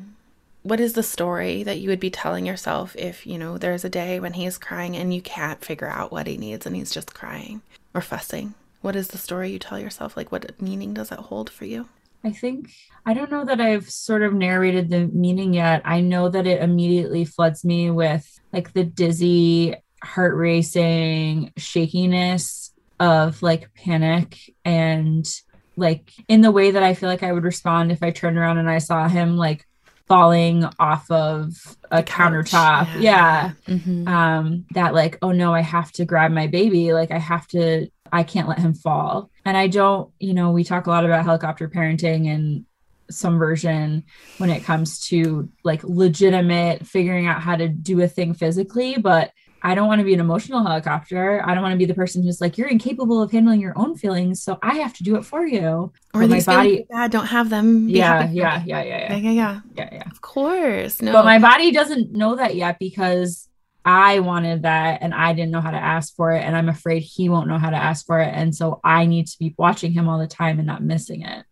What 0.62 0.80
is 0.80 0.94
the 0.94 1.02
story 1.02 1.62
that 1.62 1.78
you 1.78 1.88
would 1.88 2.00
be 2.00 2.10
telling 2.10 2.44
yourself 2.44 2.94
if, 2.96 3.26
you 3.26 3.38
know, 3.38 3.56
there's 3.56 3.84
a 3.84 3.88
day 3.88 4.20
when 4.20 4.34
he's 4.34 4.58
crying 4.58 4.96
and 4.96 5.14
you 5.14 5.22
can't 5.22 5.64
figure 5.64 5.88
out 5.88 6.12
what 6.12 6.26
he 6.26 6.36
needs 6.36 6.66
and 6.66 6.74
he's 6.74 6.90
just 6.90 7.14
crying 7.14 7.62
or 7.94 8.00
fussing? 8.00 8.54
What 8.82 8.96
is 8.96 9.08
the 9.08 9.18
story 9.18 9.50
you 9.50 9.58
tell 9.58 9.78
yourself? 9.78 10.16
Like, 10.16 10.30
what 10.30 10.60
meaning 10.60 10.94
does 10.94 11.10
it 11.10 11.18
hold 11.18 11.48
for 11.48 11.64
you? 11.64 11.88
I 12.24 12.30
think 12.32 12.72
I 13.06 13.14
don't 13.14 13.30
know 13.30 13.44
that 13.44 13.60
I've 13.60 13.88
sort 13.88 14.22
of 14.22 14.34
narrated 14.34 14.90
the 14.90 15.06
meaning 15.08 15.54
yet. 15.54 15.82
I 15.84 16.00
know 16.00 16.28
that 16.28 16.46
it 16.46 16.62
immediately 16.62 17.24
floods 17.24 17.64
me 17.64 17.90
with 17.90 18.40
like 18.52 18.72
the 18.72 18.84
dizzy, 18.84 19.74
heart 20.02 20.36
racing 20.36 21.52
shakiness 21.56 22.72
of 23.00 23.42
like 23.42 23.72
panic 23.74 24.36
and 24.64 25.28
like 25.76 26.12
in 26.26 26.40
the 26.40 26.50
way 26.50 26.72
that 26.72 26.82
I 26.82 26.94
feel 26.94 27.08
like 27.08 27.22
I 27.22 27.32
would 27.32 27.44
respond 27.44 27.92
if 27.92 28.02
I 28.02 28.10
turned 28.10 28.36
around 28.36 28.58
and 28.58 28.68
I 28.68 28.78
saw 28.78 29.08
him 29.08 29.36
like 29.36 29.67
falling 30.08 30.64
off 30.78 31.10
of 31.10 31.54
a 31.90 31.98
The 31.98 32.02
couch, 32.02 32.32
countertop. 32.50 33.00
Yeah. 33.00 33.52
Mhm. 33.66 34.08
um 34.08 34.64
that 34.72 34.94
like 34.94 35.18
oh 35.22 35.32
no 35.32 35.54
i 35.54 35.60
have 35.60 35.92
to 35.92 36.04
grab 36.04 36.32
my 36.32 36.46
baby 36.46 36.92
like 36.92 37.10
i 37.10 37.18
have 37.18 37.46
to 37.48 37.88
i 38.12 38.22
can't 38.22 38.48
let 38.48 38.58
him 38.58 38.74
fall 38.74 39.30
and 39.44 39.56
i 39.56 39.66
don't 39.68 40.10
you 40.18 40.32
know 40.34 40.50
we 40.50 40.64
talk 40.64 40.86
a 40.86 40.90
lot 40.90 41.04
about 41.04 41.24
helicopter 41.24 41.68
parenting 41.68 42.26
and 42.26 42.64
some 43.10 43.38
version 43.38 44.04
when 44.38 44.50
it 44.50 44.64
comes 44.64 45.00
to 45.08 45.48
like 45.64 45.82
legitimate 45.84 46.86
figuring 46.86 47.26
out 47.26 47.40
how 47.40 47.56
to 47.56 47.68
do 47.68 48.00
a 48.02 48.08
thing 48.08 48.34
physically 48.34 48.96
but 48.98 49.30
i 49.62 49.74
don't 49.74 49.86
want 49.88 49.98
to 49.98 50.04
be 50.04 50.14
an 50.14 50.20
emotional 50.20 50.62
helicopter 50.64 51.42
i 51.46 51.54
don't 51.54 51.62
want 51.62 51.72
to 51.72 51.78
be 51.78 51.84
the 51.84 51.94
person 51.94 52.22
who's 52.22 52.40
like 52.40 52.56
you're 52.58 52.68
incapable 52.68 53.20
of 53.22 53.30
handling 53.32 53.60
your 53.60 53.72
own 53.76 53.96
feelings 53.96 54.42
so 54.42 54.58
i 54.62 54.74
have 54.74 54.92
to 54.94 55.02
do 55.02 55.16
it 55.16 55.24
for 55.24 55.46
you 55.46 55.92
Or 56.14 56.20
But 56.22 56.30
my 56.30 56.40
body 56.42 56.86
bad, 56.90 57.10
don't 57.10 57.26
have 57.26 57.50
them. 57.50 57.88
Yeah 57.88 58.28
yeah 58.30 58.62
yeah 58.64 58.64
yeah 58.64 58.82
yeah, 58.82 58.82
yeah 59.10 59.16
yeah, 59.16 59.30
yeah. 59.30 59.60
yeah 59.76 59.88
yeah 59.92 60.10
Of 60.10 60.20
course, 60.20 61.00
no. 61.02 61.12
but 61.12 61.24
my 61.24 61.38
body 61.38 61.70
doesn't 61.72 62.12
know 62.12 62.36
that 62.36 62.54
yet 62.56 62.78
because 62.78 63.48
I 63.84 64.18
wanted 64.20 64.62
that 64.62 65.00
and 65.02 65.14
I 65.14 65.32
didn't 65.32 65.50
know 65.50 65.62
how 65.62 65.70
to 65.70 65.78
ask 65.96 66.14
for 66.14 66.32
it. 66.32 66.42
And 66.44 66.54
I'm 66.54 66.68
afraid 66.68 67.00
he 67.00 67.28
won't 67.30 67.48
know 67.48 67.56
how 67.58 67.70
to 67.70 67.76
ask 67.76 68.04
for 68.04 68.20
it. 68.20 68.28
And 68.34 68.54
so 68.54 68.80
I 68.84 69.06
need 69.06 69.26
to 69.28 69.38
be 69.38 69.54
watching 69.56 69.92
him 69.92 70.08
all 70.10 70.18
the 70.18 70.26
time 70.26 70.58
and 70.58 70.66
not 70.66 70.82
missing 70.82 71.22
it. 71.22 71.46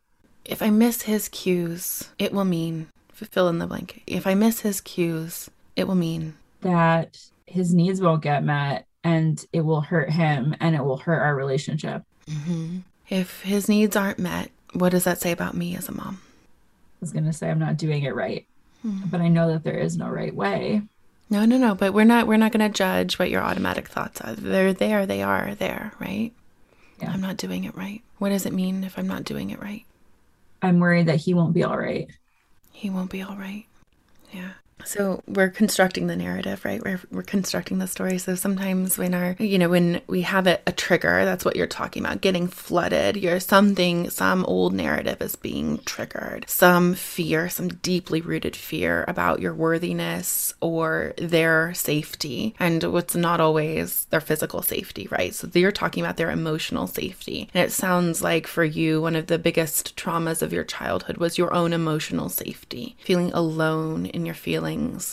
if 0.45 0.61
I 0.61 0.69
miss 0.69 1.03
his 1.03 1.29
cues, 1.31 2.11
it 2.19 2.33
will 2.35 2.45
mean 2.45 2.89
fill 3.13 3.49
in 3.49 3.59
the 3.59 3.67
blank. 3.67 4.03
If 4.07 4.27
I 4.27 4.35
miss 4.35 4.61
his 4.61 4.83
cues, 4.83 5.49
it 5.77 5.89
will 5.89 5.95
mean 5.95 6.35
That 6.61 7.17
his 7.47 7.75
needs 7.75 8.01
won't 8.01 8.23
get 8.23 8.45
met 8.45 8.87
and 9.05 9.45
it 9.53 9.61
will 9.61 9.81
hurt 9.81 10.11
him 10.11 10.55
and 10.61 10.75
it 10.75 10.85
will 10.85 10.97
hurt 10.97 11.21
our 11.21 11.35
relationship. 11.35 12.03
Mm-hmm. 12.29 12.79
if 13.09 13.43
his 13.43 13.69
needs 13.69 13.95
aren't 13.95 14.19
met. 14.19 14.51
What 14.73 14.91
does 14.91 15.05
that 15.05 15.21
say 15.21 15.31
about 15.31 15.55
me 15.57 15.77
as 15.77 15.89
a 15.89 15.93
mom? 15.93 16.21
I 16.21 16.99
was 17.01 17.13
going 17.13 17.25
to 17.27 17.33
say 17.33 17.49
I'm 17.49 17.59
not 17.61 17.77
doing 17.77 18.03
it 18.03 18.15
right, 18.17 18.47
Hmm. 18.83 19.03
but 19.07 19.21
I 19.21 19.29
know 19.29 19.49
that 19.53 19.63
there 19.63 19.79
is 19.79 19.97
no 19.97 20.09
right 20.09 20.35
way. 20.35 20.83
No, 21.31 21.45
no, 21.45 21.57
no. 21.57 21.75
But 21.75 21.95
we're 21.95 22.05
not. 22.05 22.27
We're 22.27 22.37
not 22.37 22.53
going 22.53 22.69
to 22.69 22.77
judge 22.77 23.19
what 23.19 23.31
your 23.31 23.43
automatic 23.43 23.89
thoughts 23.89 24.21
are. 24.21 24.35
They're 24.35 24.73
there. 24.73 25.07
They 25.07 25.23
are 25.23 25.55
there. 25.55 25.93
Right. 26.01 26.33
Yeah. 27.01 27.11
I'm 27.11 27.21
not 27.21 27.37
doing 27.37 27.65
it 27.65 27.77
right. 27.77 28.03
What 28.19 28.31
does 28.31 28.45
it 28.47 28.53
mean 28.53 28.83
if 28.85 28.99
I'm 28.99 29.07
not 29.09 29.25
doing 29.25 29.51
it 29.51 29.61
right? 29.61 29.85
I'm 30.63 30.79
worried 30.81 31.07
that 31.07 31.17
he 31.21 31.33
won't 31.35 31.55
be 31.55 31.63
all 31.65 31.79
right. 31.79 32.09
He 32.73 32.91
won't 32.91 33.11
be 33.11 33.23
all 33.23 33.37
right. 33.37 33.67
Yeah. 34.33 34.51
So 34.85 35.23
we're 35.27 35.49
constructing 35.51 36.07
the 36.07 36.17
narrative, 36.17 36.65
right? 36.65 36.83
We're, 36.83 37.01
we're 37.11 37.23
constructing 37.23 37.79
the 37.79 37.87
story. 37.87 38.19
So 38.19 38.35
sometimes 38.35 38.99
when 38.99 39.15
our, 39.15 39.37
you 39.39 39.59
know, 39.59 39.69
when 39.69 40.01
we 40.07 40.23
have 40.23 40.47
a, 40.47 40.61
a 40.67 40.73
trigger, 40.73 41.25
that's 41.25 41.45
what 41.45 41.57
you're 41.57 41.67
talking 41.67 42.05
about, 42.05 42.21
getting 42.21 42.47
flooded. 42.47 43.17
You're 43.17 43.41
something, 43.41 44.11
some 44.11 44.45
old 44.45 44.75
narrative 44.75 45.21
is 45.23 45.35
being 45.35 45.79
triggered. 45.79 46.49
Some 46.49 46.95
fear, 46.95 47.49
some 47.49 47.69
deeply 47.69 48.21
rooted 48.21 48.55
fear 48.55 49.05
about 49.09 49.41
your 49.41 49.55
worthiness 49.55 50.55
or 50.61 51.15
their 51.17 51.75
safety. 51.75 52.55
And 52.59 52.83
what's 52.85 53.17
not 53.17 53.41
always 53.41 54.05
their 54.07 54.21
physical 54.21 54.63
safety, 54.63 55.09
right? 55.11 55.35
So 55.35 55.49
you're 55.55 55.73
talking 55.73 56.05
about 56.05 56.17
their 56.17 56.31
emotional 56.31 56.87
safety. 56.87 57.49
And 57.55 57.65
it 57.65 57.73
sounds 57.73 58.23
like 58.23 58.47
for 58.47 58.65
you, 58.65 59.01
one 59.01 59.17
of 59.17 59.27
the 59.27 59.39
biggest 59.39 59.97
traumas 59.97 60.43
of 60.43 60.53
your 60.53 60.65
childhood 60.65 61.17
was 61.17 61.39
your 61.39 61.53
own 61.53 61.73
emotional 61.73 62.29
safety. 62.29 62.97
Feeling 63.01 63.33
alone 63.33 64.07
in 64.07 64.27
your 64.27 64.35
feelings 64.35 64.66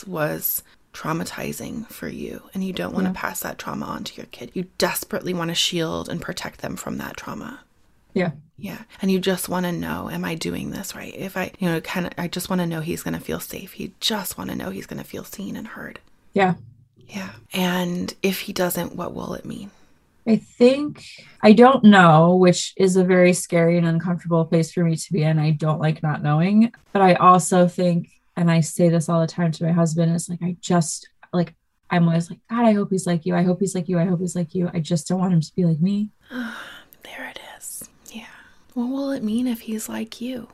was 0.08 0.64
traumatizing 0.94 1.88
for 1.88 2.08
you 2.08 2.44
and 2.54 2.64
you 2.64 2.72
don't 2.72 2.94
want 2.94 3.08
to 3.08 3.14
pass 3.14 3.40
that 3.40 3.58
trauma 3.58 3.86
on 3.86 4.04
to 4.04 4.16
your 4.16 4.28
kid. 4.28 4.52
You 4.54 4.68
desperately 4.78 5.34
want 5.34 5.50
to 5.50 5.56
shield 5.56 6.08
and 6.08 6.22
protect 6.22 6.62
them 6.62 6.76
from 6.76 6.98
that 6.98 7.18
trauma. 7.18 7.62
Yeah. 8.14 8.32
Yeah. 8.58 8.84
And 9.02 9.12
you 9.12 9.20
just 9.20 9.50
want 9.50 9.66
to 9.66 9.72
know, 9.72 10.10
am 10.10 10.24
I 10.24 10.36
doing 10.36 10.70
this 10.70 10.96
right? 10.96 11.14
If 11.16 11.36
I, 11.36 11.52
you 11.58 11.68
know, 11.68 11.82
kind 11.82 12.06
of, 12.06 12.14
I 12.18 12.28
just 12.28 12.50
want 12.50 12.62
to 12.62 12.68
know 12.68 12.82
he's 12.82 13.02
going 13.02 13.16
to 13.16 13.20
feel 13.20 13.40
safe. 13.40 13.80
You 13.80 13.92
just 14.00 14.38
want 14.38 14.52
to 14.52 14.56
know 14.56 14.70
he's 14.70 14.86
going 14.86 15.02
to 15.02 15.08
feel 15.08 15.24
seen 15.24 15.56
and 15.56 15.68
heard. 15.68 16.00
Yeah. 16.34 16.54
Yeah. 17.08 17.32
And 17.54 18.14
if 18.22 18.42
he 18.42 18.54
doesn't, 18.54 18.96
what 18.96 19.14
will 19.14 19.34
it 19.34 19.46
mean? 19.46 19.72
I 20.26 20.38
think 20.38 21.04
I 21.42 21.52
don't 21.52 21.84
know, 21.84 22.36
which 22.36 22.74
is 22.78 22.96
a 22.96 23.04
very 23.04 23.34
scary 23.34 23.78
and 23.78 23.86
uncomfortable 23.86 24.46
place 24.46 24.72
for 24.72 24.84
me 24.84 24.96
to 24.96 25.14
be 25.14 25.24
in. 25.24 25.38
I 25.38 25.52
don't 25.52 25.82
like 25.82 26.02
not 26.02 26.24
knowing. 26.24 26.72
But 26.94 27.02
I 27.02 27.16
also 27.16 27.68
think, 27.68 28.10
and 28.36 28.50
I 28.50 28.62
say 28.62 28.90
this 28.90 29.10
all 29.10 29.22
the 29.22 29.28
time 29.28 29.52
to 29.52 29.64
my 29.64 29.72
husband, 29.72 30.14
it's 30.14 30.30
like, 30.30 30.42
I 30.42 30.58
just 30.60 31.08
like, 31.32 31.54
I'm 31.90 32.08
always 32.08 32.30
like, 32.30 32.40
God, 32.50 32.66
I 32.66 32.74
hope 32.74 32.90
he's 32.90 33.06
like 33.06 33.26
you. 33.26 33.36
I 33.36 33.44
hope 33.44 33.60
he's 33.60 33.76
like 33.76 33.88
you. 33.88 34.00
I 34.00 34.06
hope 34.06 34.20
he's 34.20 34.36
like 34.36 34.56
you. 34.56 34.70
I 34.74 34.80
just 34.80 35.08
don't 35.08 35.20
want 35.20 35.34
him 35.34 35.42
to 35.42 35.56
be 35.56 35.66
like 35.66 35.80
me. 35.80 36.10
There 37.04 37.30
it 37.30 37.40
is. 37.58 37.84
Yeah. 38.12 38.26
What 38.74 38.86
will 38.86 39.12
it 39.12 39.24
mean 39.24 39.46
if 39.46 39.60
he's 39.62 39.90
like 39.90 40.22
you? 40.22 40.48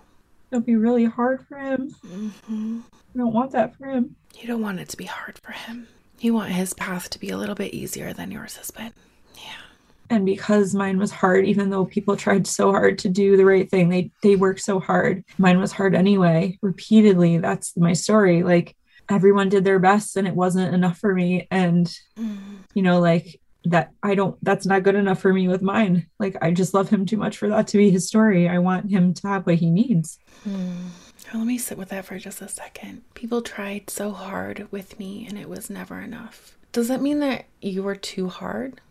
It'll 0.51 0.63
be 0.63 0.75
really 0.75 1.05
hard 1.05 1.45
for 1.47 1.57
him. 1.57 1.91
hmm 2.05 2.79
I 3.15 3.17
don't 3.17 3.33
want 3.33 3.51
that 3.51 3.75
for 3.77 3.85
him. 3.85 4.15
You 4.35 4.47
don't 4.47 4.61
want 4.63 4.79
it 4.79 4.89
to 4.89 4.97
be 4.97 5.05
hard 5.05 5.37
for 5.39 5.51
him. 5.51 5.87
You 6.19 6.33
want 6.33 6.51
his 6.51 6.73
path 6.73 7.09
to 7.11 7.19
be 7.19 7.29
a 7.29 7.37
little 7.37 7.55
bit 7.55 7.73
easier 7.73 8.13
than 8.13 8.31
yours 8.31 8.57
has 8.57 8.71
been. 8.71 8.93
Yeah. 9.35 9.61
And 10.09 10.25
because 10.25 10.73
mine 10.73 10.97
was 10.97 11.11
hard, 11.11 11.45
even 11.45 11.69
though 11.69 11.85
people 11.85 12.15
tried 12.17 12.47
so 12.47 12.71
hard 12.71 12.97
to 12.99 13.09
do 13.09 13.37
the 13.37 13.45
right 13.45 13.69
thing, 13.69 13.89
they 13.89 14.11
they 14.23 14.35
worked 14.35 14.61
so 14.61 14.79
hard. 14.79 15.23
Mine 15.37 15.59
was 15.59 15.71
hard 15.71 15.93
anyway, 15.95 16.57
repeatedly. 16.61 17.37
That's 17.37 17.75
my 17.77 17.93
story. 17.93 18.41
Like 18.43 18.75
everyone 19.09 19.49
did 19.49 19.63
their 19.65 19.79
best 19.79 20.17
and 20.17 20.27
it 20.27 20.35
wasn't 20.35 20.73
enough 20.73 20.97
for 20.97 21.13
me. 21.13 21.47
And 21.51 21.87
Mm-hmm. 22.17 22.55
you 22.73 22.81
know, 22.81 22.99
like 22.99 23.39
that 23.65 23.91
I 24.01 24.15
don't 24.15 24.37
that's 24.43 24.65
not 24.65 24.83
good 24.83 24.95
enough 24.95 25.19
for 25.19 25.33
me 25.33 25.47
with 25.47 25.61
mine. 25.61 26.07
Like 26.19 26.37
I 26.41 26.51
just 26.51 26.73
love 26.73 26.89
him 26.89 27.05
too 27.05 27.17
much 27.17 27.37
for 27.37 27.49
that 27.49 27.67
to 27.67 27.77
be 27.77 27.89
his 27.91 28.07
story. 28.07 28.47
I 28.49 28.57
want 28.59 28.89
him 28.89 29.13
to 29.15 29.27
have 29.27 29.45
what 29.45 29.55
he 29.55 29.69
needs. 29.69 30.17
Hmm. 30.43 30.87
Let 31.33 31.45
me 31.45 31.57
sit 31.59 31.77
with 31.77 31.89
that 31.89 32.05
for 32.05 32.17
just 32.17 32.41
a 32.41 32.47
second. 32.47 33.03
People 33.13 33.41
tried 33.43 33.89
so 33.91 34.11
hard 34.11 34.67
with 34.71 34.97
me 34.97 35.27
and 35.29 35.37
it 35.37 35.47
was 35.47 35.69
never 35.69 35.99
enough. 35.99 36.57
Does 36.71 36.87
that 36.87 37.01
mean 37.01 37.19
that 37.19 37.45
you 37.61 37.83
were 37.83 37.95
too 37.95 38.29
hard? 38.29 38.81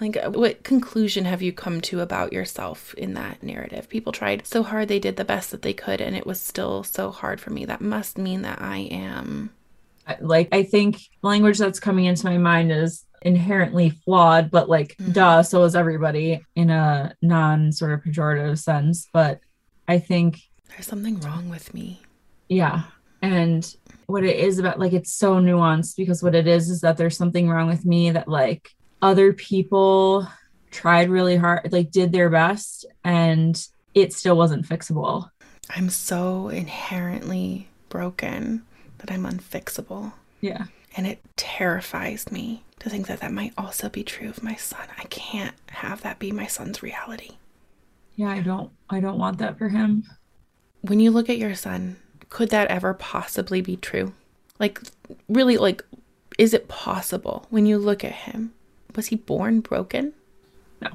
Like, 0.00 0.16
uh, 0.16 0.30
what 0.30 0.62
conclusion 0.62 1.24
have 1.24 1.42
you 1.42 1.52
come 1.52 1.80
to 1.82 2.00
about 2.00 2.32
yourself 2.32 2.94
in 2.94 3.14
that 3.14 3.42
narrative? 3.42 3.88
People 3.88 4.12
tried 4.12 4.46
so 4.46 4.62
hard, 4.62 4.88
they 4.88 5.00
did 5.00 5.16
the 5.16 5.24
best 5.24 5.50
that 5.50 5.62
they 5.62 5.72
could, 5.72 6.00
and 6.00 6.14
it 6.14 6.26
was 6.26 6.40
still 6.40 6.84
so 6.84 7.10
hard 7.10 7.40
for 7.40 7.50
me. 7.50 7.64
That 7.64 7.80
must 7.80 8.16
mean 8.18 8.42
that 8.42 8.60
I 8.62 8.78
am. 8.90 9.50
Like 10.20 10.48
I 10.52 10.62
think 10.62 11.00
language 11.22 11.58
that's 11.58 11.80
coming 11.80 12.06
into 12.06 12.24
my 12.24 12.38
mind 12.38 12.72
is 12.72 13.04
inherently 13.22 13.90
flawed, 13.90 14.50
but 14.50 14.68
like 14.68 14.96
Mhm. 14.96 15.12
duh, 15.12 15.42
so 15.42 15.64
is 15.64 15.74
everybody 15.74 16.40
in 16.54 16.70
a 16.70 17.14
non 17.20 17.72
sort 17.72 17.92
of 17.92 18.00
pejorative 18.02 18.58
sense. 18.58 19.08
But 19.12 19.40
I 19.86 19.98
think 19.98 20.40
There's 20.70 20.86
something 20.86 21.18
wrong 21.20 21.48
with 21.48 21.74
me. 21.74 22.00
Yeah. 22.48 22.82
And 23.20 23.74
what 24.06 24.22
it 24.24 24.36
is 24.36 24.58
about, 24.60 24.78
like, 24.78 24.92
it's 24.92 25.12
so 25.12 25.40
nuanced 25.40 25.96
because 25.96 26.22
what 26.22 26.34
it 26.36 26.46
is 26.46 26.70
is 26.70 26.82
that 26.82 26.96
there's 26.96 27.16
something 27.16 27.48
wrong 27.48 27.66
with 27.68 27.84
me 27.84 28.10
that, 28.12 28.28
like, 28.28 28.70
other 29.02 29.32
people 29.32 30.28
tried 30.70 31.08
really 31.08 31.36
hard, 31.36 31.72
like, 31.72 31.90
did 31.90 32.12
their 32.12 32.30
best, 32.30 32.86
and 33.04 33.66
it 33.94 34.12
still 34.12 34.36
wasn't 34.36 34.66
fixable. 34.66 35.30
I'm 35.70 35.88
so 35.88 36.48
inherently 36.48 37.68
broken 37.88 38.62
that 38.98 39.10
I'm 39.10 39.24
unfixable. 39.24 40.12
Yeah. 40.40 40.66
And 40.96 41.06
it 41.06 41.20
terrifies 41.36 42.30
me 42.30 42.64
to 42.80 42.90
think 42.90 43.06
that 43.06 43.20
that 43.20 43.32
might 43.32 43.52
also 43.58 43.88
be 43.88 44.02
true 44.02 44.28
of 44.28 44.42
my 44.42 44.54
son. 44.54 44.88
I 44.98 45.04
can't 45.04 45.54
have 45.68 46.02
that 46.02 46.18
be 46.18 46.32
my 46.32 46.46
son's 46.46 46.82
reality. 46.82 47.36
Yeah. 48.16 48.30
I 48.30 48.40
don't, 48.40 48.70
I 48.90 49.00
don't 49.00 49.18
want 49.18 49.38
that 49.38 49.58
for 49.58 49.68
him. 49.68 50.04
when 50.82 51.00
you 51.00 51.10
look 51.10 51.28
at 51.28 51.38
your 51.38 51.54
son, 51.54 51.96
could 52.28 52.50
that 52.50 52.68
ever 52.68 52.94
possibly 52.94 53.60
be 53.60 53.76
true? 53.76 54.12
Like, 54.58 54.80
really, 55.28 55.56
like, 55.56 55.84
is 56.38 56.54
it 56.54 56.68
possible 56.68 57.46
when 57.50 57.66
you 57.66 57.78
look 57.78 58.04
at 58.04 58.12
him? 58.12 58.52
Was 58.98 59.06
he 59.06 59.14
born 59.14 59.60
broken? 59.60 60.12
No. 60.82 60.88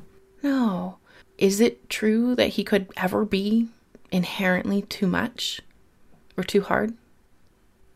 No. 0.44 0.98
Is 1.38 1.62
it 1.62 1.90
true 1.90 2.36
that 2.36 2.50
he 2.50 2.66
could 2.66 2.92
ever 2.98 3.24
be 3.24 3.70
inherently 4.12 4.82
too 4.82 5.08
much 5.08 5.62
or 6.36 6.44
too 6.44 6.64
hard? 6.64 6.96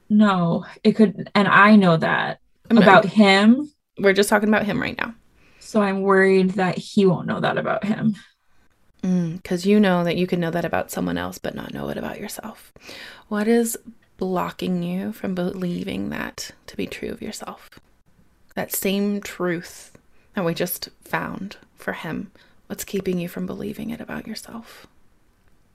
No, 0.09 0.65
it 0.81 0.93
could, 0.93 1.29
and 1.35 1.49
I 1.49 1.75
know 1.75 1.97
that 1.97 2.39
I'm 2.71 2.77
about 2.77 3.03
him. 3.03 3.69
We're 3.99 4.13
just 4.13 4.29
talking 4.29 4.47
about 4.47 4.63
him 4.63 4.81
right 4.81 4.97
now. 4.97 5.13
So 5.59 5.81
I'm 5.81 6.03
worried 6.03 6.51
that 6.51 6.77
he 6.77 7.05
won't 7.05 7.27
know 7.27 7.41
that 7.41 7.57
about 7.57 7.83
him. 7.83 8.15
Because 9.01 9.63
mm, 9.63 9.65
you 9.65 9.77
know 9.77 10.05
that 10.05 10.15
you 10.15 10.25
can 10.25 10.39
know 10.39 10.51
that 10.51 10.63
about 10.63 10.89
someone 10.89 11.17
else, 11.17 11.37
but 11.37 11.53
not 11.53 11.73
know 11.73 11.89
it 11.89 11.97
about 11.97 12.17
yourself. 12.17 12.71
What 13.27 13.49
is 13.49 13.77
blocking 14.15 14.83
you 14.83 15.11
from 15.11 15.35
believing 15.35 16.11
that 16.11 16.51
to 16.67 16.77
be 16.77 16.87
true 16.87 17.09
of 17.09 17.21
yourself? 17.21 17.69
That 18.55 18.73
same 18.73 19.19
truth 19.19 19.96
that 20.37 20.45
we 20.45 20.53
just 20.53 20.89
found 21.03 21.57
for 21.77 21.93
him. 21.93 22.29
What's 22.67 22.83
keeping 22.83 23.17
you 23.19 23.27
from 23.27 23.47
believing 23.47 23.89
it 23.89 23.99
about 23.99 24.27
yourself? 24.27 24.85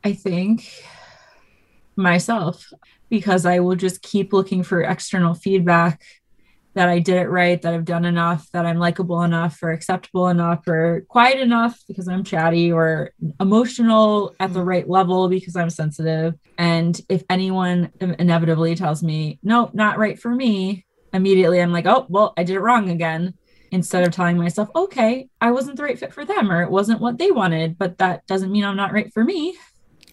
I 0.05 0.13
think 0.13 0.85
myself, 1.97 2.73
because 3.09 3.45
I 3.45 3.59
will 3.59 3.75
just 3.75 4.03
keep 4.03 4.33
looking 4.33 4.63
for 4.63 4.81
external 4.81 5.35
feedback 5.35 6.01
that 6.75 6.89
I 6.89 7.01
did 7.01 7.17
it 7.17 7.29
right, 7.29 7.61
that 7.61 7.75
I've 7.75 7.85
done 7.85 8.05
enough, 8.05 8.49
that 8.53 8.65
I'm 8.65 8.79
likable 8.79 9.23
enough 9.23 9.61
or 9.65 9.73
acceptable 9.73 10.29
enough 10.29 10.65
or 10.69 11.07
quiet 11.09 11.41
enough 11.41 11.77
because 11.89 12.07
I'm 12.07 12.23
chatty 12.23 12.71
or 12.71 13.11
emotional 13.41 14.33
at 14.39 14.53
the 14.53 14.61
mm-hmm. 14.61 14.69
right 14.69 14.89
level 14.89 15.29
because 15.29 15.57
I'm 15.57 15.71
sensitive. 15.71 16.35
And 16.57 17.01
if 17.09 17.25
anyone 17.29 17.91
inevitably 18.01 18.77
tells 18.77 19.03
me, 19.03 19.41
no, 19.43 19.71
not 19.73 19.99
right 19.99 20.21
for 20.21 20.31
me, 20.31 20.87
immediately 21.13 21.61
I'm 21.61 21.73
like, 21.73 21.87
oh, 21.87 22.07
well, 22.09 22.33
I 22.37 22.45
did 22.45 22.55
it 22.55 22.61
wrong 22.61 22.89
again. 22.91 23.35
Instead 23.73 24.05
of 24.07 24.13
telling 24.13 24.37
myself, 24.37 24.69
okay, 24.77 25.29
I 25.41 25.51
wasn't 25.51 25.77
the 25.77 25.83
right 25.83 25.99
fit 25.99 26.13
for 26.13 26.25
them 26.25 26.53
or 26.53 26.63
it 26.63 26.71
wasn't 26.71 27.01
what 27.01 27.19
they 27.19 27.31
wanted, 27.31 27.79
but 27.79 27.99
that 27.99 28.27
doesn't 28.27 28.53
mean 28.53 28.65
I'm 28.65 28.77
not 28.77 28.93
right 28.93 29.13
for 29.13 29.25
me. 29.25 29.57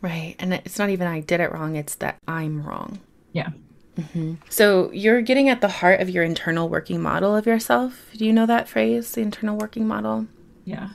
Right. 0.01 0.36
And 0.39 0.53
it's 0.53 0.80
not 0.80 0.89
even 0.89 1.07
I 1.07 1.20
did 1.20 1.41
it 1.41 1.51
wrong, 1.51 1.76
it's 1.76 1.95
that 1.95 2.18
I'm 2.26 2.64
wrong. 2.64 2.99
Yeah. 3.34 3.49
Mm-hmm. 3.97 4.36
So 4.49 4.91
you're 4.91 5.22
getting 5.22 5.49
at 5.49 5.60
the 5.60 5.68
heart 5.68 5.99
of 5.99 6.10
your 6.10 6.24
internal 6.24 6.70
working 6.70 7.01
model 7.01 7.36
of 7.36 7.45
yourself. 7.45 8.10
Do 8.16 8.26
you 8.26 8.32
know 8.32 8.45
that 8.45 8.70
phrase, 8.70 9.12
the 9.12 9.22
internal 9.22 9.57
working 9.57 9.86
model? 9.86 10.28
Yeah. 10.64 10.91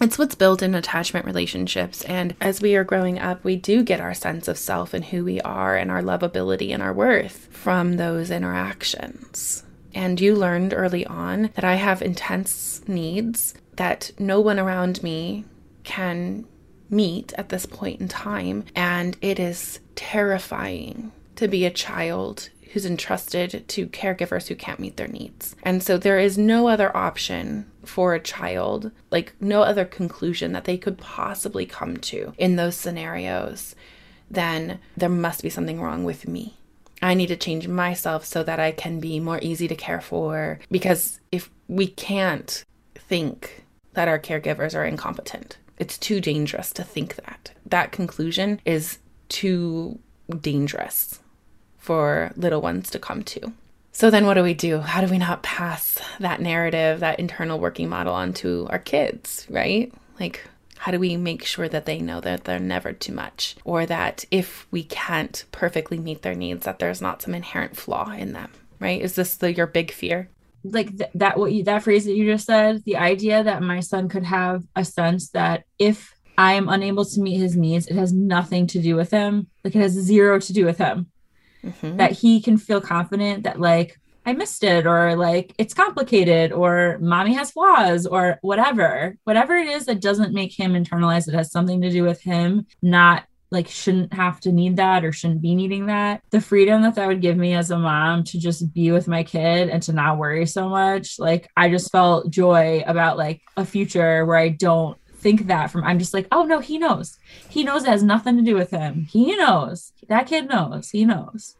It's 0.00 0.18
what's 0.18 0.34
built 0.34 0.62
in 0.62 0.74
attachment 0.74 1.24
relationships. 1.24 2.02
And 2.04 2.34
as 2.40 2.60
we 2.60 2.74
are 2.76 2.84
growing 2.84 3.18
up, 3.18 3.42
we 3.44 3.56
do 3.56 3.82
get 3.82 4.00
our 4.00 4.14
sense 4.14 4.48
of 4.48 4.58
self 4.58 4.94
and 4.94 5.04
who 5.04 5.24
we 5.24 5.40
are 5.40 5.76
and 5.76 5.90
our 5.90 6.02
lovability 6.02 6.72
and 6.72 6.82
our 6.82 6.92
worth 6.92 7.48
from 7.52 7.96
those 7.96 8.30
interactions. 8.30 9.64
And 9.98 10.20
you 10.20 10.36
learned 10.36 10.74
early 10.74 11.04
on 11.06 11.50
that 11.56 11.64
I 11.64 11.74
have 11.74 12.02
intense 12.02 12.82
needs 12.86 13.54
that 13.74 14.12
no 14.16 14.40
one 14.40 14.60
around 14.60 15.02
me 15.02 15.44
can 15.82 16.44
meet 16.88 17.32
at 17.32 17.48
this 17.48 17.66
point 17.66 18.00
in 18.00 18.06
time. 18.06 18.64
And 18.76 19.16
it 19.20 19.40
is 19.40 19.80
terrifying 19.96 21.10
to 21.34 21.48
be 21.48 21.66
a 21.66 21.70
child 21.72 22.50
who's 22.72 22.86
entrusted 22.86 23.64
to 23.66 23.88
caregivers 23.88 24.46
who 24.46 24.54
can't 24.54 24.78
meet 24.78 24.96
their 24.98 25.08
needs. 25.08 25.56
And 25.64 25.82
so 25.82 25.98
there 25.98 26.20
is 26.20 26.38
no 26.38 26.68
other 26.68 26.96
option 26.96 27.68
for 27.84 28.14
a 28.14 28.20
child, 28.20 28.92
like 29.10 29.34
no 29.40 29.62
other 29.62 29.84
conclusion 29.84 30.52
that 30.52 30.62
they 30.62 30.78
could 30.78 30.98
possibly 30.98 31.66
come 31.66 31.96
to 31.96 32.34
in 32.38 32.54
those 32.54 32.76
scenarios 32.76 33.74
than 34.30 34.78
there 34.96 35.08
must 35.08 35.42
be 35.42 35.50
something 35.50 35.80
wrong 35.80 36.04
with 36.04 36.28
me. 36.28 36.57
I 37.00 37.14
need 37.14 37.28
to 37.28 37.36
change 37.36 37.68
myself 37.68 38.24
so 38.24 38.42
that 38.42 38.60
I 38.60 38.72
can 38.72 39.00
be 39.00 39.20
more 39.20 39.38
easy 39.42 39.68
to 39.68 39.74
care 39.74 40.00
for. 40.00 40.58
Because 40.70 41.20
if 41.32 41.50
we 41.68 41.86
can't 41.86 42.64
think 42.94 43.64
that 43.94 44.08
our 44.08 44.18
caregivers 44.18 44.74
are 44.74 44.84
incompetent, 44.84 45.58
it's 45.78 45.98
too 45.98 46.20
dangerous 46.20 46.72
to 46.72 46.84
think 46.84 47.16
that. 47.16 47.52
That 47.66 47.92
conclusion 47.92 48.60
is 48.64 48.98
too 49.28 49.98
dangerous 50.40 51.20
for 51.76 52.32
little 52.36 52.60
ones 52.60 52.90
to 52.90 52.98
come 52.98 53.22
to. 53.24 53.52
So 53.92 54.10
then 54.10 54.26
what 54.26 54.34
do 54.34 54.42
we 54.42 54.54
do? 54.54 54.78
How 54.78 55.00
do 55.00 55.10
we 55.10 55.18
not 55.18 55.42
pass 55.42 55.98
that 56.20 56.40
narrative, 56.40 57.00
that 57.00 57.18
internal 57.18 57.58
working 57.58 57.88
model 57.88 58.14
onto 58.14 58.66
our 58.70 58.78
kids, 58.78 59.46
right? 59.50 59.92
Like 60.20 60.46
how 60.78 60.92
do 60.92 60.98
we 60.98 61.16
make 61.16 61.44
sure 61.44 61.68
that 61.68 61.86
they 61.86 61.98
know 61.98 62.20
that 62.20 62.44
they're 62.44 62.58
never 62.58 62.92
too 62.92 63.12
much 63.12 63.56
or 63.64 63.86
that 63.86 64.24
if 64.30 64.66
we 64.70 64.84
can't 64.84 65.44
perfectly 65.52 65.98
meet 65.98 66.22
their 66.22 66.34
needs 66.34 66.64
that 66.64 66.78
there's 66.78 67.02
not 67.02 67.22
some 67.22 67.34
inherent 67.34 67.76
flaw 67.76 68.10
in 68.12 68.32
them, 68.32 68.50
right? 68.78 69.00
Is 69.00 69.14
this 69.14 69.36
the, 69.36 69.52
your 69.52 69.66
big 69.66 69.90
fear? 69.90 70.28
Like 70.64 70.96
th- 70.96 71.10
that 71.14 71.38
what 71.38 71.52
you 71.52 71.64
that 71.64 71.82
phrase 71.82 72.04
that 72.04 72.14
you 72.14 72.30
just 72.30 72.46
said, 72.46 72.82
the 72.84 72.96
idea 72.96 73.42
that 73.42 73.62
my 73.62 73.80
son 73.80 74.08
could 74.08 74.24
have 74.24 74.64
a 74.74 74.84
sense 74.84 75.30
that 75.30 75.64
if 75.78 76.14
I 76.36 76.54
am 76.54 76.68
unable 76.68 77.04
to 77.04 77.20
meet 77.20 77.38
his 77.38 77.56
needs, 77.56 77.86
it 77.86 77.94
has 77.94 78.12
nothing 78.12 78.66
to 78.68 78.80
do 78.80 78.96
with 78.96 79.10
him. 79.10 79.48
Like 79.64 79.74
it 79.74 79.80
has 79.80 79.92
zero 79.92 80.38
to 80.38 80.52
do 80.52 80.64
with 80.64 80.78
him 80.78 81.06
mm-hmm. 81.64 81.96
that 81.96 82.12
he 82.12 82.40
can 82.40 82.56
feel 82.56 82.80
confident 82.80 83.44
that 83.44 83.60
like 83.60 83.98
I 84.28 84.34
missed 84.34 84.62
it 84.62 84.86
or 84.86 85.16
like 85.16 85.54
it's 85.56 85.72
complicated 85.72 86.52
or 86.52 86.98
mommy 87.00 87.32
has 87.32 87.50
flaws 87.50 88.06
or 88.06 88.38
whatever. 88.42 89.16
Whatever 89.24 89.56
it 89.56 89.68
is 89.68 89.86
that 89.86 90.02
doesn't 90.02 90.34
make 90.34 90.52
him 90.52 90.74
internalize 90.74 91.26
it 91.28 91.34
has 91.34 91.50
something 91.50 91.80
to 91.80 91.90
do 91.90 92.02
with 92.02 92.20
him 92.20 92.66
not 92.82 93.24
like 93.50 93.68
shouldn't 93.68 94.12
have 94.12 94.38
to 94.40 94.52
need 94.52 94.76
that 94.76 95.02
or 95.02 95.12
shouldn't 95.12 95.40
be 95.40 95.54
needing 95.54 95.86
that. 95.86 96.20
The 96.28 96.42
freedom 96.42 96.82
that 96.82 96.94
that 96.96 97.08
would 97.08 97.22
give 97.22 97.38
me 97.38 97.54
as 97.54 97.70
a 97.70 97.78
mom 97.78 98.22
to 98.24 98.38
just 98.38 98.74
be 98.74 98.92
with 98.92 99.08
my 99.08 99.22
kid 99.22 99.70
and 99.70 99.82
to 99.84 99.94
not 99.94 100.18
worry 100.18 100.44
so 100.44 100.68
much. 100.68 101.18
Like 101.18 101.48
I 101.56 101.70
just 101.70 101.90
felt 101.90 102.28
joy 102.28 102.84
about 102.86 103.16
like 103.16 103.40
a 103.56 103.64
future 103.64 104.26
where 104.26 104.36
I 104.36 104.50
don't 104.50 104.98
think 105.20 105.46
that 105.46 105.70
from 105.70 105.84
I'm 105.84 105.98
just 105.98 106.12
like, 106.12 106.28
oh 106.32 106.42
no, 106.42 106.58
he 106.58 106.76
knows. 106.76 107.18
He 107.48 107.64
knows 107.64 107.84
it 107.84 107.88
has 107.88 108.02
nothing 108.02 108.36
to 108.36 108.42
do 108.42 108.54
with 108.54 108.70
him. 108.70 109.06
He 109.10 109.34
knows. 109.36 109.94
That 110.08 110.26
kid 110.26 110.50
knows. 110.50 110.90
He 110.90 111.06
knows. 111.06 111.56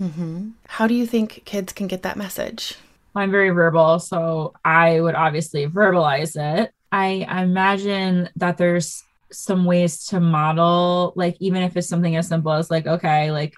Mm-hmm. 0.00 0.50
How 0.66 0.86
do 0.86 0.94
you 0.94 1.06
think 1.06 1.42
kids 1.44 1.72
can 1.72 1.86
get 1.86 2.02
that 2.02 2.16
message? 2.16 2.76
I'm 3.14 3.30
very 3.30 3.50
verbal, 3.50 3.98
so 3.98 4.54
I 4.64 5.00
would 5.00 5.14
obviously 5.14 5.66
verbalize 5.66 6.36
it. 6.36 6.72
I, 6.90 7.26
imagine 7.42 8.28
that 8.36 8.58
there's 8.58 9.02
some 9.30 9.64
ways 9.64 10.06
to 10.06 10.20
model, 10.20 11.12
like 11.16 11.36
even 11.40 11.62
if 11.62 11.76
it's 11.76 11.88
something 11.88 12.16
as 12.16 12.28
simple 12.28 12.52
as 12.52 12.70
like, 12.70 12.86
okay, 12.86 13.30
like 13.30 13.54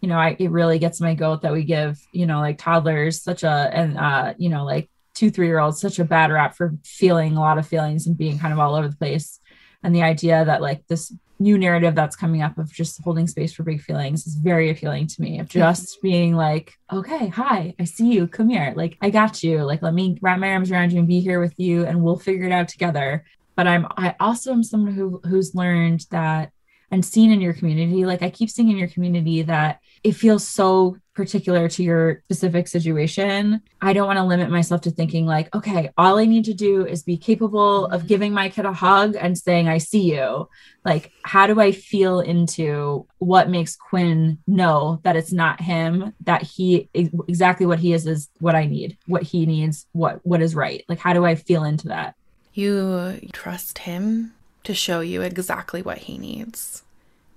you 0.00 0.08
know, 0.08 0.18
I 0.18 0.36
it 0.38 0.50
really 0.50 0.78
gets 0.78 1.00
my 1.00 1.14
goat 1.14 1.42
that 1.42 1.52
we 1.52 1.64
give, 1.64 2.00
you 2.12 2.26
know, 2.26 2.40
like 2.40 2.58
toddlers 2.58 3.22
such 3.22 3.42
a 3.42 3.70
and 3.72 3.98
uh, 3.98 4.34
you 4.38 4.48
know, 4.48 4.64
like 4.64 4.90
two, 5.14 5.30
three 5.30 5.46
year 5.46 5.58
olds 5.58 5.80
such 5.80 5.98
a 5.98 6.04
bad 6.04 6.30
rap 6.30 6.56
for 6.56 6.74
feeling 6.84 7.36
a 7.36 7.40
lot 7.40 7.58
of 7.58 7.66
feelings 7.66 8.06
and 8.06 8.16
being 8.16 8.38
kind 8.38 8.52
of 8.52 8.58
all 8.58 8.74
over 8.74 8.88
the 8.88 8.96
place. 8.96 9.40
And 9.82 9.94
the 9.94 10.02
idea 10.02 10.44
that 10.44 10.62
like 10.62 10.86
this 10.86 11.12
new 11.40 11.58
narrative 11.58 11.94
that's 11.94 12.14
coming 12.14 12.42
up 12.42 12.58
of 12.58 12.72
just 12.72 13.02
holding 13.02 13.26
space 13.26 13.52
for 13.52 13.62
big 13.62 13.80
feelings 13.80 14.26
is 14.26 14.34
very 14.34 14.70
appealing 14.70 15.06
to 15.08 15.22
me. 15.22 15.40
Of 15.40 15.48
just 15.48 16.00
being 16.02 16.36
like 16.36 16.78
okay 16.92 17.28
hi 17.28 17.74
i 17.78 17.84
see 17.84 18.12
you 18.12 18.28
come 18.28 18.50
here. 18.50 18.72
Like 18.76 18.96
i 19.00 19.10
got 19.10 19.42
you. 19.42 19.64
Like 19.64 19.82
let 19.82 19.94
me 19.94 20.18
wrap 20.20 20.38
my 20.38 20.52
arms 20.52 20.70
around 20.70 20.92
you 20.92 20.98
and 20.98 21.08
be 21.08 21.20
here 21.20 21.40
with 21.40 21.58
you 21.58 21.84
and 21.86 22.02
we'll 22.02 22.18
figure 22.18 22.46
it 22.46 22.52
out 22.52 22.68
together. 22.68 23.24
But 23.56 23.66
i'm 23.66 23.86
i 23.96 24.14
also 24.20 24.52
am 24.52 24.62
someone 24.62 24.94
who 24.94 25.20
who's 25.24 25.54
learned 25.54 26.06
that 26.10 26.52
and 26.90 27.04
seen 27.04 27.30
in 27.30 27.40
your 27.40 27.52
community 27.52 28.04
like 28.04 28.22
i 28.22 28.30
keep 28.30 28.50
seeing 28.50 28.70
in 28.70 28.76
your 28.76 28.88
community 28.88 29.42
that 29.42 29.80
it 30.02 30.12
feels 30.12 30.46
so 30.46 30.96
particular 31.14 31.68
to 31.68 31.82
your 31.82 32.22
specific 32.24 32.68
situation. 32.68 33.60
I 33.80 33.92
don't 33.92 34.06
want 34.06 34.18
to 34.18 34.24
limit 34.24 34.50
myself 34.50 34.82
to 34.82 34.90
thinking, 34.90 35.26
like, 35.26 35.54
okay, 35.54 35.90
all 35.98 36.18
I 36.18 36.24
need 36.24 36.44
to 36.46 36.54
do 36.54 36.86
is 36.86 37.02
be 37.02 37.16
capable 37.16 37.86
of 37.86 38.00
mm-hmm. 38.00 38.08
giving 38.08 38.32
my 38.32 38.48
kid 38.48 38.64
a 38.64 38.72
hug 38.72 39.16
and 39.16 39.36
saying, 39.36 39.68
I 39.68 39.78
see 39.78 40.12
you. 40.12 40.48
Like, 40.84 41.12
how 41.22 41.46
do 41.46 41.60
I 41.60 41.72
feel 41.72 42.20
into 42.20 43.06
what 43.18 43.50
makes 43.50 43.76
Quinn 43.76 44.38
know 44.46 45.00
that 45.02 45.16
it's 45.16 45.32
not 45.32 45.60
him, 45.60 46.14
that 46.22 46.42
he 46.42 46.88
exactly 46.94 47.66
what 47.66 47.80
he 47.80 47.92
is 47.92 48.06
is 48.06 48.28
what 48.38 48.54
I 48.54 48.66
need, 48.66 48.96
what 49.06 49.22
he 49.22 49.46
needs, 49.46 49.86
what 49.92 50.20
what 50.24 50.40
is 50.40 50.54
right? 50.54 50.84
Like, 50.88 50.98
how 50.98 51.12
do 51.12 51.24
I 51.24 51.34
feel 51.34 51.64
into 51.64 51.88
that? 51.88 52.14
You 52.54 53.20
trust 53.32 53.78
him 53.78 54.32
to 54.64 54.74
show 54.74 55.00
you 55.00 55.22
exactly 55.22 55.82
what 55.82 55.98
he 55.98 56.18
needs. 56.18 56.82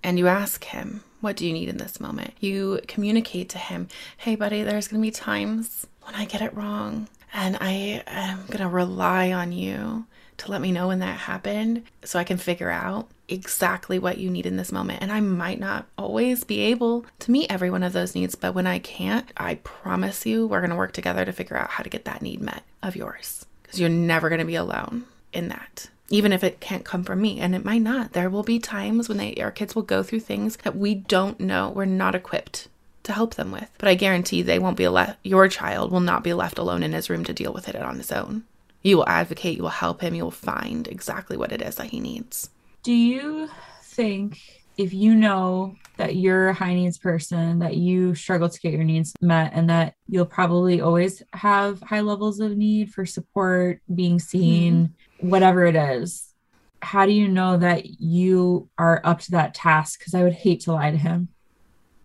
And 0.03 0.19
you 0.19 0.27
ask 0.27 0.63
him, 0.65 1.03
what 1.21 1.37
do 1.37 1.47
you 1.47 1.53
need 1.53 1.69
in 1.69 1.77
this 1.77 1.99
moment? 1.99 2.33
You 2.39 2.81
communicate 2.87 3.49
to 3.49 3.57
him, 3.57 3.87
hey, 4.17 4.35
buddy, 4.35 4.63
there's 4.63 4.87
going 4.87 5.01
to 5.01 5.07
be 5.07 5.11
times 5.11 5.87
when 6.01 6.15
I 6.15 6.25
get 6.25 6.41
it 6.41 6.53
wrong. 6.55 7.07
And 7.33 7.57
I 7.61 8.03
am 8.05 8.45
going 8.47 8.59
to 8.59 8.67
rely 8.67 9.31
on 9.31 9.51
you 9.51 10.05
to 10.37 10.51
let 10.51 10.61
me 10.61 10.71
know 10.71 10.87
when 10.87 10.99
that 10.99 11.19
happened 11.19 11.83
so 12.03 12.19
I 12.19 12.23
can 12.23 12.37
figure 12.37 12.69
out 12.69 13.07
exactly 13.29 13.97
what 13.97 14.17
you 14.17 14.29
need 14.29 14.45
in 14.45 14.57
this 14.57 14.71
moment. 14.71 15.01
And 15.01 15.11
I 15.11 15.21
might 15.21 15.59
not 15.59 15.87
always 15.97 16.43
be 16.43 16.59
able 16.59 17.05
to 17.19 17.31
meet 17.31 17.51
every 17.51 17.69
one 17.69 17.83
of 17.83 17.93
those 17.93 18.15
needs, 18.15 18.35
but 18.35 18.53
when 18.53 18.67
I 18.67 18.79
can't, 18.79 19.31
I 19.37 19.55
promise 19.55 20.25
you 20.25 20.45
we're 20.45 20.59
going 20.59 20.69
to 20.69 20.75
work 20.75 20.91
together 20.91 21.23
to 21.25 21.31
figure 21.31 21.57
out 21.57 21.69
how 21.69 21.83
to 21.83 21.89
get 21.89 22.05
that 22.05 22.21
need 22.21 22.41
met 22.41 22.63
of 22.81 22.95
yours 22.95 23.45
because 23.63 23.79
you're 23.79 23.89
never 23.89 24.29
going 24.29 24.39
to 24.39 24.45
be 24.45 24.55
alone 24.55 25.05
in 25.31 25.47
that 25.47 25.89
even 26.14 26.32
if 26.32 26.43
it 26.43 26.59
can't 26.59 26.86
come 26.86 27.03
from 27.03 27.20
me. 27.20 27.39
And 27.39 27.55
it 27.55 27.66
might 27.66 27.82
not. 27.82 28.14
There 28.14 28.30
will 28.30 28.43
be 28.43 28.59
times 28.59 29.09
when 29.09 29.18
they 29.18 29.34
our 29.41 29.49
kids 29.49 29.74
will 29.74 29.82
go 29.82 30.03
through 30.03 30.20
things 30.20 30.57
that 30.57 30.78
we 30.78 30.93
don't 30.93 31.39
know 31.39 31.72
we're 31.76 31.86
not 31.86 32.14
equipped 32.14 32.68
to 33.01 33.14
help 33.14 33.34
them 33.34 33.51
with. 33.51 33.68
But 33.80 33.89
i 33.89 33.95
guarantee 33.95 34.43
they 34.43 34.59
won't 34.59 34.78
be 34.78 34.88
left 34.88 35.18
your 35.24 35.47
child 35.47 35.91
will 35.91 35.99
not 35.99 36.24
be 36.24 36.34
left 36.34 36.59
alone 36.59 36.84
in 36.84 36.93
his 36.93 37.09
room 37.09 37.24
to 37.26 37.34
deal 37.34 37.51
with 37.51 37.68
it 37.68 37.76
on 37.76 37.97
his 37.97 38.11
own. 38.11 38.43
You 38.84 38.97
will 38.97 39.09
advocate 39.09 39.57
you 39.57 39.64
will 39.64 39.70
help 39.70 40.01
him 40.01 40.14
you 40.14 40.24
will 40.24 40.32
find 40.32 40.88
exactly 40.88 41.36
what 41.36 41.51
it 41.51 41.64
is 41.64 41.76
that 41.76 41.88
he 41.88 41.99
needs. 41.99 42.51
Do 42.84 42.93
you 42.93 43.49
think 43.82 44.62
if 44.78 44.93
you 44.93 45.15
know 45.15 45.76
that 45.97 46.15
you're 46.15 46.49
a 46.49 46.53
high 46.53 46.74
needs 46.74 46.97
person, 46.97 47.59
that 47.59 47.78
you 47.78 48.15
struggle 48.15 48.49
to 48.49 48.59
get 48.59 48.74
your 48.74 48.84
needs 48.84 49.13
met, 49.21 49.51
and 49.53 49.69
that 49.69 49.93
you'll 50.07 50.26
probably 50.26 50.82
always 50.82 51.21
have 51.34 51.82
high 51.82 52.01
levels 52.01 52.39
of 52.39 52.57
need 52.57 52.91
for 52.91 53.05
support, 53.05 53.82
being 53.93 54.19
seen, 54.19 54.88
mm-hmm. 54.88 55.30
whatever 55.30 55.65
it 55.65 55.76
is, 55.76 56.34
how 56.82 57.05
do 57.05 57.11
you 57.11 57.28
know 57.28 57.57
that 57.57 57.86
you 58.01 58.69
are 58.78 59.01
up 59.03 59.19
to 59.21 59.32
that 59.32 59.53
task? 59.53 59.99
Because 59.99 60.13
I 60.13 60.24
would 60.24 60.34
hate 60.34 60.61
to 60.61 60.74
lie 60.74 60.91
to 60.91 60.97
him. 60.97 61.30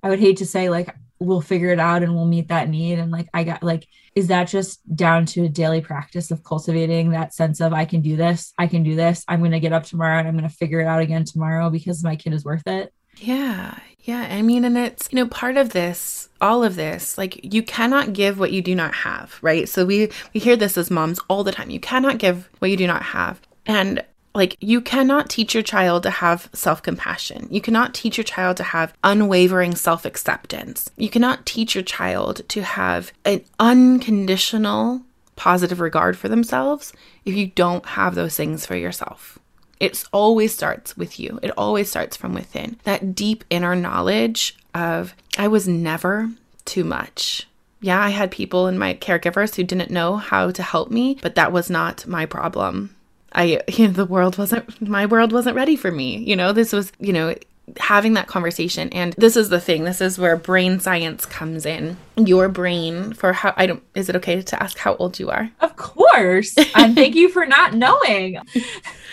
I 0.02 0.10
would 0.10 0.20
hate 0.20 0.36
to 0.36 0.46
say, 0.46 0.68
like, 0.68 0.94
we'll 1.18 1.40
figure 1.40 1.72
it 1.72 1.80
out 1.80 2.02
and 2.04 2.14
we'll 2.14 2.26
meet 2.26 2.48
that 2.48 2.68
need. 2.68 2.98
And 2.98 3.10
like, 3.10 3.28
I 3.34 3.42
got 3.42 3.62
like, 3.62 3.88
is 4.18 4.26
that 4.26 4.48
just 4.48 4.80
down 4.96 5.24
to 5.24 5.44
a 5.44 5.48
daily 5.48 5.80
practice 5.80 6.32
of 6.32 6.42
cultivating 6.42 7.10
that 7.10 7.32
sense 7.32 7.60
of 7.60 7.72
I 7.72 7.84
can 7.84 8.00
do 8.00 8.16
this, 8.16 8.52
I 8.58 8.66
can 8.66 8.82
do 8.82 8.96
this, 8.96 9.24
I'm 9.28 9.38
going 9.38 9.52
to 9.52 9.60
get 9.60 9.72
up 9.72 9.84
tomorrow 9.84 10.18
and 10.18 10.26
I'm 10.26 10.36
going 10.36 10.48
to 10.48 10.56
figure 10.56 10.80
it 10.80 10.86
out 10.86 11.00
again 11.00 11.24
tomorrow 11.24 11.70
because 11.70 12.02
my 12.02 12.16
kid 12.16 12.34
is 12.34 12.44
worth 12.44 12.66
it? 12.66 12.92
Yeah. 13.18 13.78
Yeah. 14.00 14.26
I 14.28 14.42
mean, 14.42 14.64
and 14.64 14.76
it's, 14.76 15.08
you 15.12 15.16
know, 15.16 15.28
part 15.28 15.56
of 15.56 15.70
this, 15.70 16.30
all 16.40 16.64
of 16.64 16.74
this, 16.74 17.16
like 17.16 17.54
you 17.54 17.62
cannot 17.62 18.12
give 18.12 18.40
what 18.40 18.50
you 18.50 18.60
do 18.60 18.74
not 18.74 18.92
have, 18.92 19.38
right? 19.40 19.68
So 19.68 19.86
we 19.86 20.10
we 20.34 20.40
hear 20.40 20.56
this 20.56 20.76
as 20.76 20.90
moms 20.90 21.20
all 21.30 21.44
the 21.44 21.52
time. 21.52 21.70
You 21.70 21.78
cannot 21.80 22.18
give 22.18 22.48
what 22.58 22.72
you 22.72 22.76
do 22.76 22.88
not 22.88 23.02
have. 23.02 23.40
And 23.66 24.04
like 24.38 24.56
you 24.60 24.80
cannot 24.80 25.28
teach 25.28 25.52
your 25.52 25.62
child 25.62 26.04
to 26.04 26.10
have 26.10 26.48
self-compassion. 26.54 27.48
You 27.50 27.60
cannot 27.60 27.92
teach 27.92 28.16
your 28.16 28.24
child 28.24 28.56
to 28.58 28.62
have 28.62 28.94
unwavering 29.04 29.74
self-acceptance. 29.74 30.90
You 30.96 31.10
cannot 31.10 31.44
teach 31.44 31.74
your 31.74 31.84
child 31.84 32.48
to 32.48 32.62
have 32.62 33.12
an 33.24 33.44
unconditional 33.58 35.02
positive 35.36 35.80
regard 35.80 36.16
for 36.16 36.28
themselves 36.28 36.92
if 37.24 37.34
you 37.34 37.48
don't 37.48 37.84
have 37.84 38.14
those 38.14 38.36
things 38.36 38.64
for 38.64 38.76
yourself. 38.76 39.38
It 39.80 40.02
always 40.12 40.54
starts 40.54 40.96
with 40.96 41.20
you. 41.20 41.38
It 41.42 41.52
always 41.56 41.90
starts 41.90 42.16
from 42.16 42.32
within. 42.32 42.78
That 42.84 43.14
deep 43.14 43.44
inner 43.50 43.76
knowledge 43.76 44.56
of, 44.74 45.14
I 45.36 45.48
was 45.48 45.68
never 45.68 46.30
too 46.64 46.84
much. 46.84 47.46
Yeah, 47.80 48.02
I 48.02 48.08
had 48.08 48.32
people 48.32 48.66
in 48.66 48.76
my 48.76 48.94
caregivers 48.94 49.54
who 49.54 49.62
didn't 49.62 49.90
know 49.90 50.16
how 50.16 50.50
to 50.50 50.62
help 50.62 50.90
me, 50.90 51.18
but 51.22 51.36
that 51.36 51.52
was 51.52 51.70
not 51.70 52.06
my 52.08 52.26
problem. 52.26 52.96
I, 53.38 53.62
you 53.68 53.86
know, 53.86 53.92
the 53.92 54.04
world 54.04 54.36
wasn't, 54.36 54.82
my 54.86 55.06
world 55.06 55.32
wasn't 55.32 55.56
ready 55.56 55.76
for 55.76 55.90
me. 55.92 56.18
You 56.18 56.34
know, 56.36 56.52
this 56.52 56.72
was, 56.72 56.92
you 56.98 57.12
know, 57.12 57.34
having 57.76 58.14
that 58.14 58.26
conversation. 58.26 58.88
And 58.90 59.12
this 59.14 59.36
is 59.36 59.48
the 59.48 59.60
thing. 59.60 59.84
This 59.84 60.00
is 60.00 60.18
where 60.18 60.36
brain 60.36 60.80
science 60.80 61.24
comes 61.24 61.64
in. 61.64 61.96
Your 62.16 62.48
brain 62.48 63.12
for 63.12 63.32
how 63.32 63.54
I 63.56 63.66
don't 63.66 63.82
is 63.94 64.08
it 64.08 64.16
okay 64.16 64.42
to 64.42 64.62
ask 64.62 64.78
how 64.78 64.96
old 64.96 65.18
you 65.20 65.30
are? 65.30 65.50
Of 65.60 65.76
course. 65.76 66.54
and 66.74 66.94
thank 66.94 67.14
you 67.14 67.28
for 67.28 67.46
not 67.46 67.74
knowing. 67.74 68.38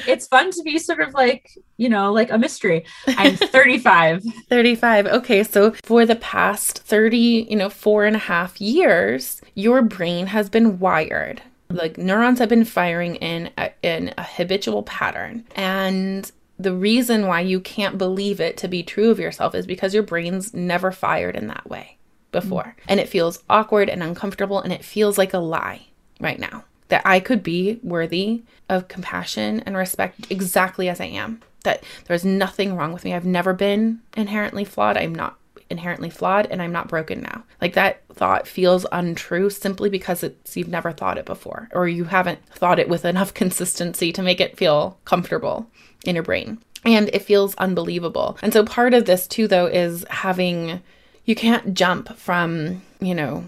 It's 0.07 0.27
fun 0.27 0.51
to 0.51 0.63
be 0.63 0.79
sort 0.79 1.01
of 1.01 1.13
like, 1.13 1.51
you 1.77 1.89
know, 1.89 2.11
like 2.11 2.31
a 2.31 2.37
mystery. 2.37 2.85
I'm 3.07 3.35
35. 3.37 4.23
35. 4.49 5.07
Okay. 5.07 5.43
So 5.43 5.71
for 5.83 6.05
the 6.05 6.15
past 6.15 6.79
30, 6.79 7.47
you 7.49 7.55
know, 7.55 7.69
four 7.69 8.05
and 8.05 8.15
a 8.15 8.19
half 8.19 8.59
years, 8.59 9.41
your 9.53 9.81
brain 9.81 10.27
has 10.27 10.49
been 10.49 10.79
wired 10.79 11.41
like 11.69 11.97
neurons 11.97 12.39
have 12.39 12.49
been 12.49 12.65
firing 12.65 13.15
in 13.15 13.49
a, 13.57 13.71
in 13.81 14.13
a 14.17 14.23
habitual 14.23 14.83
pattern 14.83 15.43
and 15.55 16.31
the 16.57 16.73
reason 16.73 17.27
why 17.27 17.41
you 17.41 17.59
can't 17.59 17.97
believe 17.97 18.39
it 18.39 18.57
to 18.57 18.67
be 18.67 18.83
true 18.83 19.11
of 19.11 19.19
yourself 19.19 19.53
is 19.55 19.65
because 19.65 19.93
your 19.93 20.03
brain's 20.03 20.53
never 20.53 20.91
fired 20.91 21.35
in 21.35 21.47
that 21.47 21.69
way 21.69 21.97
before. 22.31 22.63
Mm-hmm. 22.63 22.89
And 22.89 22.99
it 22.99 23.09
feels 23.09 23.43
awkward 23.49 23.89
and 23.89 24.01
uncomfortable 24.01 24.61
and 24.61 24.71
it 24.71 24.85
feels 24.85 25.17
like 25.17 25.33
a 25.33 25.39
lie 25.39 25.87
right 26.19 26.39
now 26.39 26.63
that 26.87 27.01
I 27.05 27.19
could 27.19 27.43
be 27.43 27.79
worthy 27.83 28.43
of 28.69 28.87
compassion 28.87 29.61
and 29.65 29.75
respect 29.75 30.31
exactly 30.31 30.87
as 30.87 31.01
I 31.01 31.05
am. 31.05 31.41
That 31.63 31.83
there's 32.05 32.23
nothing 32.23 32.75
wrong 32.75 32.93
with 32.93 33.03
me. 33.03 33.13
I've 33.13 33.25
never 33.25 33.53
been 33.53 34.01
inherently 34.15 34.63
flawed. 34.63 34.97
I'm 34.97 35.15
not 35.15 35.37
inherently 35.69 36.09
flawed 36.09 36.47
and 36.47 36.61
I'm 36.61 36.71
not 36.71 36.87
broken 36.87 37.21
now. 37.21 37.43
Like 37.61 37.73
that 37.73 38.01
thought 38.13 38.47
feels 38.47 38.85
untrue 38.91 39.49
simply 39.49 39.89
because 39.89 40.23
it's 40.23 40.55
you've 40.55 40.67
never 40.67 40.91
thought 40.91 41.17
it 41.17 41.25
before 41.25 41.69
or 41.73 41.87
you 41.87 42.05
haven't 42.05 42.45
thought 42.49 42.79
it 42.79 42.89
with 42.89 43.05
enough 43.05 43.33
consistency 43.33 44.11
to 44.13 44.21
make 44.21 44.39
it 44.39 44.57
feel 44.57 44.97
comfortable 45.05 45.69
in 46.05 46.15
your 46.15 46.23
brain. 46.23 46.59
And 46.83 47.09
it 47.13 47.23
feels 47.23 47.55
unbelievable. 47.55 48.37
And 48.43 48.53
so 48.53 48.63
part 48.63 48.93
of 48.93 49.05
this 49.05 49.27
too, 49.27 49.47
though, 49.47 49.65
is 49.65 50.05
having, 50.09 50.81
you 51.25 51.33
can't 51.33 51.73
jump 51.73 52.15
from, 52.15 52.83
you 52.99 53.15
know, 53.15 53.43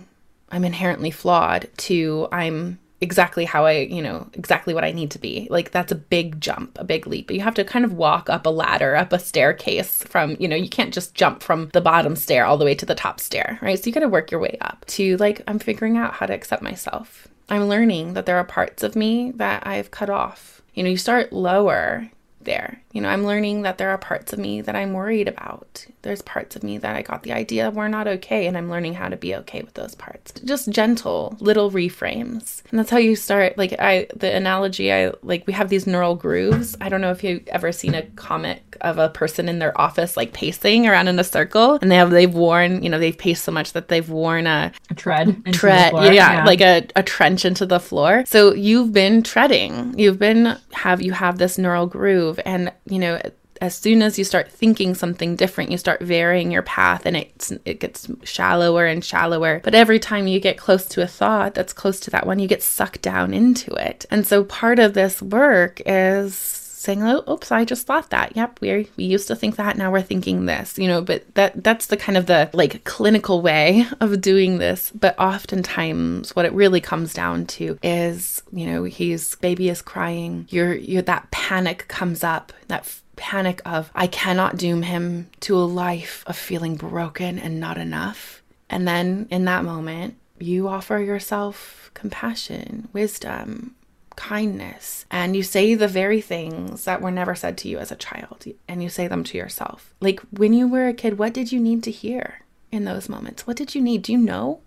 I'm 0.49 0.65
inherently 0.65 1.11
flawed 1.11 1.69
to 1.77 2.27
I'm 2.31 2.79
exactly 2.99 3.45
how 3.45 3.65
I, 3.65 3.79
you 3.79 4.01
know, 4.01 4.27
exactly 4.33 4.73
what 4.73 4.83
I 4.83 4.91
need 4.91 5.11
to 5.11 5.19
be. 5.19 5.47
Like 5.49 5.71
that's 5.71 5.91
a 5.91 5.95
big 5.95 6.41
jump, 6.41 6.77
a 6.79 6.83
big 6.83 7.07
leap. 7.07 7.29
You 7.31 7.41
have 7.41 7.55
to 7.55 7.63
kind 7.63 7.85
of 7.85 7.93
walk 7.93 8.29
up 8.29 8.45
a 8.45 8.49
ladder, 8.49 8.95
up 8.95 9.13
a 9.13 9.19
staircase 9.19 10.03
from, 10.03 10.35
you 10.39 10.47
know, 10.47 10.55
you 10.55 10.69
can't 10.69 10.93
just 10.93 11.13
jump 11.13 11.43
from 11.43 11.69
the 11.73 11.81
bottom 11.81 12.15
stair 12.15 12.45
all 12.45 12.57
the 12.57 12.65
way 12.65 12.75
to 12.75 12.85
the 12.85 12.95
top 12.95 13.19
stair, 13.19 13.59
right? 13.61 13.77
So 13.77 13.87
you 13.87 13.93
got 13.93 13.99
to 14.01 14.09
work 14.09 14.31
your 14.31 14.39
way 14.39 14.57
up 14.61 14.85
to 14.87 15.17
like 15.17 15.41
I'm 15.47 15.59
figuring 15.59 15.97
out 15.97 16.13
how 16.13 16.25
to 16.25 16.33
accept 16.33 16.61
myself. 16.61 17.27
I'm 17.49 17.69
learning 17.69 18.13
that 18.13 18.25
there 18.25 18.37
are 18.37 18.43
parts 18.43 18.83
of 18.83 18.95
me 18.95 19.31
that 19.31 19.65
I've 19.65 19.91
cut 19.91 20.09
off. 20.09 20.61
You 20.73 20.83
know, 20.83 20.89
you 20.89 20.97
start 20.97 21.31
lower 21.31 22.09
there. 22.41 22.81
You 22.91 23.01
know, 23.01 23.09
I'm 23.09 23.25
learning 23.25 23.61
that 23.61 23.77
there 23.77 23.89
are 23.91 23.97
parts 23.97 24.33
of 24.33 24.39
me 24.39 24.61
that 24.61 24.75
I'm 24.75 24.93
worried 24.93 25.27
about. 25.27 25.85
There's 26.03 26.21
parts 26.21 26.55
of 26.55 26.63
me 26.63 26.77
that 26.77 26.95
I 26.95 27.01
got 27.01 27.23
the 27.23 27.33
idea 27.33 27.69
were 27.71 27.89
not 27.89 28.07
okay, 28.07 28.47
and 28.47 28.57
I'm 28.57 28.69
learning 28.69 28.93
how 28.93 29.09
to 29.09 29.17
be 29.17 29.35
okay 29.35 29.61
with 29.61 29.73
those 29.73 29.95
parts. 29.95 30.31
Just 30.45 30.69
gentle 30.69 31.35
little 31.39 31.71
reframes. 31.71 32.61
And 32.69 32.79
that's 32.79 32.91
how 32.91 32.97
you 32.97 33.15
start. 33.15 33.57
Like, 33.57 33.73
I, 33.79 34.07
the 34.15 34.33
analogy 34.33 34.93
I 34.93 35.11
like, 35.23 35.45
we 35.47 35.53
have 35.53 35.69
these 35.69 35.87
neural 35.87 36.15
grooves. 36.15 36.77
I 36.79 36.89
don't 36.89 37.01
know 37.01 37.11
if 37.11 37.23
you've 37.23 37.47
ever 37.47 37.71
seen 37.71 37.95
a 37.95 38.03
comic 38.03 38.77
of 38.81 38.97
a 38.99 39.09
person 39.09 39.49
in 39.49 39.59
their 39.59 39.79
office, 39.79 40.15
like 40.15 40.33
pacing 40.33 40.87
around 40.87 41.07
in 41.07 41.19
a 41.19 41.23
circle, 41.23 41.79
and 41.81 41.91
they 41.91 41.95
have, 41.95 42.11
they've 42.11 42.33
worn, 42.33 42.83
you 42.83 42.89
know, 42.89 42.99
they've 42.99 43.17
paced 43.17 43.43
so 43.43 43.51
much 43.51 43.73
that 43.73 43.87
they've 43.87 44.09
worn 44.09 44.47
a, 44.47 44.71
a 44.89 44.93
tread, 44.93 45.43
tread, 45.53 45.93
yeah, 45.93 46.11
yeah, 46.11 46.45
like 46.45 46.61
a, 46.61 46.87
a 46.95 47.03
trench 47.03 47.43
into 47.43 47.65
the 47.65 47.79
floor. 47.79 48.23
So 48.27 48.53
you've 48.53 48.93
been 48.93 49.23
treading. 49.23 49.97
You've 49.97 50.19
been, 50.19 50.57
have, 50.73 51.01
you 51.01 51.11
have 51.13 51.37
this 51.37 51.57
neural 51.57 51.87
groove, 51.87 52.39
and 52.45 52.71
you 52.85 52.99
know, 52.99 53.19
as 53.61 53.75
soon 53.75 54.01
as 54.01 54.17
you 54.17 54.23
start 54.23 54.51
thinking 54.51 54.93
something 54.93 55.35
different, 55.35 55.71
you 55.71 55.77
start 55.77 56.01
varying 56.01 56.51
your 56.51 56.61
path 56.61 57.05
and 57.05 57.17
it's 57.17 57.51
it 57.65 57.79
gets 57.79 58.07
shallower 58.23 58.85
and 58.85 59.03
shallower. 59.03 59.61
But 59.63 59.75
every 59.75 59.99
time 59.99 60.27
you 60.27 60.39
get 60.39 60.57
close 60.57 60.85
to 60.87 61.01
a 61.01 61.07
thought 61.07 61.53
that's 61.53 61.73
close 61.73 61.99
to 62.01 62.11
that 62.11 62.25
one, 62.25 62.39
you 62.39 62.47
get 62.47 62.63
sucked 62.63 63.01
down 63.01 63.33
into 63.33 63.73
it. 63.73 64.05
And 64.11 64.25
so 64.25 64.43
part 64.43 64.79
of 64.79 64.93
this 64.93 65.21
work 65.21 65.81
is 65.85 66.63
saying, 66.87 67.03
oh, 67.03 67.23
oops, 67.29 67.51
I 67.51 67.65
just 67.65 67.85
thought 67.85 68.11
that. 68.11 68.35
Yep, 68.37 68.61
we 68.61 68.87
we 68.95 69.03
used 69.03 69.27
to 69.27 69.35
think 69.35 69.57
that, 69.57 69.77
now 69.77 69.91
we're 69.91 70.01
thinking 70.01 70.45
this, 70.45 70.77
you 70.77 70.87
know, 70.87 71.01
but 71.01 71.35
that 71.35 71.63
that's 71.63 71.87
the 71.87 71.97
kind 71.97 72.17
of 72.17 72.27
the 72.27 72.49
like 72.53 72.83
clinical 72.85 73.41
way 73.41 73.85
of 73.99 74.21
doing 74.21 74.57
this. 74.57 74.91
But 74.91 75.19
oftentimes 75.19 76.35
what 76.35 76.45
it 76.45 76.53
really 76.53 76.81
comes 76.81 77.13
down 77.13 77.45
to 77.57 77.77
is, 77.83 78.41
you 78.53 78.65
know, 78.65 78.83
he's 78.85 79.35
baby 79.35 79.69
is 79.69 79.81
crying, 79.81 80.47
you're 80.49 80.75
you're 80.75 81.01
that 81.03 81.29
panic 81.31 81.87
comes 81.87 82.23
up, 82.23 82.53
that 82.67 82.85
panic 83.17 83.61
of, 83.65 83.91
I 83.93 84.07
cannot 84.07 84.55
doom 84.55 84.83
him 84.83 85.29
to 85.41 85.57
a 85.57 85.65
life 85.65 86.23
of 86.25 86.37
feeling 86.37 86.75
broken 86.75 87.37
and 87.37 87.59
not 87.59 87.77
enough. 87.77 88.41
And 88.69 88.87
then 88.87 89.27
in 89.29 89.45
that 89.45 89.65
moment, 89.65 90.15
you 90.39 90.67
offer 90.67 90.99
yourself 90.99 91.91
compassion, 91.93 92.87
wisdom, 92.93 93.75
kindness, 94.15 95.05
and 95.11 95.35
you 95.35 95.43
say 95.43 95.75
the 95.75 95.87
very 95.87 96.21
things 96.21 96.85
that 96.85 97.01
were 97.01 97.11
never 97.11 97.35
said 97.35 97.57
to 97.59 97.67
you 97.67 97.77
as 97.77 97.91
a 97.91 97.95
child, 97.95 98.45
and 98.67 98.81
you 98.81 98.89
say 98.89 99.07
them 99.07 99.23
to 99.25 99.37
yourself. 99.37 99.93
Like 99.99 100.19
when 100.31 100.53
you 100.53 100.67
were 100.67 100.87
a 100.87 100.93
kid, 100.93 101.17
what 101.17 101.33
did 101.33 101.51
you 101.51 101.59
need 101.59 101.83
to 101.83 101.91
hear 101.91 102.41
in 102.71 102.85
those 102.85 103.09
moments? 103.09 103.45
What 103.45 103.57
did 103.57 103.75
you 103.75 103.81
need? 103.81 104.01
Do 104.03 104.11
you 104.11 104.17
know? 104.17 104.61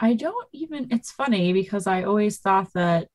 I 0.00 0.14
don't 0.14 0.48
even, 0.52 0.88
it's 0.90 1.12
funny 1.12 1.52
because 1.52 1.86
I 1.86 2.02
always 2.02 2.38
thought 2.38 2.72
that 2.72 3.08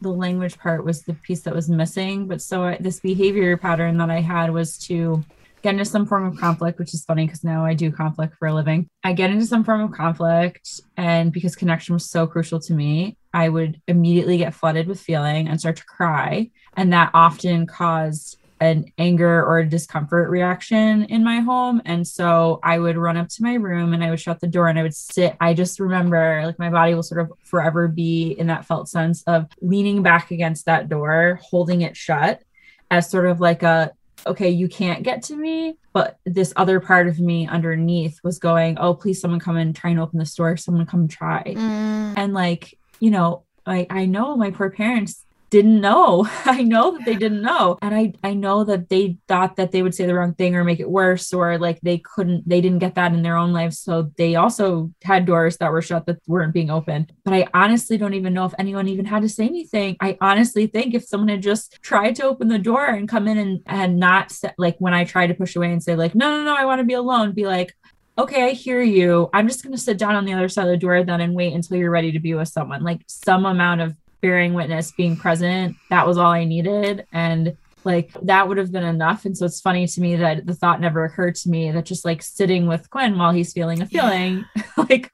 the 0.00 0.10
language 0.10 0.58
part 0.58 0.84
was 0.84 1.02
the 1.02 1.14
piece 1.14 1.42
that 1.42 1.54
was 1.54 1.68
missing. 1.68 2.26
But 2.26 2.42
so 2.42 2.64
I, 2.64 2.78
this 2.80 3.00
behavior 3.00 3.56
pattern 3.56 3.98
that 3.98 4.10
I 4.10 4.20
had 4.20 4.52
was 4.52 4.78
to 4.86 5.24
get 5.62 5.74
into 5.74 5.84
some 5.84 6.06
form 6.06 6.26
of 6.26 6.38
conflict, 6.38 6.78
which 6.78 6.94
is 6.94 7.04
funny 7.04 7.26
because 7.26 7.44
now 7.44 7.64
I 7.64 7.74
do 7.74 7.92
conflict 7.92 8.36
for 8.38 8.48
a 8.48 8.54
living. 8.54 8.88
I 9.04 9.12
get 9.12 9.30
into 9.30 9.46
some 9.46 9.64
form 9.64 9.82
of 9.82 9.92
conflict, 9.92 10.80
and 10.96 11.32
because 11.32 11.54
connection 11.54 11.94
was 11.94 12.08
so 12.08 12.26
crucial 12.26 12.60
to 12.60 12.72
me, 12.72 13.16
I 13.32 13.48
would 13.48 13.80
immediately 13.86 14.38
get 14.38 14.54
flooded 14.54 14.88
with 14.88 15.00
feeling 15.00 15.48
and 15.48 15.60
start 15.60 15.76
to 15.76 15.84
cry. 15.84 16.50
And 16.76 16.92
that 16.92 17.10
often 17.14 17.66
caused 17.66 18.38
an 18.60 18.84
anger 18.98 19.42
or 19.44 19.58
a 19.58 19.68
discomfort 19.68 20.28
reaction 20.28 21.04
in 21.04 21.24
my 21.24 21.40
home. 21.40 21.80
And 21.86 22.06
so 22.06 22.60
I 22.62 22.78
would 22.78 22.96
run 22.96 23.16
up 23.16 23.28
to 23.28 23.42
my 23.42 23.54
room 23.54 23.94
and 23.94 24.04
I 24.04 24.10
would 24.10 24.20
shut 24.20 24.40
the 24.40 24.46
door 24.46 24.68
and 24.68 24.78
I 24.78 24.82
would 24.82 24.94
sit. 24.94 25.36
I 25.40 25.54
just 25.54 25.80
remember 25.80 26.42
like 26.44 26.58
my 26.58 26.70
body 26.70 26.94
will 26.94 27.02
sort 27.02 27.22
of 27.22 27.32
forever 27.42 27.88
be 27.88 28.32
in 28.32 28.48
that 28.48 28.66
felt 28.66 28.88
sense 28.88 29.22
of 29.22 29.46
leaning 29.62 30.02
back 30.02 30.30
against 30.30 30.66
that 30.66 30.88
door, 30.88 31.40
holding 31.42 31.80
it 31.80 31.96
shut 31.96 32.42
as 32.90 33.08
sort 33.08 33.26
of 33.26 33.40
like 33.40 33.62
a 33.62 33.92
okay, 34.26 34.50
you 34.50 34.68
can't 34.68 35.02
get 35.02 35.22
to 35.24 35.36
me. 35.36 35.76
But 35.94 36.18
this 36.26 36.52
other 36.54 36.78
part 36.78 37.08
of 37.08 37.18
me 37.18 37.48
underneath 37.48 38.20
was 38.22 38.38
going, 38.38 38.78
oh, 38.78 38.94
please, 38.94 39.20
someone 39.20 39.40
come 39.40 39.56
and 39.56 39.74
try 39.74 39.90
and 39.90 39.98
open 39.98 40.18
this 40.18 40.34
door. 40.34 40.56
Someone 40.58 40.84
come 40.84 41.08
try. 41.08 41.42
Mm. 41.46 42.14
And 42.16 42.34
like, 42.34 42.78
you 43.00 43.10
know, 43.10 43.44
I, 43.66 43.86
I 43.88 44.06
know 44.06 44.36
my 44.36 44.50
poor 44.50 44.70
parents 44.70 45.24
didn't 45.50 45.80
know. 45.80 46.28
I 46.44 46.62
know 46.62 46.92
that 46.92 47.04
they 47.04 47.16
didn't 47.16 47.42
know. 47.42 47.78
And 47.82 47.94
I 47.94 48.14
I 48.22 48.34
know 48.34 48.64
that 48.64 48.88
they 48.88 49.18
thought 49.28 49.56
that 49.56 49.72
they 49.72 49.82
would 49.82 49.94
say 49.94 50.06
the 50.06 50.14
wrong 50.14 50.34
thing 50.34 50.54
or 50.54 50.64
make 50.64 50.80
it 50.80 50.90
worse 50.90 51.32
or 51.32 51.58
like 51.58 51.80
they 51.80 51.98
couldn't 51.98 52.48
they 52.48 52.60
didn't 52.60 52.78
get 52.78 52.94
that 52.94 53.12
in 53.12 53.22
their 53.22 53.36
own 53.36 53.52
lives 53.52 53.78
so 53.78 54.10
they 54.16 54.36
also 54.36 54.92
had 55.02 55.26
doors 55.26 55.56
that 55.58 55.72
were 55.72 55.82
shut 55.82 56.06
that 56.06 56.18
weren't 56.26 56.54
being 56.54 56.70
opened. 56.70 57.12
But 57.24 57.34
I 57.34 57.46
honestly 57.52 57.98
don't 57.98 58.14
even 58.14 58.32
know 58.32 58.46
if 58.46 58.54
anyone 58.58 58.88
even 58.88 59.04
had 59.04 59.22
to 59.22 59.28
say 59.28 59.44
anything. 59.44 59.96
I 60.00 60.16
honestly 60.20 60.66
think 60.66 60.94
if 60.94 61.04
someone 61.04 61.28
had 61.28 61.42
just 61.42 61.78
tried 61.82 62.16
to 62.16 62.24
open 62.24 62.48
the 62.48 62.58
door 62.58 62.86
and 62.86 63.08
come 63.08 63.28
in 63.28 63.38
and 63.38 63.60
and 63.66 63.98
not 63.98 64.30
set, 64.30 64.54
like 64.56 64.76
when 64.78 64.94
I 64.94 65.04
tried 65.04 65.28
to 65.28 65.34
push 65.34 65.56
away 65.56 65.72
and 65.72 65.82
say 65.82 65.96
like 65.96 66.14
no 66.14 66.30
no 66.30 66.44
no 66.44 66.56
I 66.56 66.64
want 66.64 66.78
to 66.80 66.84
be 66.84 66.94
alone 66.94 67.32
be 67.32 67.46
like 67.46 67.74
okay, 68.18 68.48
I 68.48 68.50
hear 68.50 68.82
you. 68.82 69.30
I'm 69.32 69.48
just 69.48 69.62
going 69.62 69.74
to 69.74 69.80
sit 69.80 69.96
down 69.96 70.14
on 70.14 70.26
the 70.26 70.34
other 70.34 70.48
side 70.48 70.64
of 70.64 70.70
the 70.70 70.76
door 70.76 71.02
then 71.04 71.22
and 71.22 71.34
wait 71.34 71.54
until 71.54 71.78
you're 71.78 71.90
ready 71.90 72.12
to 72.12 72.20
be 72.20 72.34
with 72.34 72.48
someone. 72.48 72.82
Like 72.82 73.00
some 73.06 73.46
amount 73.46 73.80
of 73.80 73.96
bearing 74.20 74.54
witness, 74.54 74.92
being 74.92 75.16
present, 75.16 75.76
that 75.88 76.06
was 76.06 76.18
all 76.18 76.30
I 76.30 76.44
needed. 76.44 77.06
And 77.12 77.56
like 77.84 78.12
that 78.22 78.48
would 78.48 78.58
have 78.58 78.72
been 78.72 78.84
enough. 78.84 79.24
And 79.24 79.36
so 79.36 79.46
it's 79.46 79.60
funny 79.60 79.86
to 79.86 80.00
me 80.00 80.16
that 80.16 80.46
the 80.46 80.54
thought 80.54 80.80
never 80.80 81.04
occurred 81.04 81.34
to 81.36 81.48
me 81.48 81.70
that 81.70 81.86
just 81.86 82.04
like 82.04 82.22
sitting 82.22 82.66
with 82.66 82.90
Quinn 82.90 83.18
while 83.18 83.32
he's 83.32 83.52
feeling 83.52 83.80
a 83.80 83.86
feeling, 83.86 84.44
yeah. 84.54 84.62
like 84.76 85.12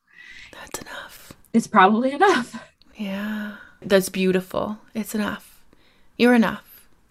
that's 0.52 0.80
enough. 0.80 1.32
It's 1.52 1.66
probably 1.66 2.12
enough. 2.12 2.62
Yeah. 2.96 3.56
That's 3.82 4.08
beautiful. 4.08 4.78
It's 4.94 5.14
enough. 5.14 5.62
You're 6.18 6.34
enough. 6.34 6.62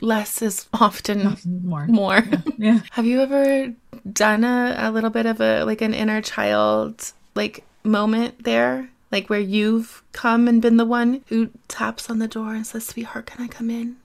Less 0.02 0.42
is 0.42 0.68
often 0.74 1.38
more. 1.46 1.88
More. 1.88 2.18
Yeah. 2.18 2.42
yeah. 2.58 2.80
have 2.92 3.06
you 3.06 3.22
ever 3.22 3.74
done 4.12 4.44
a, 4.44 4.76
a 4.78 4.92
little 4.92 5.10
bit 5.10 5.26
of 5.26 5.40
a 5.40 5.64
like 5.64 5.82
an 5.82 5.94
inner 5.94 6.22
child 6.22 7.14
like 7.34 7.64
moment 7.84 8.44
there? 8.44 8.90
Like 9.16 9.30
where 9.30 9.40
you've 9.40 10.04
come 10.12 10.46
and 10.46 10.62
been 10.62 10.76
the 10.76 10.84
one 10.84 11.24
who 11.28 11.50
taps 11.70 12.10
on 12.10 12.20
the 12.20 12.28
door 12.28 12.54
and 12.54 12.68
says, 12.68 12.86
Sweetheart, 12.86 13.28
can 13.28 13.42
I 13.42 13.48
come 13.48 13.70
in? 13.70 13.96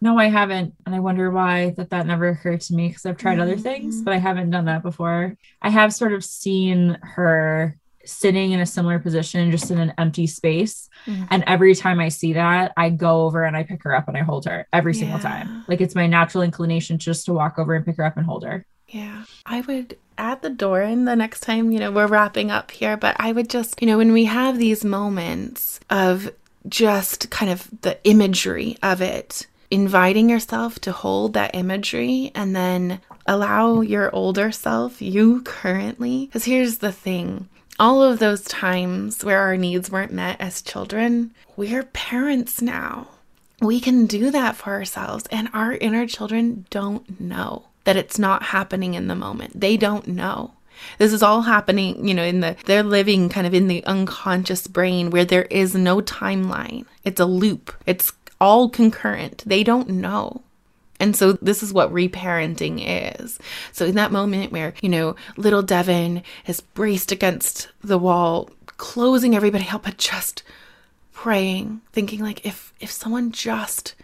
No, 0.00 0.16
I 0.20 0.26
haven't. 0.26 0.74
And 0.86 0.94
I 0.94 1.00
wonder 1.00 1.32
why 1.32 1.70
that 1.70 1.90
that 1.90 2.06
never 2.06 2.28
occurred 2.28 2.60
to 2.60 2.74
me 2.74 2.86
because 2.86 3.04
I've 3.04 3.16
tried 3.16 3.38
mm-hmm. 3.38 3.42
other 3.42 3.56
things, 3.56 3.96
mm-hmm. 3.96 4.04
but 4.04 4.14
I 4.14 4.18
haven't 4.18 4.50
done 4.50 4.66
that 4.66 4.84
before. 4.84 5.36
I 5.62 5.68
have 5.68 5.92
sort 5.92 6.12
of 6.12 6.22
seen 6.22 6.96
her 7.02 7.76
sitting 8.04 8.52
in 8.52 8.60
a 8.60 8.66
similar 8.66 9.00
position, 9.00 9.50
just 9.50 9.72
in 9.72 9.80
an 9.80 9.94
empty 9.98 10.28
space. 10.28 10.88
Mm-hmm. 11.06 11.24
And 11.32 11.42
every 11.48 11.74
time 11.74 11.98
I 11.98 12.08
see 12.08 12.34
that, 12.34 12.72
I 12.76 12.90
go 12.90 13.22
over 13.22 13.42
and 13.44 13.56
I 13.56 13.64
pick 13.64 13.82
her 13.82 13.96
up 13.96 14.06
and 14.06 14.16
I 14.16 14.20
hold 14.20 14.44
her 14.44 14.68
every 14.72 14.94
single 14.94 15.18
yeah. 15.18 15.24
time. 15.24 15.64
Like 15.66 15.80
it's 15.80 15.96
my 15.96 16.06
natural 16.06 16.44
inclination 16.44 16.98
just 16.98 17.26
to 17.26 17.32
walk 17.32 17.58
over 17.58 17.74
and 17.74 17.84
pick 17.84 17.96
her 17.96 18.04
up 18.04 18.16
and 18.16 18.24
hold 18.24 18.44
her. 18.44 18.64
Yeah. 18.92 19.24
I 19.46 19.62
would 19.62 19.96
add 20.18 20.42
the 20.42 20.50
door 20.50 20.82
in 20.82 21.06
the 21.06 21.16
next 21.16 21.40
time, 21.40 21.72
you 21.72 21.80
know, 21.80 21.90
we're 21.90 22.06
wrapping 22.06 22.50
up 22.50 22.70
here, 22.70 22.96
but 22.96 23.16
I 23.18 23.32
would 23.32 23.48
just, 23.48 23.80
you 23.80 23.86
know, 23.86 23.96
when 23.96 24.12
we 24.12 24.26
have 24.26 24.58
these 24.58 24.84
moments 24.84 25.80
of 25.88 26.30
just 26.68 27.30
kind 27.30 27.50
of 27.50 27.68
the 27.80 27.98
imagery 28.04 28.76
of 28.82 29.00
it, 29.00 29.46
inviting 29.70 30.28
yourself 30.28 30.78
to 30.80 30.92
hold 30.92 31.32
that 31.32 31.54
imagery 31.54 32.30
and 32.34 32.54
then 32.54 33.00
allow 33.26 33.80
your 33.80 34.14
older 34.14 34.52
self, 34.52 35.00
you 35.00 35.40
currently, 35.42 36.26
because 36.26 36.44
here's 36.44 36.78
the 36.78 36.92
thing 36.92 37.48
all 37.80 38.02
of 38.02 38.18
those 38.18 38.42
times 38.42 39.24
where 39.24 39.38
our 39.38 39.56
needs 39.56 39.90
weren't 39.90 40.12
met 40.12 40.38
as 40.38 40.60
children, 40.60 41.34
we're 41.56 41.82
parents 41.82 42.60
now. 42.60 43.08
We 43.60 43.80
can 43.80 44.06
do 44.06 44.30
that 44.30 44.56
for 44.56 44.70
ourselves, 44.70 45.24
and 45.30 45.48
our 45.54 45.72
inner 45.72 46.06
children 46.06 46.66
don't 46.68 47.18
know 47.18 47.64
that 47.84 47.96
it's 47.96 48.18
not 48.18 48.44
happening 48.44 48.94
in 48.94 49.08
the 49.08 49.14
moment. 49.14 49.60
They 49.60 49.76
don't 49.76 50.08
know. 50.08 50.52
This 50.98 51.12
is 51.12 51.22
all 51.22 51.42
happening, 51.42 52.06
you 52.06 52.14
know, 52.14 52.24
in 52.24 52.40
the 52.40 52.56
they're 52.66 52.82
living 52.82 53.28
kind 53.28 53.46
of 53.46 53.54
in 53.54 53.68
the 53.68 53.84
unconscious 53.84 54.66
brain 54.66 55.10
where 55.10 55.24
there 55.24 55.44
is 55.44 55.74
no 55.74 56.00
timeline. 56.00 56.86
It's 57.04 57.20
a 57.20 57.26
loop. 57.26 57.74
It's 57.86 58.12
all 58.40 58.68
concurrent. 58.68 59.44
They 59.46 59.62
don't 59.62 59.88
know. 59.88 60.42
And 60.98 61.16
so 61.16 61.32
this 61.32 61.62
is 61.62 61.72
what 61.72 61.92
reparenting 61.92 62.80
is. 63.20 63.38
So 63.72 63.86
in 63.86 63.96
that 63.96 64.12
moment 64.12 64.52
where, 64.52 64.74
you 64.80 64.88
know, 64.88 65.16
little 65.36 65.62
Devin 65.62 66.22
is 66.46 66.60
braced 66.60 67.10
against 67.10 67.68
the 67.82 67.98
wall, 67.98 68.50
closing 68.76 69.34
everybody 69.34 69.66
out, 69.68 69.82
but 69.82 69.98
just 69.98 70.44
praying, 71.12 71.80
thinking 71.92 72.20
like 72.20 72.44
if 72.46 72.72
if 72.80 72.90
someone 72.90 73.32
just 73.32 73.94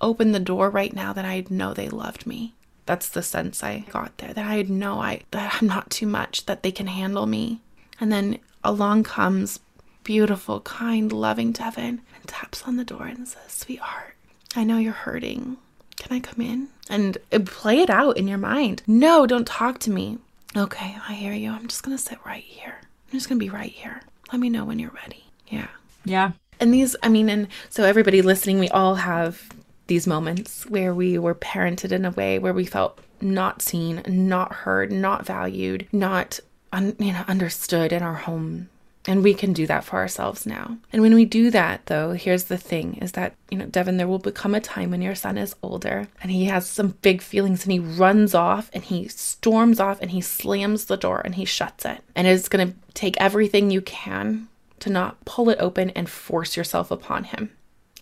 opened 0.00 0.34
the 0.34 0.40
door 0.40 0.70
right 0.70 0.92
now, 0.92 1.12
then 1.12 1.24
I'd 1.24 1.50
know 1.50 1.74
they 1.74 1.88
loved 1.88 2.26
me. 2.26 2.54
That's 2.88 3.10
the 3.10 3.22
sense 3.22 3.62
I 3.62 3.80
got 3.90 4.16
there 4.16 4.32
that 4.32 4.46
I 4.46 4.62
know 4.62 4.98
I 5.02 5.20
that 5.32 5.58
I'm 5.60 5.68
not 5.68 5.90
too 5.90 6.06
much, 6.06 6.46
that 6.46 6.62
they 6.62 6.72
can 6.72 6.86
handle 6.86 7.26
me. 7.26 7.60
And 8.00 8.10
then 8.10 8.38
along 8.64 9.02
comes 9.02 9.60
beautiful, 10.04 10.62
kind, 10.62 11.12
loving 11.12 11.52
Devin 11.52 12.00
and 12.14 12.24
taps 12.26 12.62
on 12.62 12.78
the 12.78 12.86
door 12.86 13.04
and 13.04 13.28
says, 13.28 13.52
Sweetheart, 13.52 14.14
I 14.56 14.64
know 14.64 14.78
you're 14.78 14.94
hurting. 14.94 15.58
Can 15.98 16.16
I 16.16 16.20
come 16.20 16.40
in? 16.40 16.68
And 16.88 17.18
uh, 17.30 17.40
play 17.40 17.80
it 17.80 17.90
out 17.90 18.16
in 18.16 18.26
your 18.26 18.38
mind. 18.38 18.82
No, 18.86 19.26
don't 19.26 19.46
talk 19.46 19.78
to 19.80 19.90
me. 19.90 20.16
Okay, 20.56 20.96
I 21.06 21.12
hear 21.12 21.34
you. 21.34 21.50
I'm 21.50 21.68
just 21.68 21.82
gonna 21.82 21.98
sit 21.98 22.18
right 22.24 22.42
here. 22.42 22.80
I'm 22.80 23.18
just 23.18 23.28
gonna 23.28 23.38
be 23.38 23.50
right 23.50 23.70
here. 23.70 24.00
Let 24.32 24.40
me 24.40 24.48
know 24.48 24.64
when 24.64 24.78
you're 24.78 24.96
ready. 25.02 25.24
Yeah. 25.48 25.68
Yeah. 26.06 26.30
And 26.58 26.72
these, 26.72 26.96
I 27.02 27.10
mean, 27.10 27.28
and 27.28 27.48
so 27.68 27.84
everybody 27.84 28.22
listening, 28.22 28.58
we 28.58 28.70
all 28.70 28.94
have 28.94 29.46
these 29.88 30.06
moments 30.06 30.64
where 30.66 30.94
we 30.94 31.18
were 31.18 31.34
parented 31.34 31.92
in 31.92 32.04
a 32.04 32.12
way 32.12 32.38
where 32.38 32.52
we 32.52 32.64
felt 32.64 33.00
not 33.20 33.60
seen, 33.60 34.02
not 34.06 34.52
heard, 34.52 34.92
not 34.92 35.26
valued, 35.26 35.88
not 35.92 36.38
un, 36.72 36.94
you 36.98 37.12
know 37.12 37.24
understood 37.26 37.92
in 37.92 38.02
our 38.02 38.14
home. 38.14 38.68
And 39.06 39.24
we 39.24 39.32
can 39.32 39.54
do 39.54 39.66
that 39.66 39.84
for 39.84 39.96
ourselves 39.96 40.44
now. 40.44 40.76
And 40.92 41.00
when 41.00 41.14
we 41.14 41.24
do 41.24 41.50
that, 41.50 41.86
though, 41.86 42.12
here's 42.12 42.44
the 42.44 42.58
thing 42.58 42.96
is 42.96 43.12
that, 43.12 43.34
you 43.48 43.56
know, 43.56 43.64
Devin, 43.64 43.96
there 43.96 44.08
will 44.08 44.18
become 44.18 44.54
a 44.54 44.60
time 44.60 44.90
when 44.90 45.00
your 45.00 45.14
son 45.14 45.38
is 45.38 45.56
older 45.62 46.08
and 46.20 46.30
he 46.30 46.44
has 46.46 46.68
some 46.68 46.94
big 47.00 47.22
feelings 47.22 47.64
and 47.64 47.72
he 47.72 47.78
runs 47.78 48.34
off 48.34 48.68
and 48.74 48.84
he 48.84 49.08
storms 49.08 49.80
off 49.80 49.98
and 50.02 50.10
he 50.10 50.20
slams 50.20 50.84
the 50.84 50.98
door 50.98 51.22
and 51.24 51.36
he 51.36 51.46
shuts 51.46 51.86
it. 51.86 52.02
And 52.14 52.26
it's 52.26 52.50
going 52.50 52.68
to 52.68 52.74
take 52.92 53.16
everything 53.18 53.70
you 53.70 53.80
can 53.80 54.46
to 54.80 54.90
not 54.90 55.24
pull 55.24 55.48
it 55.48 55.58
open 55.58 55.88
and 55.90 56.10
force 56.10 56.54
yourself 56.54 56.90
upon 56.90 57.24
him 57.24 57.50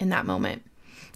in 0.00 0.08
that 0.08 0.26
moment 0.26 0.62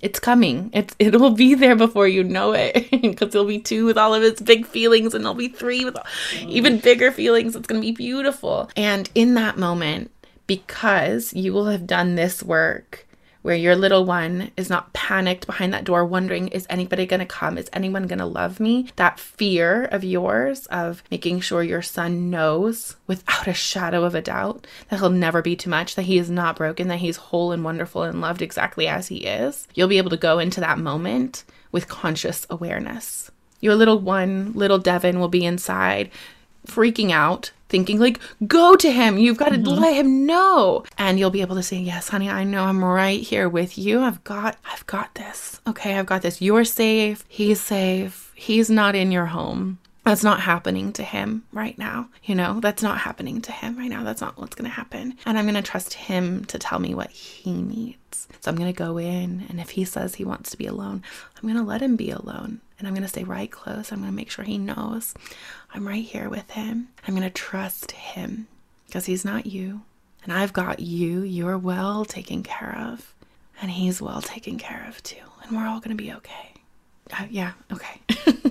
it's 0.01 0.19
coming. 0.19 0.71
It's 0.73 0.95
it'll 0.99 1.31
be 1.31 1.55
there 1.55 1.77
before 1.77 2.09
you 2.09 2.25
know 2.25 2.53
it 2.53 2.91
because 3.03 3.33
there'll 3.33 3.47
be 3.47 3.61
two 3.61 3.85
with 3.85 3.99
all 3.99 4.15
of 4.15 4.23
its 4.23 4.41
big 4.41 4.67
feelings 4.67 5.15
and 5.15 5.25
there'll 5.25 5.35
be 5.35 5.49
three 5.49 5.85
with 5.85 5.97
even 6.41 6.79
bigger 6.79 7.13
feelings. 7.13 7.55
It's 7.57 7.67
to 7.81 7.87
be 7.87 7.93
beautiful. 7.93 8.71
And 8.77 9.11
in 9.15 9.35
that 9.35 9.59
moment, 9.59 10.11
because 10.47 11.33
you 11.35 11.53
will 11.53 11.67
have 11.67 11.87
done 11.87 12.15
this 12.15 12.43
work 12.43 13.07
where 13.43 13.57
your 13.57 13.77
little 13.77 14.05
one 14.05 14.51
is 14.57 14.69
not 14.69 14.93
panicked 14.93 15.47
behind 15.47 15.73
that 15.73 15.85
door 15.85 16.05
wondering 16.05 16.49
is 16.49 16.67
anybody 16.69 17.07
going 17.07 17.21
to 17.21 17.27
come? 17.27 17.59
Is 17.59 17.71
anyone 17.73 18.07
going 18.07 18.19
to 18.19 18.27
love 18.27 18.61
me? 18.61 18.89
That 18.97 19.19
fear 19.19 19.85
of 19.85 20.05
yours 20.05 20.67
of 20.67 21.03
making 21.11 21.41
sure 21.41 21.63
your 21.63 21.83
son 21.83 22.31
knows 22.31 22.97
without 23.07 23.47
a 23.47 23.55
shadow 23.55 24.05
of 24.05 24.15
a 24.15 24.23
doubt 24.23 24.67
that 24.89 25.01
he'll 25.01 25.11
never 25.11 25.43
be 25.43 25.57
too 25.57 25.71
much 25.71 25.95
that 25.95 26.03
he 26.03 26.19
is 26.19 26.31
not 26.31 26.57
broken 26.57 26.89
that 26.89 26.99
he's 26.99 27.17
whole 27.17 27.53
and 27.53 27.65
wonderful 27.65 28.03
and 28.03 28.21
loved 28.21 28.43
exactly 28.43 28.87
as 28.87 29.09
he 29.09 29.19
is 29.19 29.67
you'll 29.75 29.89
be 29.89 29.99
able 29.99 30.11
to 30.11 30.17
go 30.17 30.39
into 30.39 30.61
that 30.61 30.79
moment 30.79 31.45
with 31.73 31.89
conscious 31.89 32.47
awareness. 32.51 33.31
Your 33.61 33.75
little 33.75 33.99
one 33.99 34.53
little 34.55 34.79
devin 34.79 35.21
will 35.21 35.29
be 35.29 35.45
inside 35.45 36.11
freaking 36.67 37.11
out 37.11 37.53
thinking 37.71 37.99
like 37.99 38.21
go 38.47 38.77
to 38.77 38.91
him 38.91 39.17
you've 39.17 39.39
got 39.39 39.51
to 39.51 39.57
mm-hmm. 39.57 39.81
let 39.81 39.97
him 39.97 40.27
know 40.27 40.85
and 40.99 41.19
you'll 41.19 41.31
be 41.31 41.41
able 41.41 41.57
to 41.57 41.63
say 41.63 41.77
yes 41.77 42.09
honey 42.09 42.29
i 42.29 42.45
know 42.45 42.65
i'm 42.65 42.85
right 42.85 43.23
here 43.23 43.49
with 43.49 43.79
you 43.79 44.01
i've 44.01 44.23
got 44.25 44.57
i've 44.71 44.87
got 44.87 45.15
this 45.15 45.61
okay 45.67 45.99
i've 45.99 46.07
got 46.07 46.23
this 46.23 46.43
you're 46.43 46.65
safe 46.65 47.25
he's 47.29 47.61
safe 47.61 48.33
he's 48.35 48.69
not 48.69 48.95
in 48.95 49.11
your 49.11 49.27
home 49.27 49.79
that's 50.05 50.25
not 50.25 50.41
happening 50.41 50.93
to 50.95 51.03
him 51.03 51.45
right 51.53 51.77
now. 51.79 52.09
You 52.25 52.35
know, 52.35 52.59
that's 52.61 52.83
not 52.83 52.99
happening 52.99 53.43
to 53.43 53.53
him 53.53 53.77
right 53.77 53.91
now. 53.91 54.03
That's 54.03 54.21
not 54.21 54.39
what's 54.39 54.55
going 54.55 54.69
to 54.69 54.75
happen. 54.75 55.17
And 55.27 55.39
I'm 55.39 55.45
going 55.45 55.55
to 55.55 55.63
trust 55.63 55.95
him 55.95 56.45
to 56.47 56.59
tell 56.59 56.79
me 56.79 56.95
what 56.95 57.11
he 57.11 57.53
needs. 57.53 58.27
So 58.41 58.51
I'm 58.51 58.57
going 58.57 58.73
to 58.73 58.77
go 58.77 58.97
in, 58.97 59.45
and 59.49 59.61
if 59.61 59.71
he 59.71 59.85
says 59.85 60.15
he 60.15 60.25
wants 60.25 60.51
to 60.51 60.57
be 60.57 60.67
alone, 60.67 61.03
I'm 61.37 61.43
going 61.43 61.57
to 61.57 61.63
let 61.63 61.83
him 61.83 61.97
be 61.97 62.11
alone. 62.11 62.61
And 62.81 62.89
I'm 62.89 62.95
going 62.95 63.03
to 63.03 63.09
stay 63.09 63.25
right 63.25 63.51
close. 63.51 63.93
I'm 63.93 63.99
going 63.99 64.11
to 64.11 64.17
make 64.17 64.31
sure 64.31 64.43
he 64.43 64.57
knows 64.57 65.15
I'm 65.75 65.87
right 65.87 66.03
here 66.03 66.31
with 66.31 66.51
him. 66.51 66.89
I'm 67.07 67.15
going 67.15 67.29
to 67.29 67.31
trust 67.31 67.93
him 67.93 68.49
because 68.87 69.05
he's 69.05 69.23
not 69.23 69.45
you. 69.45 69.83
And 70.25 70.33
I've 70.33 70.55
got 70.55 70.81
you. 70.81 71.21
You're 71.21 71.59
well 71.59 72.07
taken 72.07 72.43
care 72.43 72.75
of. 72.79 73.15
And 73.61 73.71
he's 73.71 74.01
well 74.01 74.23
taken 74.23 74.57
care 74.57 74.87
of 74.89 75.03
too. 75.03 75.21
And 75.43 75.55
we're 75.55 75.67
all 75.67 75.81
going 75.81 75.95
to 75.95 76.03
be 76.03 76.11
okay. 76.15 76.55
Uh, 77.13 77.27
yeah. 77.29 77.53
Okay. 77.71 78.01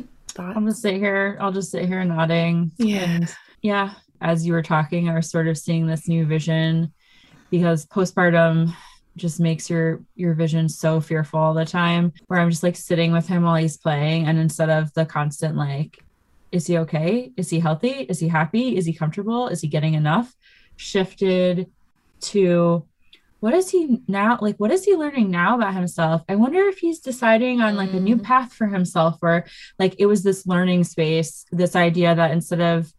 I'm 0.37 0.67
just 0.67 0.83
sit 0.83 0.97
here. 0.97 1.35
I'll 1.41 1.51
just 1.51 1.71
sit 1.71 1.85
here 1.85 2.03
nodding. 2.05 2.71
Yeah. 2.77 2.97
And 2.99 3.35
yeah. 3.63 3.93
As 4.21 4.45
you 4.45 4.53
were 4.53 4.61
talking, 4.61 5.09
I 5.09 5.15
was 5.15 5.31
sort 5.31 5.47
of 5.47 5.57
seeing 5.57 5.87
this 5.87 6.07
new 6.07 6.25
vision 6.25 6.93
because 7.49 7.87
postpartum 7.87 8.75
just 9.17 9.39
makes 9.39 9.69
your 9.69 10.01
your 10.15 10.33
vision 10.33 10.69
so 10.69 11.01
fearful 11.01 11.39
all 11.39 11.53
the 11.53 11.65
time 11.65 12.13
where 12.27 12.39
i'm 12.39 12.49
just 12.49 12.63
like 12.63 12.75
sitting 12.75 13.11
with 13.11 13.27
him 13.27 13.43
while 13.43 13.55
he's 13.55 13.77
playing 13.77 14.25
and 14.27 14.37
instead 14.39 14.69
of 14.69 14.93
the 14.93 15.05
constant 15.05 15.55
like 15.55 15.97
is 16.51 16.65
he 16.65 16.79
okay? 16.79 17.31
Is 17.37 17.51
he 17.51 17.59
healthy? 17.59 17.89
Is 18.09 18.19
he 18.19 18.27
happy? 18.27 18.75
Is 18.75 18.87
he 18.87 18.91
comfortable? 18.93 19.49
Is 19.49 19.61
he 19.61 19.67
getting 19.67 19.93
enough? 19.93 20.33
shifted 20.77 21.67
to 22.21 22.87
what 23.41 23.53
is 23.53 23.69
he 23.69 23.99
now 24.07 24.37
like 24.41 24.55
what 24.57 24.71
is 24.71 24.83
he 24.83 24.95
learning 24.95 25.29
now 25.29 25.55
about 25.55 25.73
himself? 25.73 26.21
I 26.27 26.35
wonder 26.35 26.61
if 26.63 26.79
he's 26.79 26.99
deciding 26.99 27.61
on 27.61 27.75
like 27.75 27.93
a 27.93 27.99
new 27.99 28.17
Mm. 28.17 28.23
path 28.23 28.51
for 28.53 28.67
himself 28.67 29.17
or 29.21 29.45
like 29.77 29.95
it 29.99 30.07
was 30.07 30.23
this 30.23 30.47
learning 30.47 30.85
space 30.85 31.45
this 31.51 31.75
idea 31.75 32.15
that 32.15 32.31
instead 32.31 32.61
of 32.61 32.91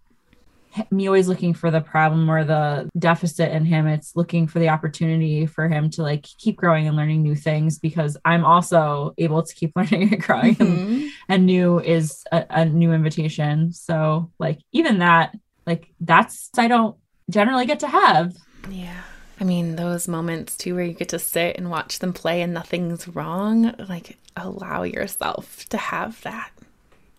me 0.91 1.07
always 1.09 1.29
looking 1.29 1.53
for 1.55 1.71
the 1.71 1.81
problem 1.81 2.31
or 2.31 2.45
the 2.45 2.89
deficit 2.99 3.51
in 3.51 3.65
him 3.65 3.87
it's 3.87 4.15
looking 4.15 4.47
for 4.47 4.59
the 4.61 4.69
opportunity 4.69 5.45
for 5.47 5.69
him 5.69 5.91
to 5.91 6.03
like 6.03 6.23
keep 6.39 6.57
growing 6.57 6.87
and 6.87 6.97
learning 6.97 7.23
new 7.23 7.35
things 7.35 7.79
because 7.79 8.17
i'm 8.25 8.45
also 8.45 9.13
able 9.19 9.43
to 9.43 9.55
keep 9.55 9.73
learning 9.77 10.13
and 10.13 10.23
growing 10.23 10.57
and, 10.61 10.79
Mhm. 10.79 11.09
and 11.29 11.47
new 11.47 11.81
is 11.81 12.23
a, 12.33 12.47
a 12.51 12.65
new 12.65 12.93
invitation 12.93 13.73
so 13.73 14.31
like 14.39 14.59
even 14.73 14.99
that 15.01 15.37
like 15.67 15.89
that's 16.01 16.51
i 16.59 16.69
don't 16.69 16.97
generally 17.29 17.67
get 17.67 17.81
to 17.81 17.89
have 17.89 18.33
Yeah. 18.71 19.03
I 19.41 19.45
mean, 19.45 19.77
those 19.77 20.07
moments 20.07 20.55
too 20.55 20.75
where 20.75 20.85
you 20.85 20.93
get 20.93 21.09
to 21.09 21.19
sit 21.19 21.57
and 21.57 21.71
watch 21.71 21.99
them 22.01 22.13
play 22.13 22.43
and 22.43 22.53
nothing's 22.53 23.09
wrong, 23.09 23.75
like 23.89 24.19
allow 24.37 24.83
yourself 24.83 25.65
to 25.71 25.79
have 25.79 26.21
that. 26.25 26.51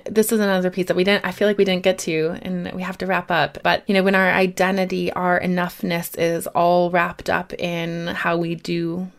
This 0.06 0.32
is 0.32 0.40
another 0.40 0.70
piece 0.70 0.88
that 0.88 0.96
we 0.96 1.04
didn't, 1.04 1.26
I 1.26 1.32
feel 1.32 1.48
like 1.48 1.58
we 1.58 1.66
didn't 1.66 1.84
get 1.84 2.00
to, 2.00 2.38
and 2.42 2.72
we 2.74 2.82
have 2.82 2.98
to 3.00 3.06
wrap 3.06 3.32
up. 3.32 3.58
But, 3.64 3.84
you 3.88 3.94
know, 3.94 4.04
when 4.04 4.16
our 4.16 4.32
identity, 4.32 5.12
our 5.14 5.40
enoughness 5.40 6.18
is 6.18 6.48
all 6.48 6.90
wrapped 6.92 7.30
up 7.30 7.54
in 7.54 8.08
how 8.08 8.38
we 8.38 8.56
do 8.56 9.12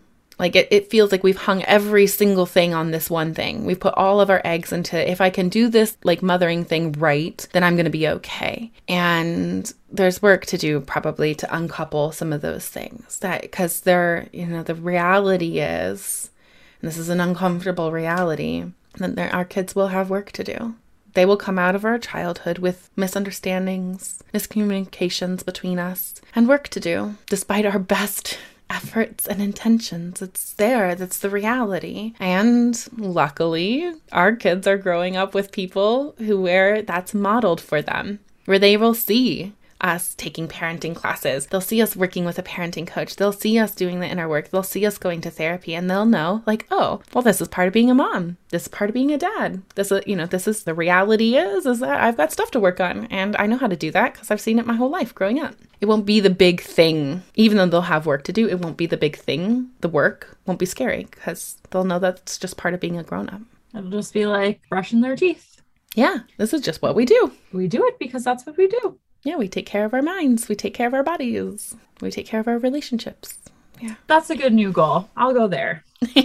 like 0.43 0.57
it, 0.57 0.66
it 0.72 0.91
feels 0.91 1.12
like 1.12 1.22
we've 1.22 1.37
hung 1.37 1.62
every 1.64 2.09
single 2.09 2.47
thing 2.47 2.74
on 2.74 2.91
this 2.91 3.09
one 3.09 3.33
thing. 3.33 3.64
We've 3.64 3.78
put 3.78 3.95
all 3.95 4.20
of 4.20 4.28
our 4.28 4.43
eggs 4.45 4.72
into 4.72 5.11
if 5.11 5.20
I 5.20 5.30
can 5.30 5.49
do 5.49 5.68
this 5.68 5.97
like 6.03 6.20
mothering 6.20 6.64
thing 6.64 6.91
right, 6.93 7.47
then 7.53 7.62
I'm 7.62 7.76
going 7.76 7.85
to 7.85 7.91
be 7.91 8.09
okay. 8.09 8.72
And 8.89 9.72
there's 9.89 10.20
work 10.20 10.47
to 10.47 10.59
do 10.59 10.80
probably 10.80 11.37
to 11.37 11.57
uncouple 11.57 12.11
some 12.11 12.33
of 12.33 12.41
those 12.41 12.66
things 12.66 13.20
that 13.20 13.43
because 13.43 13.83
they're, 13.83 14.28
you 14.33 14.47
know, 14.47 14.64
the 14.64 14.74
reality 14.74 15.61
is, 15.61 16.30
and 16.80 16.91
this 16.91 16.99
is 16.99 17.09
an 17.09 17.20
uncomfortable 17.20 17.93
reality, 17.93 18.64
that 18.99 19.16
there, 19.16 19.32
our 19.34 19.45
kids 19.45 19.74
will 19.74 19.88
have 19.88 20.11
work 20.11 20.32
to 20.32 20.45
do. 20.45 20.74
They 21.14 21.26
will 21.26 21.36
come 21.36 21.59
out 21.59 21.74
of 21.74 21.84
our 21.84 21.99
childhood 21.99 22.59
with 22.59 22.88
misunderstandings, 22.97 24.22
miscommunications 24.32 25.45
between 25.45 25.78
us, 25.78 26.14
and 26.34 26.49
work 26.49 26.68
to 26.68 26.80
do, 26.80 27.16
despite 27.26 27.66
our 27.66 27.78
best 27.78 28.38
efforts 28.70 29.28
and 29.28 29.43
intentions. 29.43 30.22
It's 30.22 30.55
there, 30.55 30.95
that's 30.95 31.18
the 31.18 31.28
reality. 31.28 32.14
And 32.18 32.82
luckily, 32.97 33.93
our 34.12 34.34
kids 34.34 34.66
are 34.66 34.78
growing 34.78 35.16
up 35.16 35.34
with 35.34 35.53
people 35.53 36.14
who 36.18 36.40
where 36.40 36.80
that's 36.80 37.12
modeled 37.12 37.61
for 37.61 37.82
them, 37.82 38.20
where 38.47 38.59
they 38.59 38.78
will 38.78 38.95
see 38.95 39.53
us 39.83 40.14
taking 40.14 40.47
parenting 40.49 40.95
classes. 40.95 41.47
They'll 41.47 41.61
see 41.61 41.83
us 41.83 41.97
working 41.97 42.24
with 42.24 42.39
a 42.39 42.43
parenting 42.43 42.87
coach. 42.87 43.16
They'll 43.16 43.33
see 43.33 43.59
us 43.59 43.74
doing 43.74 44.01
the 44.01 44.07
inner 44.07 44.28
work. 44.28 44.51
They'll 44.51 44.62
see 44.62 44.87
us 44.87 44.97
going 44.99 45.20
to 45.22 45.30
therapy 45.30 45.74
and 45.74 45.91
they'll 45.91 46.07
know 46.07 46.43
like, 46.47 46.66
"Oh, 46.70 47.03
well 47.12 47.22
this 47.22 47.41
is 47.41 47.49
part 47.49 47.66
of 47.68 47.74
being 47.74 47.91
a 47.91 47.95
mom. 47.95 48.37
This 48.51 48.62
is 48.62 48.68
part 48.68 48.91
of 48.91 48.95
being 48.95 49.11
a 49.12 49.18
dad. 49.18 49.62
This 49.74 49.91
is, 49.91 50.03
you 50.07 50.14
know, 50.16 50.26
this 50.26 50.47
is 50.47 50.64
the 50.64 50.74
reality 50.74 51.37
is 51.37 51.66
is 51.66 51.80
that 51.80 52.01
I've 52.01 52.16
got 52.16 52.33
stuff 52.33 52.51
to 52.53 52.61
work 52.61 52.80
on 52.80 53.07
and 53.07 53.37
I 53.37 53.47
know 53.47 53.57
how 53.59 53.66
to 53.66 53.76
do 53.76 53.91
that 53.91 54.12
because 54.14 54.30
I've 54.30 54.41
seen 54.41 54.59
it 54.59 54.66
my 54.66 54.74
whole 54.76 54.91
life 54.91 55.14
growing 55.14 55.41
up." 55.41 55.55
It 55.80 55.87
won't 55.87 56.07
be 56.07 56.20
the 56.20 56.30
big 56.30 56.61
thing. 56.61 57.22
Even 57.35 57.57
though 57.59 57.66
they'll 57.66 57.80
have 57.83 58.07
work 58.07 58.22
to 58.24 58.33
do, 58.33 58.49
it 58.49 58.61
won't 58.61 58.76
be 58.76 58.87
the 58.87 58.97
big 58.97 59.16
thing. 59.16 59.70
The 59.80 59.89
work 59.89 60.39
won't 60.47 60.61
be 60.61 60.66
scary 60.66 61.09
because 61.11 61.57
they'll 61.70 61.83
know 61.85 61.99
that's 61.99 62.39
just 62.39 62.57
part 62.57 62.72
of 62.74 62.78
being 62.80 62.99
a 62.99 63.03
grown 63.03 63.28
up. 63.30 63.41
it'll 63.76 63.91
just 63.91 64.14
be 64.14 64.26
like 64.26 64.61
brushing 64.68 65.01
their 65.01 65.16
teeth 65.16 65.61
Yeah, 65.97 66.18
this 66.37 66.53
is 66.55 66.61
just 66.61 66.83
what 66.83 66.95
we 66.95 67.05
do. 67.05 67.33
we 67.53 67.66
do 67.66 67.85
it 67.87 67.99
because 67.99 68.22
that's 68.22 68.47
what 68.47 68.57
we 68.57 68.68
do 68.68 68.97
Yeah, 69.23 69.37
we 69.37 69.49
take 69.49 69.66
care 69.66 69.85
of 69.85 69.95
our 69.95 70.03
minds. 70.03 70.49
We 70.49 70.55
take 70.57 70.75
care 70.75 70.87
of 70.87 70.95
our 70.95 71.03
bodies. 71.03 71.77
We 72.01 72.11
take 72.11 72.27
care 72.27 72.41
of 72.41 72.49
our 72.49 72.59
relationships. 72.59 73.39
Yeah. 73.81 73.97
that's 74.07 74.31
a 74.31 74.37
good 74.37 74.53
new 74.53 74.70
goal 74.70 75.09
i'll 75.16 75.33
go 75.35 75.49
there 75.49 75.83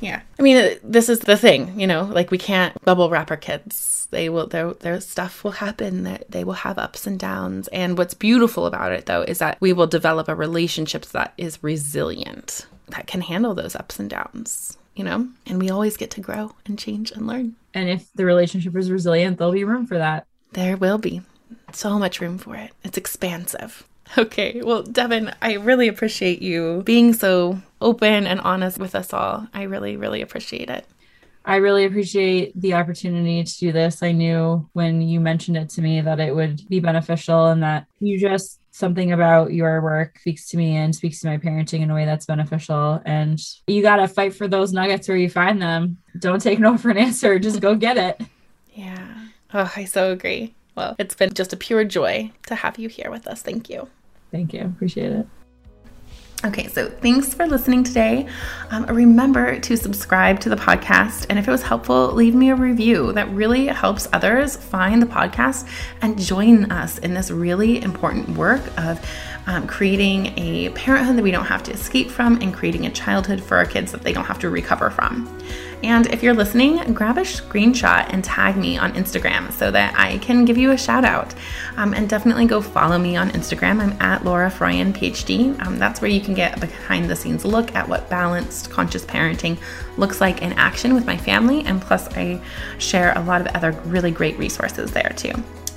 Yeah. 0.00 0.22
I 0.38 0.42
mean, 0.42 0.78
this 0.82 1.08
is 1.10 1.18
the 1.20 1.36
thing, 1.36 1.78
you 1.78 1.86
know, 1.86 2.04
like 2.04 2.30
we 2.30 2.38
can't 2.38 2.80
bubble 2.84 3.10
wrap 3.10 3.30
our 3.30 3.36
kids. 3.36 4.08
They 4.10 4.28
will, 4.30 4.46
their, 4.46 4.72
their 4.72 4.98
stuff 5.00 5.44
will 5.44 5.50
happen. 5.50 6.04
That 6.04 6.30
they 6.30 6.42
will 6.42 6.54
have 6.54 6.78
ups 6.78 7.06
and 7.06 7.18
downs. 7.20 7.68
And 7.68 7.98
what's 7.98 8.14
beautiful 8.14 8.64
about 8.64 8.92
it, 8.92 9.04
though, 9.06 9.22
is 9.22 9.38
that 9.38 9.58
we 9.60 9.74
will 9.74 9.86
develop 9.86 10.28
a 10.28 10.34
relationship 10.34 11.04
that 11.06 11.34
is 11.36 11.62
resilient, 11.62 12.66
that 12.88 13.06
can 13.06 13.20
handle 13.20 13.54
those 13.54 13.76
ups 13.76 13.98
and 14.00 14.08
downs, 14.08 14.78
you 14.96 15.04
know, 15.04 15.28
and 15.46 15.60
we 15.60 15.68
always 15.68 15.98
get 15.98 16.10
to 16.12 16.20
grow 16.22 16.52
and 16.64 16.78
change 16.78 17.10
and 17.12 17.26
learn. 17.26 17.56
and 17.74 17.90
if 17.90 18.10
the 18.14 18.24
relationship 18.24 18.74
is 18.76 18.90
resilient 18.90 19.36
there'll 19.38 19.52
be 19.52 19.64
room 19.64 19.86
for 19.86 19.98
that 19.98 20.26
There 20.52 20.76
will 20.76 20.98
be 20.98 21.20
so 21.72 21.98
much 21.98 22.20
room 22.20 22.38
for 22.38 22.56
it. 22.56 22.72
It's 22.84 22.98
expansive. 22.98 23.86
Okay, 24.18 24.60
well, 24.64 24.82
Devin, 24.82 25.32
I 25.40 25.54
really 25.54 25.86
appreciate 25.86 26.42
you 26.42 26.82
being 26.84 27.12
so 27.12 27.60
open 27.80 28.26
and 28.26 28.40
honest 28.40 28.78
with 28.78 28.94
us 28.94 29.12
all. 29.12 29.46
I 29.54 29.62
really, 29.64 29.96
really 29.96 30.20
appreciate 30.20 30.68
it. 30.68 30.84
I 31.44 31.56
really 31.56 31.84
appreciate 31.84 32.52
the 32.60 32.74
opportunity 32.74 33.42
to 33.42 33.58
do 33.58 33.72
this. 33.72 34.02
I 34.02 34.12
knew 34.12 34.68
when 34.72 35.00
you 35.00 35.20
mentioned 35.20 35.56
it 35.56 35.70
to 35.70 35.82
me 35.82 36.00
that 36.00 36.20
it 36.20 36.34
would 36.34 36.68
be 36.68 36.80
beneficial 36.80 37.46
and 37.46 37.62
that 37.62 37.86
you 37.98 38.18
just 38.18 38.60
something 38.72 39.12
about 39.12 39.52
your 39.52 39.80
work 39.80 40.18
speaks 40.18 40.48
to 40.48 40.56
me 40.56 40.76
and 40.76 40.94
speaks 40.94 41.20
to 41.20 41.28
my 41.28 41.38
parenting 41.38 41.80
in 41.80 41.90
a 41.90 41.94
way 41.94 42.04
that's 42.04 42.26
beneficial. 42.26 43.00
And 43.04 43.40
you 43.66 43.82
got 43.82 43.96
to 43.96 44.08
fight 44.08 44.34
for 44.34 44.48
those 44.48 44.72
nuggets 44.72 45.08
where 45.08 45.16
you 45.16 45.30
find 45.30 45.60
them. 45.60 45.98
Don't 46.18 46.40
take 46.40 46.58
no 46.58 46.76
for 46.76 46.90
an 46.90 46.98
answer. 46.98 47.38
Just 47.38 47.60
go 47.60 47.74
get 47.74 47.96
it. 47.96 48.20
Yeah. 48.72 49.26
Oh, 49.52 49.70
I 49.76 49.84
so 49.84 50.12
agree. 50.12 50.54
Well, 50.74 50.96
it's 50.98 51.14
been 51.14 51.32
just 51.34 51.52
a 51.52 51.56
pure 51.56 51.84
joy 51.84 52.32
to 52.46 52.54
have 52.54 52.78
you 52.78 52.88
here 52.88 53.10
with 53.10 53.26
us. 53.26 53.42
Thank 53.42 53.68
you. 53.68 53.88
Thank 54.30 54.52
you. 54.52 54.62
Appreciate 54.62 55.12
it. 55.12 55.26
Okay, 56.42 56.68
so 56.68 56.88
thanks 56.88 57.34
for 57.34 57.46
listening 57.46 57.84
today. 57.84 58.26
Um, 58.70 58.86
remember 58.86 59.60
to 59.60 59.76
subscribe 59.76 60.40
to 60.40 60.48
the 60.48 60.56
podcast. 60.56 61.26
And 61.28 61.38
if 61.38 61.46
it 61.46 61.50
was 61.50 61.60
helpful, 61.60 62.12
leave 62.12 62.34
me 62.34 62.48
a 62.48 62.54
review. 62.54 63.12
That 63.12 63.28
really 63.28 63.66
helps 63.66 64.08
others 64.14 64.56
find 64.56 65.02
the 65.02 65.06
podcast 65.06 65.68
and 66.00 66.18
join 66.18 66.72
us 66.72 66.96
in 66.96 67.12
this 67.12 67.30
really 67.30 67.82
important 67.82 68.38
work 68.38 68.62
of 68.78 69.06
um, 69.48 69.66
creating 69.66 70.38
a 70.38 70.70
parenthood 70.70 71.18
that 71.18 71.22
we 71.22 71.30
don't 71.30 71.44
have 71.44 71.62
to 71.64 71.72
escape 71.72 72.10
from 72.10 72.40
and 72.40 72.54
creating 72.54 72.86
a 72.86 72.90
childhood 72.90 73.42
for 73.42 73.58
our 73.58 73.66
kids 73.66 73.92
that 73.92 74.00
they 74.00 74.14
don't 74.14 74.24
have 74.24 74.38
to 74.38 74.48
recover 74.48 74.88
from. 74.88 75.26
And 75.82 76.06
if 76.08 76.22
you're 76.22 76.34
listening, 76.34 76.92
grab 76.92 77.16
a 77.16 77.22
screenshot 77.22 78.06
and 78.12 78.22
tag 78.22 78.56
me 78.56 78.76
on 78.76 78.92
Instagram 78.92 79.50
so 79.52 79.70
that 79.70 79.94
I 79.98 80.18
can 80.18 80.44
give 80.44 80.58
you 80.58 80.72
a 80.72 80.78
shout 80.78 81.04
out. 81.04 81.34
Um, 81.76 81.94
and 81.94 82.08
definitely 82.08 82.46
go 82.46 82.60
follow 82.60 82.98
me 82.98 83.16
on 83.16 83.30
Instagram. 83.30 83.80
I'm 83.80 84.00
at 84.00 84.24
Laura 84.24 84.50
Froyen, 84.50 84.92
PhD. 84.92 85.58
Um, 85.64 85.78
that's 85.78 86.00
where 86.02 86.10
you 86.10 86.20
can 86.20 86.34
get 86.34 86.56
a 86.56 86.60
behind 86.60 87.08
the 87.08 87.16
scenes 87.16 87.44
look 87.44 87.74
at 87.74 87.88
what 87.88 88.10
balanced 88.10 88.70
conscious 88.70 89.04
parenting 89.04 89.58
looks 89.96 90.20
like 90.20 90.42
in 90.42 90.52
action 90.54 90.94
with 90.94 91.06
my 91.06 91.16
family. 91.16 91.64
And 91.64 91.80
plus, 91.80 92.08
I 92.16 92.40
share 92.78 93.16
a 93.16 93.22
lot 93.22 93.40
of 93.40 93.46
other 93.48 93.72
really 93.86 94.10
great 94.10 94.38
resources 94.38 94.90
there 94.90 95.12
too. 95.16 95.32